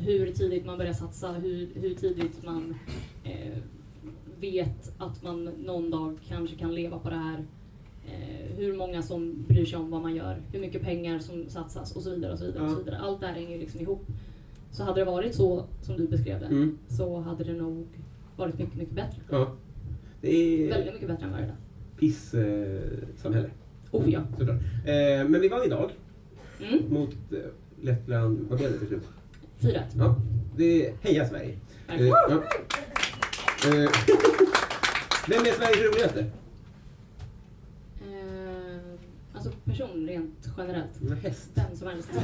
[0.00, 2.74] hur tidigt man börjar satsa, hur, hur tidigt man
[3.24, 3.58] eh,
[4.40, 7.44] vet att man någon dag kanske kan leva på det här.
[8.06, 11.96] Eh, hur många som bryr sig om vad man gör, hur mycket pengar som satsas
[11.96, 12.32] och så vidare.
[12.32, 12.78] Och så vidare, och så Ja.
[12.78, 12.98] vidare.
[12.98, 14.02] Allt det här hänger ju liksom ihop.
[14.70, 16.78] Så hade det varit så som du beskrev det, Mm.
[16.88, 17.86] så hade det nog
[18.36, 19.20] varit mycket, mycket bättre.
[19.30, 19.52] Ja.
[20.24, 21.56] Det är Väldigt mycket bättre än vad det är idag.
[21.98, 23.50] piss-samhälle.
[23.90, 24.20] Oh ja.
[24.38, 24.56] Såklart.
[24.84, 25.90] Eh, men vi vann idag.
[26.60, 26.84] Mm.
[26.88, 27.38] Mot eh,
[27.82, 28.46] Lettland.
[28.48, 29.02] Vad blev det till slut?
[29.60, 29.80] 4-1.
[29.98, 30.16] Ja.
[30.56, 31.58] Det är heja Sverige.
[31.88, 32.30] Eh, ja.
[32.30, 32.40] Eh,
[35.28, 36.20] Vem är Sveriges roligaste?
[38.00, 38.78] Eh,
[39.34, 41.00] alltså person rent generellt.
[41.00, 41.50] En häst.
[41.54, 42.10] Vem som helst.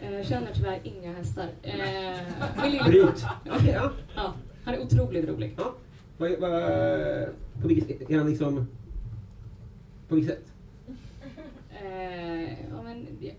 [0.00, 1.48] eh, känner tyvärr inga hästar.
[1.62, 1.76] Eh,
[2.62, 2.90] min lillebror.
[2.90, 3.24] Bryt.
[3.50, 3.92] Okej, ja.
[4.14, 4.34] ja.
[4.64, 5.54] Han är otroligt rolig.
[5.58, 5.74] Ja.
[6.18, 6.50] Vad, vad,
[7.62, 8.66] på vilket, är han liksom...
[10.08, 10.46] På vilket sätt?
[11.82, 13.30] Eh, ja, men, ja.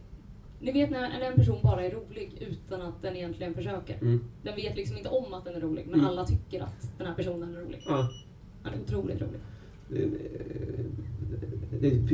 [0.60, 3.95] Ni vet när, när en person bara är rolig utan att den egentligen försöker.
[4.02, 4.23] Mm.
[4.43, 6.06] Den vet liksom inte om att den är rolig, men Mm.
[6.11, 7.81] alla tycker att den här personen är rolig.
[7.85, 8.10] Ja.
[8.64, 9.39] Han är otroligt rolig.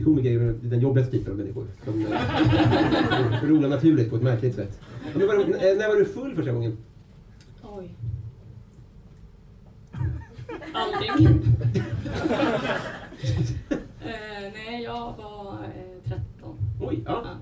[0.06, 1.68] Komiker är den jobbigaste typen av människor.
[1.86, 4.80] Som eh, rolar naturligt på ett märkligt sätt.
[5.16, 5.36] Men var,
[5.78, 6.78] när var du full första gången?
[7.64, 7.90] Oj.
[10.78, 11.10] Aldrig.
[14.00, 16.60] eh, nej, jag var eh, 13.
[16.82, 17.24] Oj, ja.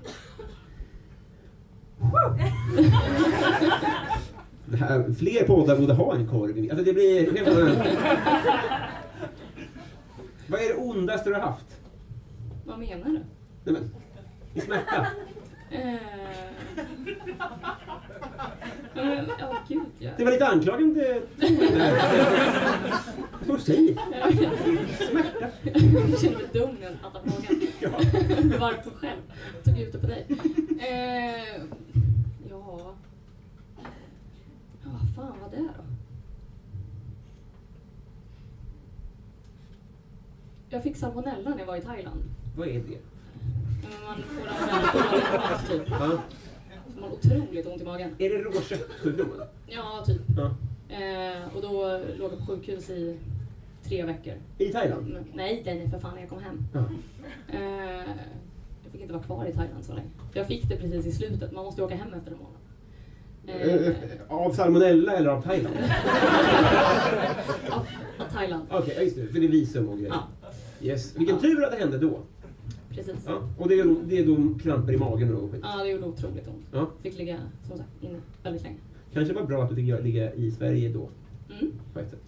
[4.68, 6.68] Det här, fler poddar borde ha en korv.
[6.70, 7.44] Alltså det blir
[10.46, 11.80] Vad är det ondaste du har haft?
[12.64, 13.20] Vad menar du?
[13.64, 13.90] Nej, men,
[14.54, 15.06] I smärta?
[15.70, 15.80] Eh...
[18.94, 20.10] men, Ja, gud ja.
[20.16, 21.22] Det var lite anklagande.
[23.46, 23.94] Vad säger
[25.10, 25.48] Smärta.
[25.62, 28.60] Jag känner mig dum när jag fattar frågan.
[28.60, 29.20] Varför själv?
[29.64, 30.26] Tog ut det på dig.
[30.80, 31.62] Eh,
[32.50, 32.94] ja...
[34.84, 35.84] Ja, vad fan var det då?
[40.68, 42.22] Jag fick salmonella när jag var i Thailand.
[42.56, 42.98] Vad är det?
[43.90, 44.18] Men Man
[44.92, 45.82] får typ.
[45.90, 45.98] Ja.
[46.94, 48.14] Man har otroligt ont i magen.
[48.18, 49.40] Är det råköttsjukdomen?
[49.66, 50.20] Ja, typ.
[50.36, 50.54] Ja.
[50.94, 53.16] Eh, och då låg jag på sjukhus i
[53.84, 54.34] tre veckor.
[54.58, 55.06] I Thailand?
[55.10, 56.66] Mm, Nej, nej, nej, för fan, jag kom hem.
[56.74, 56.84] Ja.
[57.52, 58.10] Eh,
[58.84, 60.08] jag fick inte vara kvar i Thailand så länge.
[60.32, 62.52] Jag fick det precis i slutet, man måste ju åka hem efter en månad.
[63.48, 63.92] Eh,
[64.28, 65.74] Av salmonella eller av Thailand?
[67.70, 67.86] Av
[68.32, 68.66] Thailand.
[68.70, 69.26] Okej, ja, just det.
[69.26, 70.14] För det är visum och grejer.
[70.82, 71.16] Yes.
[71.16, 72.20] Vilken tur att det hände då.
[72.96, 73.24] Precis.
[73.26, 73.42] Ja.
[73.58, 75.60] Och det är, då, det är då kramper i magen och skit.
[75.64, 76.66] Ja, det gjorde otroligt ont.
[76.72, 76.86] Ja.
[77.02, 77.36] Fick ligga,
[77.68, 78.76] som sagt, inne väldigt länge.
[79.12, 81.08] Kanske var bra att du fick ligga i Sverige då.
[81.60, 81.72] Mm.
[81.92, 82.20] På ett sätt.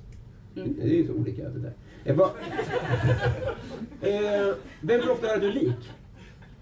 [0.57, 0.75] Mm.
[0.77, 1.73] Det är ju så olika det där.
[2.05, 2.31] Eh, vad-
[4.01, 5.91] eh, vem höra att du är lik?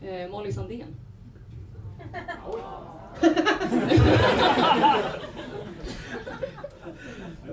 [0.03, 0.89] Eh, Molly Sandén.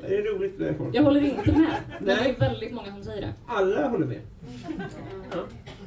[0.02, 0.96] Det är roligt med folk.
[0.96, 1.76] Jag håller inte med.
[2.00, 3.34] Men det är väldigt många som säger det.
[3.48, 4.22] Alla håller med.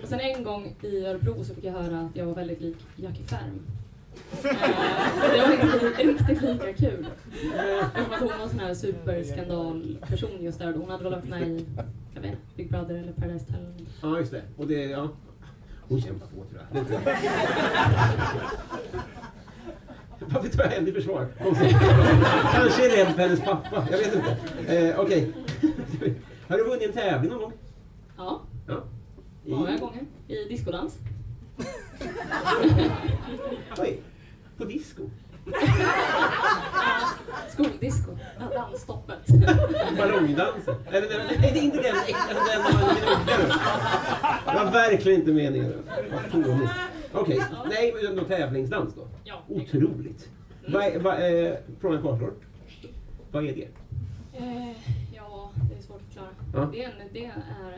[0.02, 2.76] Och sen en gång i Örebro så fick jag höra att jag var väldigt lik
[2.96, 3.60] Jackie Färm.
[4.42, 7.06] Det var inte riktigt lika kul.
[7.94, 10.72] Eftersom att hon var en sån här superskandalperson just där.
[10.72, 11.66] Hon hade väl varit med i
[12.14, 13.86] jag vet, inte, Big Brother eller Paradise Hotel.
[14.02, 14.42] Ja, just det.
[14.56, 15.08] Och det, ja.
[15.88, 16.86] Hon kämpar på tror jag.
[20.18, 20.40] Det tror jag.
[20.42, 21.26] Varför tar jag henne i försvar?
[22.52, 23.86] Kanske är rädd för hennes pappa.
[23.90, 24.36] Jag vet inte.
[24.76, 25.32] Eh, Okej.
[26.48, 27.52] Har du vunnit en tävling någon gång?
[28.16, 28.84] Ja, Ja.
[29.44, 30.02] I- många gånger.
[30.28, 30.98] I diskodans.
[33.78, 34.00] Oj.
[34.56, 35.02] På disco?
[37.48, 38.10] Skoldisco.
[38.40, 39.26] Ja, Dansstoppet.
[39.98, 40.74] Ballongdansen?
[40.90, 43.16] Eller, nej, nej, det är inte den, alltså den man gnuggar.
[44.46, 45.72] Det var verkligen inte meningen.
[46.12, 46.70] Vad fånigt.
[47.12, 49.06] Okej, nej, men då tävlingsdans då?
[49.24, 49.42] Ja.
[49.48, 50.28] Otroligt.
[50.68, 52.32] Vad är, vad är, frågan kvarstår.
[53.32, 53.68] Vad är det?
[54.38, 54.70] Eh,
[55.14, 56.28] ja, det är svårt att förklara.
[56.54, 56.68] Ja.
[56.72, 57.32] Det, är en, det är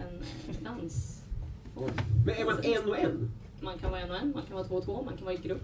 [0.09, 0.24] en
[0.65, 1.90] dansform.
[2.27, 3.31] Men är man en och en?
[3.61, 5.35] Man kan vara en och en, man kan vara två och två, man kan vara
[5.35, 5.62] i grupp.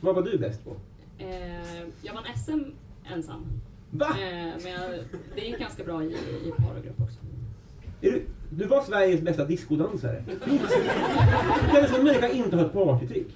[0.00, 0.76] Vad var du bäst på?
[1.20, 2.60] Eh, jag vann SM
[3.14, 3.46] ensam.
[3.90, 4.06] Va?
[4.10, 4.90] Eh, men jag,
[5.34, 6.06] det gick ganska bra i,
[6.44, 7.18] i par och grupp också.
[8.00, 10.24] Är du, du var Sveriges bästa discodansare.
[10.44, 10.58] Hur
[11.88, 13.26] kan en människa inte ha ett partytrick?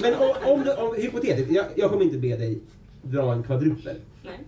[0.00, 2.60] Men om, om, du, om hypotetiskt, jag, jag kommer inte be dig
[3.02, 3.96] dra en kvadrupel.
[4.24, 4.40] Nej.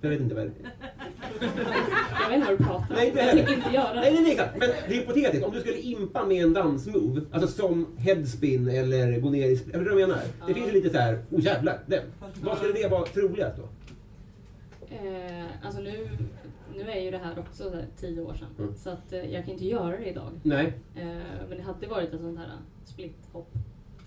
[0.00, 0.52] Jag vet inte vad det
[2.20, 2.94] Jag vet inte vad du pratar om.
[2.94, 4.00] Nej, inte jag tänker inte göra det.
[4.00, 4.56] Nej, nej, nej, exakt.
[4.58, 9.48] Men hypotetiskt, om du skulle impa med en dansmove, alltså som headspin eller gå ner
[9.48, 9.56] i...
[9.56, 10.22] Förstår vad jag menar?
[10.46, 12.02] Det finns ju lite så här, oh jävlar, den.
[12.42, 13.68] Vad skulle det vara troligast då?
[14.94, 16.08] Eh, alltså nu,
[16.74, 18.48] nu är ju det här också så här, tio år sedan.
[18.58, 18.74] Mm.
[18.76, 20.30] Så att, eh, jag kan inte göra det idag.
[20.42, 20.72] Nej.
[20.96, 21.02] Eh,
[21.48, 22.48] men det hade varit ett sånt här
[22.84, 23.48] split-hopp.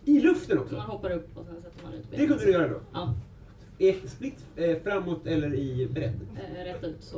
[0.05, 0.75] I luften också?
[0.75, 2.79] Man hoppar upp och sen sätter man ut Det kunde du göra då?
[2.93, 3.13] Ja,
[3.81, 6.19] Är split eh, framåt eller i bredd?
[6.35, 7.17] eh, rätt ut så.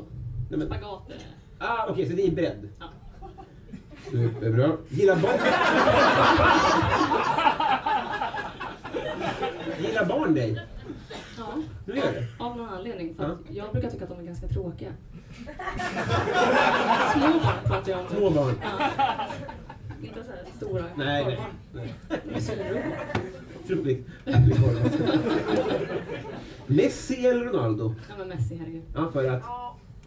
[0.49, 1.65] Nej, men- Spagat är det.
[1.65, 2.69] Ah, okej, så det är i bredd?
[2.79, 2.85] Ja.
[4.11, 4.71] Superbra.
[4.89, 5.39] Gillar barn...
[9.79, 10.61] Gillar barn dig?
[11.37, 11.93] Ja.
[11.93, 12.27] Gör det?
[12.43, 13.15] Av någon anledning.
[13.15, 13.29] För Ja.
[13.29, 14.89] att jag brukar tycka att de är ganska tråkiga.
[17.13, 18.07] Små barn pratar jag om.
[18.17, 18.53] Små barn.
[18.63, 18.89] Ja.
[20.03, 21.35] Inte så här stora Nej, nej.
[21.35, 21.51] korvbarn.
[21.73, 21.93] nej.
[24.25, 24.75] Äpplig korv.
[26.67, 27.95] Messi eller Ronaldo?
[28.09, 28.83] Ja men Messi, herregud.
[28.95, 29.43] Ja, för att...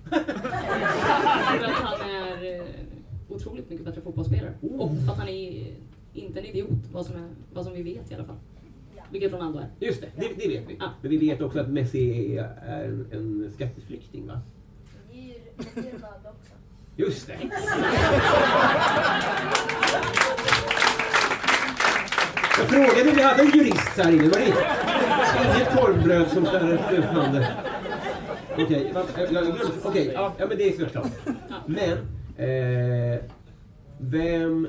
[0.09, 2.65] För att han är eh,
[3.29, 4.55] otroligt mycket bättre fotbollsspelare.
[4.79, 5.75] Och för att han är
[6.13, 8.37] inte en idiot, vad som, är, vad som vi vet i alla fall.
[9.13, 9.69] Vilket Ronaldo är.
[9.81, 10.77] Just det, det, det vet vi.
[10.81, 10.91] Ja.
[11.03, 14.41] Men vi vet också att Messi är, en, en skatteflykting, va?
[15.13, 15.35] Det är ju
[15.75, 16.53] det är ju Ronaldo också.
[16.99, 17.39] Just det.
[22.59, 24.29] Jag frågade om vi hade en jurist här inne.
[24.29, 24.47] Var det
[25.57, 27.49] inget korvbröd som ställer utmanande?
[28.53, 29.31] Okej, okay,
[29.85, 31.13] okej, ja, men det är såklart.
[31.67, 31.99] Men,
[32.37, 33.21] eh,
[33.99, 34.69] vem...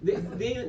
[0.00, 0.66] Det, det,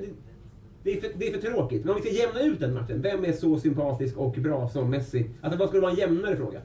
[0.83, 1.85] det, är för, det är för tråkigt.
[1.85, 4.89] Men om vi ska jämna ut den matchen, vem är så sympatisk och bra som
[4.89, 5.29] Messi?
[5.41, 6.61] Alltså vad skulle vara en jämnare fråga?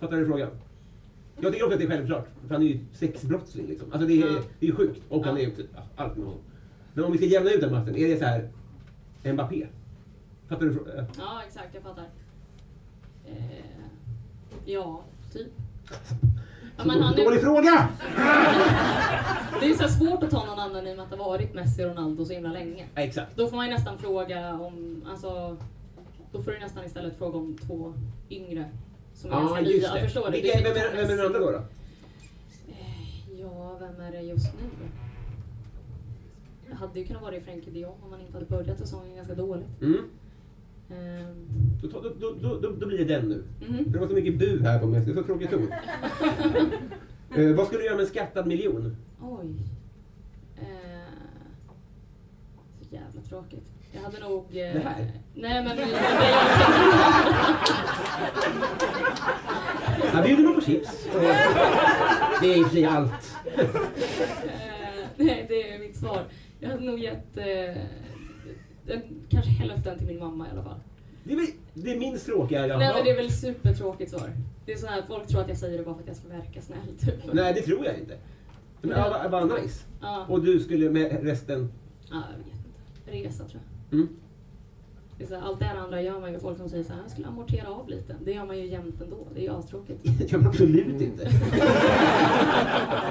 [0.00, 0.48] Fattar du frågan?
[1.42, 2.28] Jag tycker också att det är självklart.
[2.46, 3.92] För han är ju sexbrottsling liksom.
[3.92, 5.02] Alltså det är, det är ju sjukt.
[5.08, 6.40] Och han är ju också ja, allt med honom.
[6.94, 8.48] Men om vi ska jämna ut den matchen, är det så här
[9.32, 9.66] Mbappé?
[10.48, 11.06] Fattar du?
[11.18, 11.74] Ja, exakt.
[11.74, 12.04] Jag fattar.
[13.26, 13.34] Eh,
[14.64, 15.02] ja,
[15.32, 15.48] typ.
[16.76, 17.88] Ja, Så dålig fråga!
[19.60, 21.84] Det är så svårt att ta någon annan i och med att det varit Messi
[21.84, 22.86] och Ronaldo så himla länge.
[22.94, 23.36] Ja, exakt.
[23.36, 25.56] Då får man ju nästan fråga om, alltså,
[26.32, 27.94] då får du nästan istället fråga om två
[28.30, 28.70] yngre
[29.14, 29.94] som är Ja, ganska just nya.
[29.94, 30.00] det.
[30.00, 30.40] Förstår du?
[30.40, 31.50] Vilka, vem, är, vem är den andra då?
[31.50, 31.62] då?
[33.40, 34.88] Ja, vem är det just nu?
[36.68, 39.34] Det hade ju kunnat vara Frenkie de Jong om man inte hade börjat säsongen ganska
[39.34, 39.80] dåligt.
[39.82, 39.98] Mm.
[40.90, 41.46] Ehm,
[41.82, 42.08] Då, då,
[42.40, 43.44] då, då, då, blir det den nu.
[43.68, 43.92] Mhm.
[43.92, 45.72] Det var så mycket bu här på det är så tråkig ton.
[47.36, 48.96] eh, vad skulle du göra med en skattad miljon?
[49.22, 49.54] oj.
[50.56, 50.66] Eh,
[52.80, 53.71] så jävla tråkigt.
[53.92, 54.44] Jag hade nog...
[54.50, 55.12] Eh, Det här?
[55.34, 55.78] Nej men...
[60.12, 61.08] Här bjuder man på chips.
[62.40, 63.36] Det är i och för sig allt.
[63.56, 63.66] Eh,
[65.16, 66.24] nej, det är mitt svar.
[66.60, 68.96] Jag hade nog gett eh,
[69.28, 70.80] kanske hälften till min mamma i alla fall.
[71.24, 74.30] Det är, väl- det är minst tråkiga jag Nej men det är väl supertråkigt svar.
[74.66, 76.28] Det är så här, folk tror att jag säger det bara för att jag ska
[76.28, 77.32] verka snäll typ.
[77.34, 78.16] Nej, det tror jag inte.
[78.80, 79.84] Men ja, vad nice.
[80.00, 80.26] Ja.
[80.28, 81.72] Och du skulle med resten...
[82.10, 82.54] Ja, jag vet
[83.16, 83.28] inte.
[83.28, 83.71] Resa tror jag.
[83.92, 84.08] Mm.
[85.28, 86.38] Så allt det här andra gör man ju.
[86.38, 88.16] Folk som säger så här, jag skulle amortera av lite.
[88.24, 89.16] Det gör man ju jämt ändå.
[89.34, 90.00] Det är ju astråkigt.
[90.18, 91.24] Det gör man absolut inte.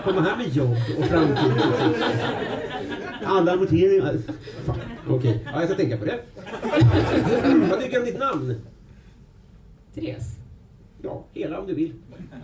[0.04, 1.54] Komma här med jobb och framtid.
[3.26, 4.18] Alla amorteringar.
[5.10, 6.20] Okej, ja, jag ska tänka på det.
[7.70, 8.56] Vad tycker du om ditt namn?
[9.94, 10.36] Therese.
[11.02, 11.94] Ja, hela om du vill.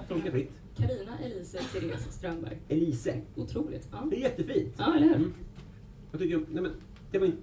[0.07, 0.51] Funkar fritt.
[0.77, 2.57] Karina Elise Therese Strömberg.
[2.67, 3.21] Elise.
[3.35, 3.87] Otroligt.
[3.91, 4.07] Ja.
[4.09, 4.73] Det är jättefint.
[4.77, 5.15] Ja, eller hur?
[5.15, 5.33] Mm.
[6.11, 6.37] Vad tycker.
[6.37, 6.71] Nej men,
[7.11, 7.37] det var inte...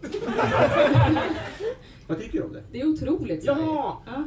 [2.06, 2.62] Vad tycker du om det?
[2.72, 3.44] Det är otroligt.
[3.44, 4.02] Ja!
[4.06, 4.24] jag.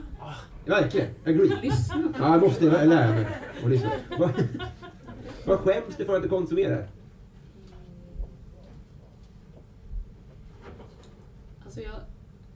[0.65, 1.57] Ja, Verkligen, agree.
[1.61, 2.14] Lyssna.
[2.19, 3.28] Ja, jag måste lära mig
[3.64, 3.91] att lyssna.
[4.19, 4.32] Vad,
[5.45, 6.88] vad skäms du för att du konsumerar?
[11.64, 11.95] Alltså jag,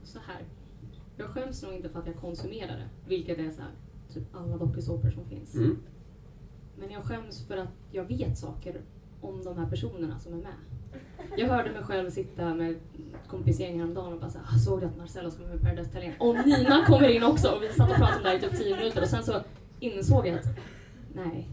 [0.03, 0.41] så här.
[1.17, 3.71] Jag skäms nog inte för att jag konsumerar det, vilket är så här,
[4.13, 5.55] typ alla dokusåpor som finns.
[5.55, 5.77] Mm.
[6.79, 8.81] Men jag skäms för att jag vet saker
[9.21, 10.53] om de här personerna som är med.
[11.37, 12.75] Jag hörde mig själv sitta med
[13.27, 16.11] kompisgäng häromdagen och bara så här, "Ah, såg du att Marcello ska med Paradise Hotel?
[16.19, 17.47] Och Nina kommer in också!
[17.47, 19.33] Och vi satt och pratade om det här i typ 10 minuter och sen så
[19.79, 20.45] insåg jag att
[21.13, 21.47] nej,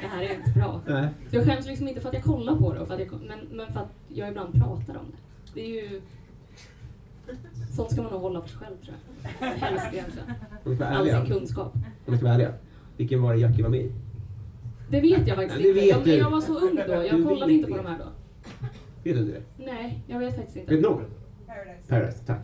[0.00, 0.80] det här är inte bra.
[0.86, 1.08] Nej.
[1.30, 3.08] Så jag skäms liksom inte för att jag kollar på det, och för att jag,
[3.28, 5.18] men, men för att jag ibland pratar om det.
[5.54, 6.00] Det är ju...
[7.76, 8.94] Sånt ska man nog hålla för sig själv tror
[9.40, 9.46] jag.
[9.48, 10.92] Helst egentligen.
[10.92, 11.74] All sin kunskap.
[11.74, 12.52] Om vi ska vara ärliga.
[12.96, 13.92] Vilken var det Jackie var med i?
[14.90, 15.80] Det vet jag faktiskt Ja, inte.
[15.80, 16.16] vet jag, du.
[16.16, 18.04] jag var så ung då, Du jag vill kollade inte inte på de här då.
[19.04, 19.64] Vet du inte det?
[19.64, 20.74] Nej, jag vet faktiskt inte.
[20.74, 21.04] Vet någon?
[21.88, 22.40] Paradise, tack.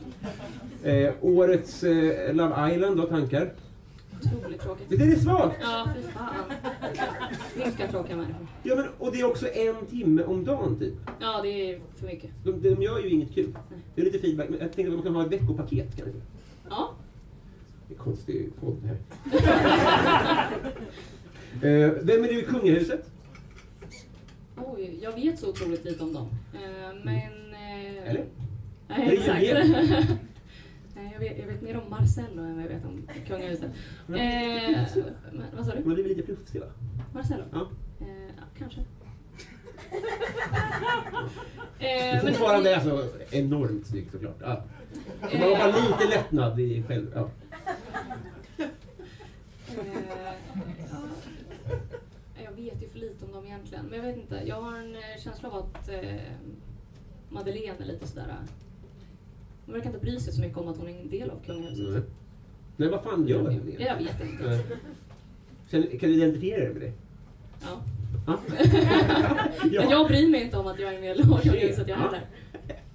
[0.83, 3.53] Eh, årets eh, Love Island, då tankar?
[4.25, 4.87] Otroligt tråkigt.
[4.89, 5.57] Visst är det svagt?
[5.63, 6.45] Ja, fy fan.
[7.65, 8.47] Vilka tråkiga människor.
[8.63, 10.95] Ja, men, och det är också en timme om dagen typ.
[11.21, 12.31] Ja, det är för mycket.
[12.45, 13.55] De, de gör ju inget kul.
[13.95, 16.21] Det är lite feedback, men jag tänkte att man kan ha ett veckopaket kanske.
[16.71, 16.91] Ja.
[17.89, 18.97] Det är konstig podd det här.
[21.87, 23.11] eh, vem är du i kungahuset?
[24.67, 26.29] Oj, jag vet så otroligt lite om dem.
[26.55, 27.53] Eh, men...
[27.55, 28.25] Eh, Eller?
[28.89, 29.45] Nej, exakt.
[31.13, 33.65] Jag, vet, jag vet mer om Marcello än vad jag vet om kungahuset.
[33.65, 33.71] Eh,
[34.09, 35.85] men, vad sa du?
[35.85, 36.67] Man blir väl lite plufsig va?
[37.15, 37.45] Marcello?
[37.53, 37.69] Ja.
[38.01, 38.07] Eh,
[38.59, 38.81] kanske.
[39.91, 40.01] Men
[41.89, 44.37] Eh, men- fortfarande alltså enormt snygg såklart.
[44.41, 44.65] Ja.
[45.31, 47.13] Så man har bara lite lättnad i själv...
[47.15, 47.29] Ja.
[52.59, 53.85] Vet ju för lite om dem egentligen.
[53.87, 54.43] Men jag vet inte.
[54.47, 55.99] Jag har en eh, känsla av att eh,
[57.29, 58.27] Madeleine är lite sådär...
[58.29, 58.51] eh,
[59.67, 61.89] Hon verkar inte bry sig så mycket om att hon är en del av kungahuset.
[61.93, 62.03] Nej.
[62.77, 63.73] Nej, vad fan gör hon?
[63.79, 64.61] Jag vet inte.
[65.71, 66.93] Känner- Kan du identifiera dig med det?
[67.61, 67.81] Ja.
[68.27, 68.39] Ja.
[69.81, 72.27] Men jag bryr mig inte om att jag är medlem av kungahuset jag heller.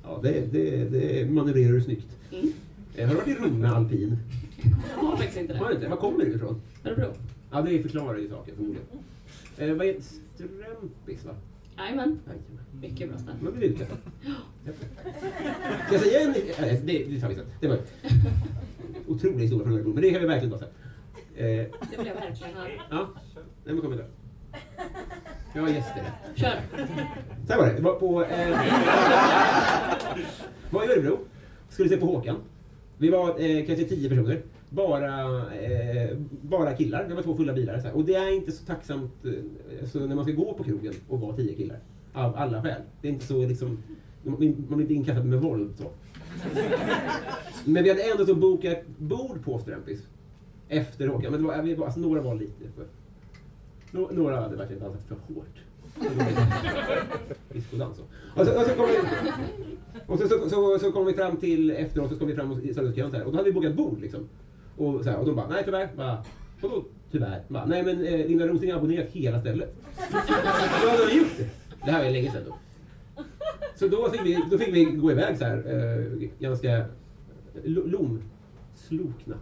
[0.04, 2.08] Ja, det, det, det manövrerar du snyggt.
[2.32, 2.54] Mm.
[2.96, 4.18] Eh, Har du varit i Rom med alpin?
[4.96, 5.76] Jag har faktiskt inte Har du det.
[5.76, 5.88] inte?
[5.90, 6.62] Var kommer du ifrån?
[6.86, 7.14] Örebro.
[7.52, 8.88] Ja, det förklarar ju saken förmodligen.
[9.58, 9.96] Eh, vad är
[10.36, 11.36] Strömpis, va?
[11.78, 12.20] Jajamän.
[12.82, 13.38] Mycket bra ställe.
[13.42, 13.88] Man blir utklädd.
[15.86, 16.32] Ska jag säga en...
[16.62, 17.46] Nej, det, det tar vi sen.
[17.60, 17.78] Det var
[19.08, 20.68] otrolig historia från Örebro, men det kan vi verkligen ta sen.
[21.36, 22.70] Eh, Det vill jag verkligen höra.
[22.90, 23.10] ja,
[23.66, 24.06] nej men kom igen
[25.54, 26.04] Jag har gäster.
[26.36, 26.60] Kör.
[27.48, 27.74] Så här var det.
[27.74, 28.24] Det var på...
[28.26, 28.58] Eh,
[30.70, 31.20] var i Örebro.
[31.70, 32.38] Skulle se på Håkan.
[32.98, 34.42] Vi var eh, kanske tio personer.
[34.74, 37.06] Bara, eh, bara killar.
[37.08, 37.80] Det var två fulla bilar.
[37.80, 37.96] Så här.
[37.96, 39.12] Och det är inte så tacksamt
[39.92, 41.80] så när man ska gå på krogen och vara tio killar.
[42.14, 42.82] Av alla skäl.
[43.02, 43.78] Det är inte så liksom...
[44.24, 45.84] Man blir inte inkastad med våld så.
[47.66, 50.08] Men vi hade ändå så bokat bord på Strömpis.
[50.70, 51.32] Efter Håkan.
[51.32, 52.86] Men det var, vi var, alltså, några var lite för...
[54.14, 55.64] Några hade verkligen dansat för hårt.
[57.54, 58.00] Discodans.
[58.00, 58.06] och.
[58.40, 58.98] Och så, och så kom vi,
[60.08, 62.58] och så, så, så, så kom vi fram till efteråt, så kom vi fram och,
[62.76, 63.24] så här.
[63.24, 64.30] Och då hade vi bokat bord liksom.
[64.78, 65.90] Och, så här, och de bara, nej tyvärr.
[65.96, 66.24] Bara,
[66.62, 67.42] Vadå tyvärr?
[67.48, 69.76] Bara, nej men eh, Linda Rosing har abonnerat hela stället.
[70.84, 71.50] Då hade de gjort det.
[71.86, 72.56] Det här var länge sedan då.
[73.76, 76.86] Så då fick vi, då fick vi gå iväg så här, eh, ganska
[77.64, 79.36] lo- lomslokna.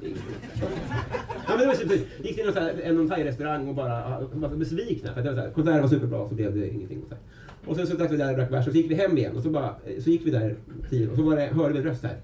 [0.00, 4.48] Ja, men det var så, gick till någon, så här, en thai-restaurang och bara var
[4.48, 7.02] så besvikna för att det var så här, konserten var superbra så blev det ingenting.
[7.02, 7.22] Och, så här.
[7.70, 9.36] och sen så drack vi där och drack bärs och så gick vi hem igen
[9.36, 9.74] och så, bara,
[10.04, 10.56] så gick vi där
[10.90, 12.16] tio och så var det, hörde vi en röst här.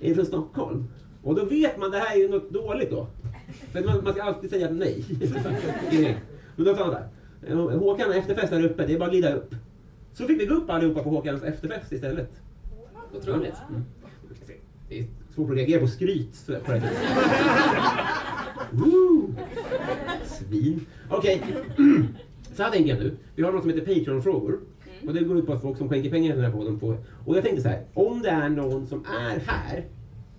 [0.00, 0.84] Är från Stockholm?
[1.22, 3.06] Och då vet man det här är ju något dåligt då.
[3.72, 5.04] För man, man ska alltid säga nej.
[6.56, 7.78] Men då sa han så här.
[7.78, 9.54] Håkan har efterfest här uppe, det är bara att glida upp.
[10.12, 12.30] Så fick vi gå upp allihopa på Håkans efterfest istället.
[13.14, 13.54] Otroligt.
[13.68, 13.84] Mm.
[14.88, 15.04] Det är
[15.34, 16.90] svårt att reagera på skryt på det här!
[20.24, 20.86] Svin.
[21.10, 21.42] Okej,
[22.54, 23.16] så här tänker jag nu.
[23.34, 24.60] Vi har något som heter Patreon-frågor.
[25.06, 26.98] Och det går ut på att folk som skänker pengar till den här podden får...
[27.26, 29.84] Och jag tänkte så här, om det är någon som är här,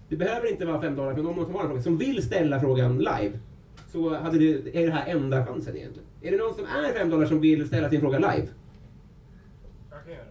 [0.10, 2.24] det behöver inte vara fem dollar, men om någon som har en fråga, som vill
[2.24, 3.40] ställa frågan live,
[3.92, 6.10] så hade det, är det här enda chansen egentligen.
[6.22, 8.48] Är det någon som är fem dollar som vill ställa sin fråga live?
[9.90, 10.24] Jag kan göra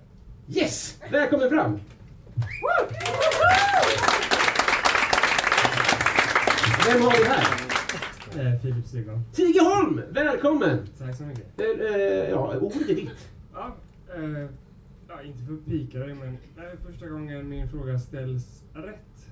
[0.46, 0.60] det.
[0.60, 1.00] Yes!
[1.10, 1.78] Välkommen fram!
[6.86, 7.44] Vem har vi här?
[8.36, 9.18] Eh, Filip Sigvard.
[9.32, 10.00] Tigeholm!
[10.10, 10.88] Välkommen!
[10.98, 11.60] Tack så mycket.
[11.60, 13.28] Eh, eh, ja, ordet är ditt.
[13.54, 13.76] Ja,
[14.14, 14.48] eh,
[15.08, 18.64] ja, inte för att pika dig, men det här är första gången min fråga ställs
[18.74, 19.30] rätt.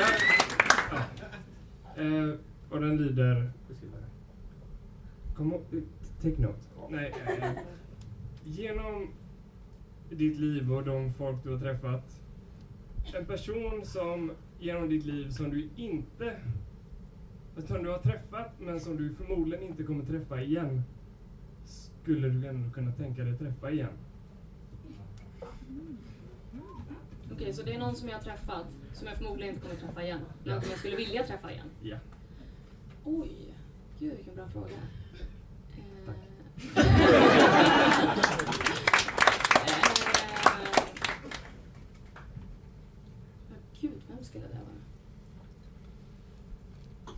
[0.00, 0.98] ja.
[2.02, 2.34] eh,
[2.70, 3.50] och den lyder...
[5.36, 5.54] Kom
[6.22, 6.58] take note.
[6.90, 7.50] Nej, eh,
[8.44, 9.08] genom
[10.10, 12.20] ditt liv och de folk du har träffat
[13.14, 16.36] en person som genom ditt liv som du inte
[17.62, 20.82] som du har träffat men som du förmodligen inte kommer träffa igen
[21.64, 23.92] skulle du ändå kunna tänka dig träffa igen?
[27.32, 30.02] Okej, så det är någon som jag har träffat som jag förmodligen inte kommer träffa
[30.02, 30.20] igen.
[30.44, 31.70] Men som jag skulle vilja träffa igen.
[31.82, 31.96] Ja.
[33.04, 33.54] Oj,
[33.98, 34.66] gud vilken bra fråga.
[34.66, 36.12] Eh,
[36.76, 36.86] eh,
[43.80, 44.76] Gud, vem skulle det vara?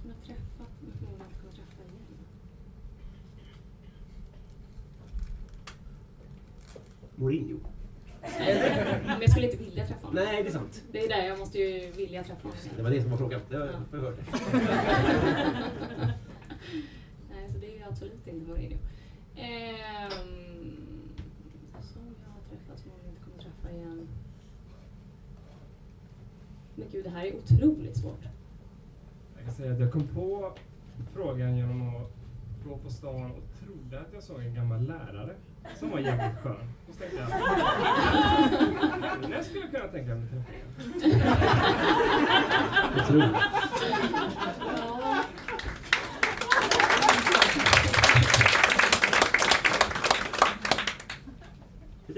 [0.01, 1.98] Som jag träffat men förmodligen inte kommer träffa igen.
[7.19, 7.59] Mourinho.
[9.07, 10.24] Men jag skulle inte vilja träffa honom.
[10.24, 10.82] Nej, det är sant.
[10.93, 12.59] Det är där jag måste ju vilja träffa honom.
[12.77, 13.40] Det var det som var frågan.
[13.51, 14.19] Det har jag hört.
[17.31, 18.77] Nej, så det är ju absolut inte Mourinho.
[19.36, 19.89] Ehm,
[21.81, 24.09] som jag har träffat som jag inte kommer träffa igen.
[26.74, 28.24] Men gud, det här är otroligt svårt.
[29.36, 30.53] Jag kan säga att jag kom på
[31.15, 32.12] frågan genom att
[32.65, 35.35] gå på stan och trodde att jag såg en gammal lärare
[35.77, 36.57] som var jävligt skön.
[36.89, 37.31] Och så tänkte jag,
[39.31, 41.28] den skulle jag kunna tänka mig att träffa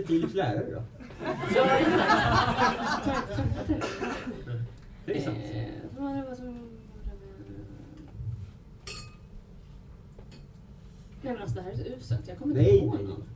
[0.01, 0.82] är Filips lärare då.
[5.05, 5.39] Det är sant.
[5.39, 5.81] Eh.
[11.22, 13.05] Nej men alltså det här är så uselt, jag kommer inte Nej, på nej.
[13.05, 13.30] någon.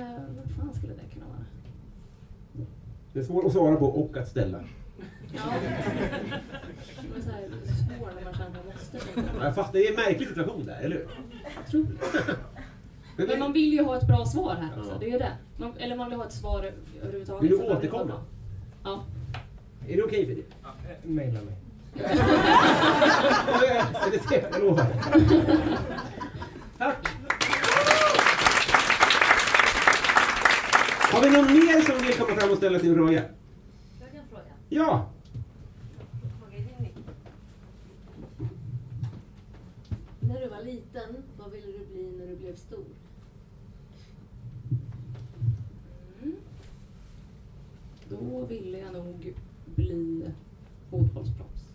[0.00, 0.06] Eh,
[0.36, 1.38] vad fan skulle det kunna vara?
[3.12, 4.60] Det är svårt att svara på och att ställa.
[5.34, 5.40] Ja.
[7.14, 8.98] Men så här, svår när man känner att man måste.
[9.38, 11.08] Ja, Jag fattar, det är en märklig situation där, eller hur?
[11.66, 12.02] Otroligt.
[13.28, 14.98] Men man vill ju ha ett bra svar här också, Ja.
[15.00, 15.32] det är ju det.
[15.56, 16.70] Man, eller man vill ha ett svar
[17.02, 17.42] överhuvudtaget.
[17.42, 18.20] Vill du det återkomma?
[18.84, 19.04] Ja.
[19.88, 20.54] Är det okej Filip?
[20.62, 21.54] Ja, eh, Maila mig.
[24.12, 24.86] Det ska jag lovar.
[26.78, 27.08] Tack!
[31.14, 33.24] Har vi någon mer som vill komma fram och ställa sin fråga?
[34.00, 34.52] Jag kan fråga.
[34.68, 35.10] Ja!
[40.20, 42.84] När du var liten, vad ville du bli när du blev stor?
[46.22, 46.36] Mm.
[48.08, 49.34] Då ville jag nog
[49.74, 50.24] bli
[50.90, 51.68] fotbollsproffs.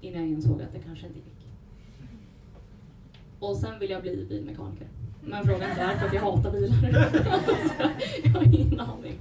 [0.00, 1.46] Innan jag insåg att det kanske inte gick.
[3.38, 4.88] Och sen vill jag bli bilmekaniker.
[5.24, 7.08] Men fråga inte varför, för jag hatar bilar.
[8.24, 9.18] jag har ingen aning.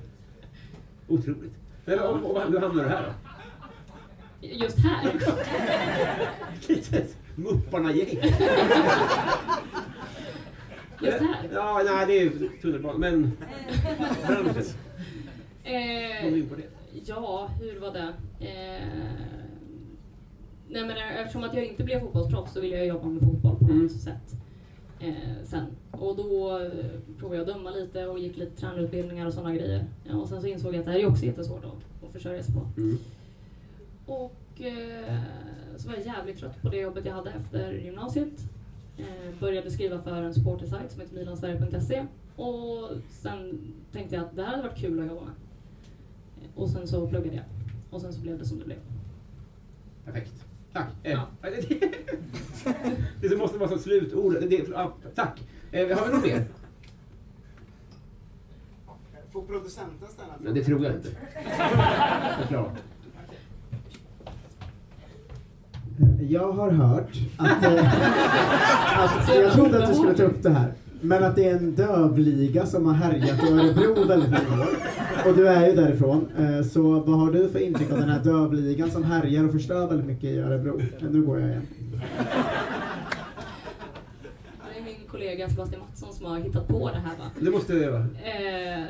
[1.08, 1.54] Otroligt.
[1.86, 4.48] Men, och, och, hur hamnar du här då?
[4.48, 5.14] Just här?
[6.68, 8.20] Litet Mupparna-gäng.
[11.02, 11.50] Just här?
[11.54, 13.32] Ja, nej det är tunnelbanan, men
[14.28, 14.64] branschen.
[15.64, 16.64] Eh, Kom in på det.
[17.06, 18.14] ja, hur var det?
[18.40, 18.88] Eh,
[20.68, 23.66] nej men eftersom att jag inte blev fotbollsproffs så ville jag jobba med fotboll på
[23.66, 24.37] något sätt.
[25.00, 25.66] Eh, sen.
[25.92, 26.72] Och då eh,
[27.20, 29.86] provade jag att döma lite och gick lite tränarutbildningar och sådana grejer.
[30.04, 32.44] Ja, och sen så insåg jag att det här är också jättesvårt att, att försörja
[32.44, 32.82] sig på.
[32.82, 32.98] Mm.
[34.06, 35.22] Och eh,
[35.78, 38.50] så var jag jävligt trött på det jobbet jag hade efter gymnasiet.
[38.98, 42.06] Eh, började skriva för en supportersajt som heter milansverige.se
[42.36, 43.60] och sen
[43.92, 45.34] tänkte jag att det här hade varit kul att jobba med.
[46.56, 47.46] Och sen så pluggade jag.
[47.90, 48.80] Och sen så blev det som det blev.
[50.06, 50.47] Perfekt.
[50.78, 50.88] Tack.
[51.04, 51.20] Eh,
[53.22, 54.34] det måste vara som slutord.
[54.50, 55.42] Det, ja, tack.
[55.72, 56.46] Eh, har vi något mer?
[59.32, 61.10] Får producenten ställa Nej, det tror jag inte.
[62.42, 62.72] Förklara.
[66.30, 68.04] Jag har hört att, eh,
[69.04, 70.74] att jag trodde att du skulle ta upp det här.
[71.02, 74.78] Men att det är en dövliga som har härjat i Örebro väldigt många år.
[75.26, 76.30] Och du är ju därifrån.
[76.40, 79.88] Eh, Så vad har du för intryck av den här dövligan som härjar och förstör
[79.88, 80.82] väldigt mycket i Örebro?
[81.12, 81.68] Nu går jag igen.
[84.74, 87.32] Det är min kollega Sebastian Mattsson som har hittat på det här va.
[87.40, 88.00] Det måste jag göra.
[88.00, 88.84] Eh,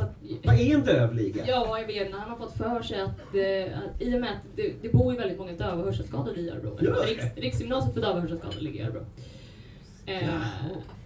[0.00, 1.44] att, Vad är en dövliga?
[1.46, 2.12] Ja, jag vet.
[2.12, 5.12] Han har fått för sig att, eh, att i och med att det, det bor
[5.12, 6.78] ju väldigt många döva och hörselskadade i Örebro.
[6.80, 7.06] Gör det?
[7.10, 9.00] Riks, Riksgymnasiet för döva och hörselskadade ligger i Örebro.
[10.06, 10.28] Eh,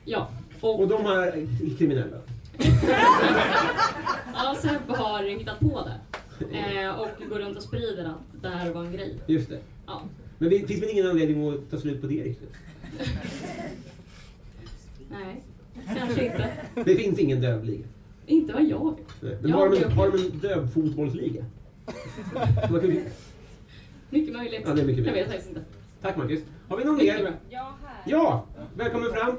[0.05, 0.29] ja.
[0.61, 2.17] Och, Och de här är kriminella?
[4.35, 6.01] Ja, Seb har hittat på det.
[6.59, 9.19] Eh, och går runt och sprider att det här var en grej.
[9.27, 9.59] Just det.
[9.87, 10.03] Ja.
[10.39, 12.53] Men det finns väl ingen anledning att ta slut på det riktigt?
[15.11, 15.43] Nej,
[15.97, 16.51] kanske inte.
[16.85, 17.87] Det finns ingen dövliga?
[18.27, 19.43] Inte vad jag vet.
[19.43, 21.45] Men har, de en, har de en dövfotbollsliga?
[24.11, 24.63] Mycket möjligt.
[24.67, 25.27] Ja, det är mycket Jag vet möjligt.
[25.27, 25.61] faktiskt inte.
[26.03, 26.41] Tack Marcus.
[26.69, 27.33] Har vi någon mer?
[27.51, 28.03] Ja, här.
[28.07, 28.45] Ja!
[28.77, 29.37] Välkommen fram.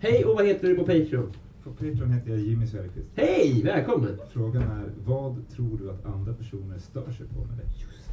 [0.00, 1.32] Hej och vad heter du på Patreon?
[1.64, 3.10] På Patreon heter jag Jimmy Söderqvist.
[3.14, 4.18] Hej, välkommen!
[4.30, 7.66] Frågan är, vad tror du att andra personer stör sig på med dig?
[7.80, 8.10] Just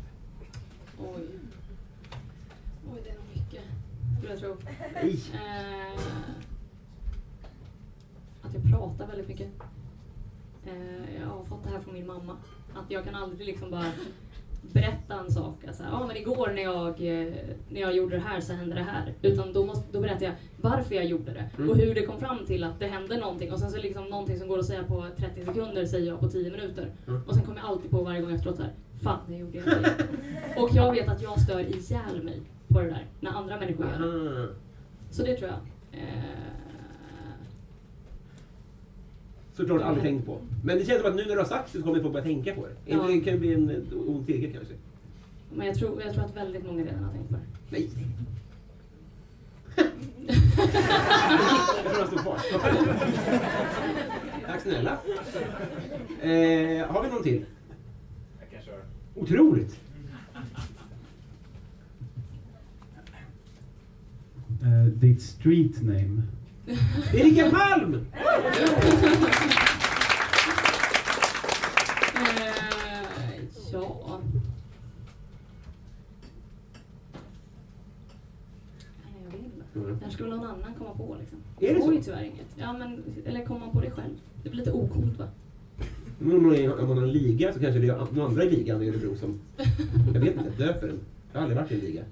[0.99, 1.27] Oj.
[2.93, 3.61] Oj, det är nog mycket.
[4.17, 4.55] Skulle jag tro.
[4.93, 5.19] Nej.
[5.33, 5.99] Eh,
[8.41, 9.47] att jag pratar väldigt mycket.
[10.65, 12.37] Eh, jag har fått det här från min mamma.
[12.73, 13.91] Att jag kan aldrig liksom bara
[14.73, 15.63] berätta en sak.
[15.67, 17.33] Alltså, ja, men igår när jag, eh,
[17.69, 19.13] när jag gjorde det här så hände det här.
[19.21, 21.49] Utan då, måste, då berättar jag varför jag gjorde det.
[21.57, 21.69] Mm.
[21.69, 23.51] Och hur det kom fram till att det hände någonting.
[23.51, 26.29] Och sen så liksom någonting som går att säga på 30 sekunder säger jag på
[26.29, 26.91] 10 minuter.
[27.07, 27.21] Mm.
[27.27, 28.73] Och sen kommer jag alltid på varje gång efteråt så här.
[29.03, 30.07] Fan, det gjorde jag det.
[30.61, 33.05] Och jag vet att jag stör ihjäl mig på det där.
[33.19, 34.43] När andra människor gör det.
[34.43, 34.47] Ah.
[35.11, 35.59] Så det tror jag.
[35.99, 36.64] Eh,
[39.57, 40.39] Såklart aldrig tänkt på.
[40.63, 42.25] Men det känns som att nu när du har sagt det så kommer folk börja
[42.25, 42.91] tänka på det.
[42.91, 43.07] Ja.
[43.07, 43.75] Det kan ju bli en eh,
[44.07, 44.73] ond cirkel kanske.
[45.53, 47.41] men jag tror, jag tror att väldigt många redan har tänkt på det.
[47.69, 47.89] Nej.
[51.83, 52.39] Jag tror han stod kvar.
[54.45, 54.97] Tack snälla.
[56.21, 57.45] Eh, har vi någon till?
[58.39, 58.81] Jag kan köra.
[59.15, 59.79] Otroligt!
[64.63, 66.21] Uh, ditt street name?
[67.13, 68.05] Erika Palm!
[72.15, 74.19] Eh, ja.
[79.75, 79.97] Mm.
[79.99, 81.37] Det här skulle någon annan komma på liksom.
[81.59, 81.93] Är det så?
[81.93, 82.45] ju tyvärr inget.
[82.55, 84.13] Ja, men, eller kommer man på det själv?
[84.43, 85.27] Det blir lite ocoolt va?
[86.19, 88.43] Men Om man är- om man har en liga så kanske det är några andra
[88.43, 89.39] i ligan i Örebro som,
[90.13, 90.99] jag vet inte, döper den.
[91.33, 92.03] Jag har aldrig varit i en liga.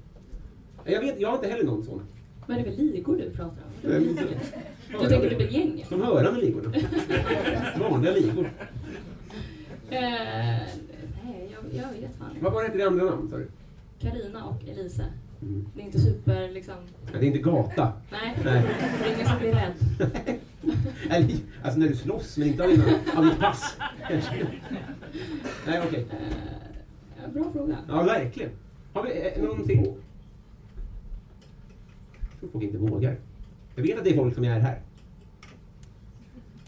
[0.86, 2.02] Jag vet, jag har inte heller någon sån.
[2.48, 3.92] Vad är det för ligor du pratar om?
[5.02, 5.86] Du tänker typ ett gäng?
[5.90, 6.74] De hörande ligorna.
[7.80, 8.52] Vanliga ligor.
[9.90, 10.02] Eh,
[11.24, 12.38] nej, jag, jag vet fan.
[12.42, 13.48] Vad var det det andra namn sa du?
[14.00, 15.06] Carina och Elise.
[15.42, 15.66] Mm.
[15.76, 16.76] Det är inte super liksom...
[17.12, 17.94] Det är inte gata.
[18.12, 18.64] Nej, Nej.
[19.00, 19.74] det är ingen som blir rädd.
[21.10, 22.84] Eller, alltså när du slåss, men inte av dina,
[23.16, 23.78] av ditt pass.
[25.68, 26.06] Nej, okej.
[27.24, 27.78] Ja, bra fråga.
[27.88, 28.52] Ja, verkligen.
[28.94, 29.96] Har vi eh, någonting?
[32.44, 33.18] tror folk inte vågar.
[33.76, 34.82] Jag vet att det är folk som är här.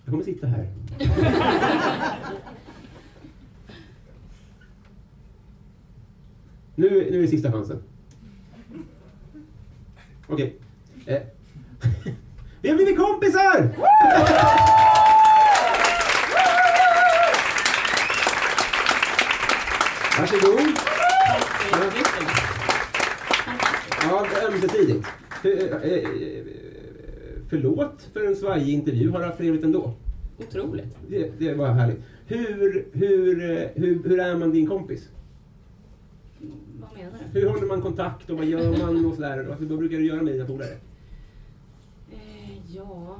[0.03, 0.69] Jag kommer sitta här.
[6.75, 7.83] Nu, nu är det sista chansen.
[10.27, 10.55] Okej.
[11.01, 11.15] Okay.
[11.15, 11.21] Eh.
[12.61, 13.69] Vi har blivit kompisar!
[20.19, 20.59] Varsågod.
[24.01, 25.07] Ja, det är ömsesidigt
[27.49, 29.09] förlåt för en svajig intervju.
[29.09, 29.93] Har du haft trevligt ändå?
[30.37, 30.97] Otroligt.
[31.09, 31.99] Det, det var härligt.
[32.27, 35.09] Hur, hur, eh, hur, hur är man din kompis?
[36.79, 37.39] Vad menar du?
[37.39, 39.39] Hur håller man kontakt och vad gör man och sådär?
[39.49, 40.77] Alltså, vad brukar du göra med dina polare?
[42.11, 43.17] Eh, ja...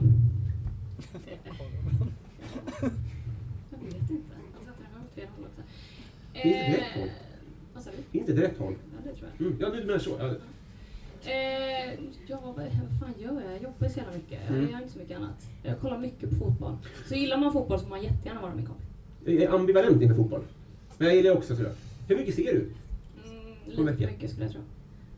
[3.71, 4.35] Jag vet inte.
[4.53, 5.61] Jag satte den åt fel håll också.
[6.33, 7.09] Finns det ett rätt håll?
[7.73, 8.03] Vad sa du?
[8.11, 8.75] Finns det ett rätt håll?
[8.91, 9.47] Ja, det tror jag.
[9.47, 9.57] Mm.
[9.59, 10.15] Ja, du menar så.
[10.19, 10.33] Ja.
[11.25, 11.93] Eh,
[12.27, 12.55] ja, vad,
[12.99, 13.53] fan gör jag?
[13.55, 14.39] Jag jobbar så jävla mycket.
[14.47, 14.71] Jag Mm.
[14.71, 15.49] gör inte så mycket annat.
[15.63, 16.77] Jag kollar mycket på fotboll.
[17.07, 18.85] Så gillar man fotboll så får man jättegärna vara min kompis.
[19.25, 20.41] Jag är ambivalent inför fotboll.
[20.97, 21.71] Men jag gillar också sådär.
[22.07, 22.69] Hur mycket ser du?
[23.29, 24.61] Mm, lite mycket skulle jag tro.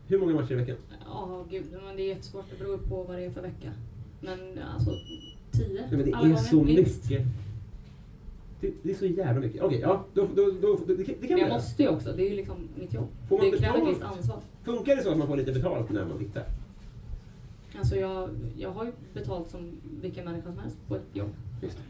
[0.06, 0.76] Hur många matcher i veckan?
[1.04, 1.64] Ja, gud.
[1.86, 2.44] Men det är jättesvårt.
[2.50, 3.72] Det beror på vad det är för vecka.
[4.20, 4.38] Men
[4.74, 4.90] alltså,
[5.52, 5.68] tio.
[5.74, 7.10] Nej, men det alla är gånger, så minst.
[7.10, 7.26] mycket.
[8.60, 9.62] Det, det är så jävla mycket.
[9.62, 10.04] Okej, ja.
[10.14, 11.52] Då, då, då, det, det kan Men jag göra.
[11.52, 12.12] måste ju också.
[12.12, 13.08] Det är ju liksom mitt jobb.
[13.28, 14.40] Får man det kräver ett visst ansvar.
[14.64, 16.44] Funkar det så att man får lite betalt när man tittar?
[17.78, 19.72] Alltså jag, jag har ju betalt som
[20.02, 21.30] vilken människa som helst på ett jobb.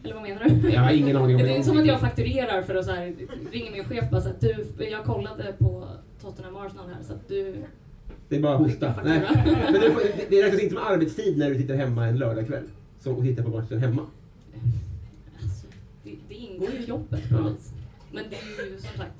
[0.04, 0.70] Eller vad menar du?
[0.70, 1.48] Jag har ingen aning om det.
[1.48, 1.52] det.
[1.52, 3.14] är inte som att jag fakturerar för att så här,
[3.52, 5.88] ringer min chef och bara så här, du, jag kollade på
[6.20, 7.54] Tottenham Arsenal här så att du...
[8.28, 8.94] Det är bara att hosta.
[9.04, 9.20] Nej.
[9.44, 12.64] Men det, det, räknas inte som arbetstid när du sitter hemma en lördagkväll.
[13.04, 14.06] Och tittar på matchen hemma.
[16.08, 17.70] Det, det ingår ju i jobbet på något vis.
[18.12, 19.12] Men det är ju som sagt,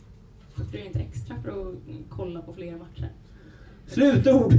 [0.56, 1.74] fakturerar inte extra för att
[2.09, 3.09] kolla på flera matcher.
[3.86, 4.55] Slutord!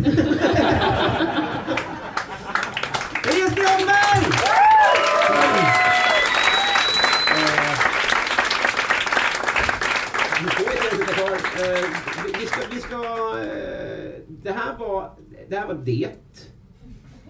[10.44, 11.32] Nu får inte kvar.
[11.32, 11.86] Eh,
[12.26, 12.62] vi- Vi ska...
[12.72, 12.96] Vi ska
[13.40, 15.12] eh, det här var...
[15.50, 16.10] Det här var det.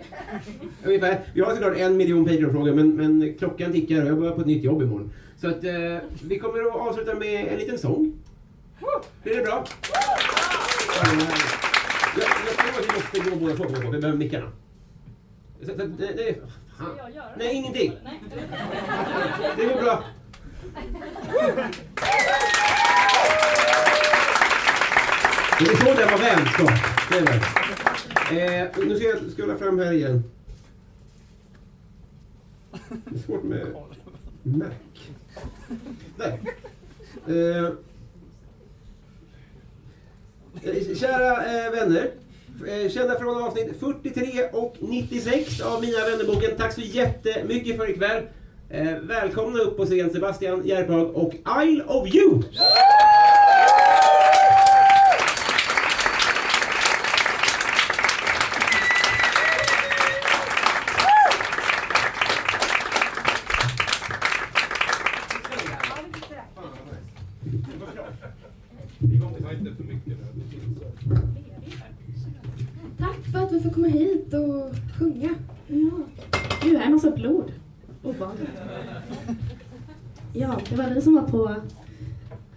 [0.83, 1.19] Ungefär.
[1.33, 4.47] Vi har såklart en miljon Patreon-frågor men, men klockan tickar och jag börjar på ett
[4.47, 5.11] nytt jobb imorgon.
[5.37, 8.13] Så att eh, vi kommer att avsluta med en liten sång.
[9.23, 9.65] Blir det bra?
[12.15, 14.51] Jag, jag tror att vi måste gå båda två, vi behöver mickarna.
[15.59, 16.35] Så, så, det, det,
[16.77, 16.89] fan.
[17.37, 17.93] Nej, ingenting.
[19.57, 20.03] Det går bra.
[25.59, 26.71] Det är så det var vänskap.
[27.09, 27.68] Det är det.
[28.31, 30.23] Eh, nu ska jag skrolla fram här igen.
[32.89, 33.67] Det är svårt med
[34.43, 34.67] Mac.
[36.17, 36.39] Där.
[37.27, 37.65] Eh,
[40.63, 42.11] eh, Kära eh, vänner,
[42.67, 46.51] eh, kända från avsnitt 43 och 96 av Mina vännerboken.
[46.57, 48.23] Tack så jättemycket för ikväll.
[48.69, 51.33] Eh, välkomna upp på scen Sebastian Järphag och
[51.63, 52.43] Isle of You!
[72.97, 75.29] Tack för att vi får komma hit och sjunga.
[75.67, 75.91] Ja.
[76.63, 77.51] Gud, här är massa blod.
[78.03, 78.49] Ovanligt.
[80.33, 81.55] Ja, det var vi som var på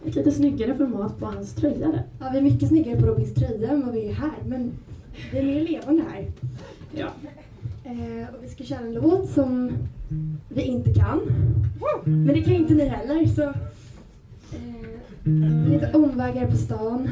[0.04, 2.02] ett lite snyggare format på hans tröja där.
[2.20, 4.72] Ja, vi är mycket snyggare på Robins tröja än vad vi är här, men
[5.32, 6.32] vi är mer levande här.
[6.92, 7.08] Ja.
[7.84, 9.72] Eh, och vi ska köra en låt som
[10.48, 11.20] vi inte kan.
[12.04, 13.42] Men det kan inte ni heller, så...
[13.42, 14.81] Eh,
[15.24, 17.08] heter Omvägar på stan.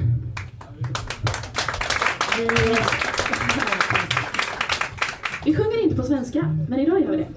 [5.44, 7.28] Vi, sjunger inte på svenska, men idag gör vi det.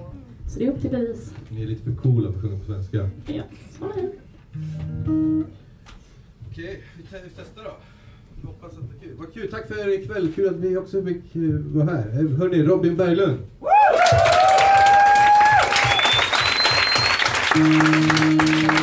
[0.50, 1.32] Så det är upp till bevis.
[1.50, 3.10] Ni är lite för coola för att sjunga på svenska.
[3.26, 3.44] Ja,
[3.80, 4.10] så är det.
[6.52, 7.72] Okej, vi te- vi testar då.
[8.42, 9.18] Jag hoppas att det är kul.
[9.20, 10.32] Vad kul, tack för ikväll.
[10.36, 12.08] Kul att vi också fick eh, vara här.
[12.20, 13.38] Eh, Hörni, Robin Berglund.
[17.56, 18.83] Jag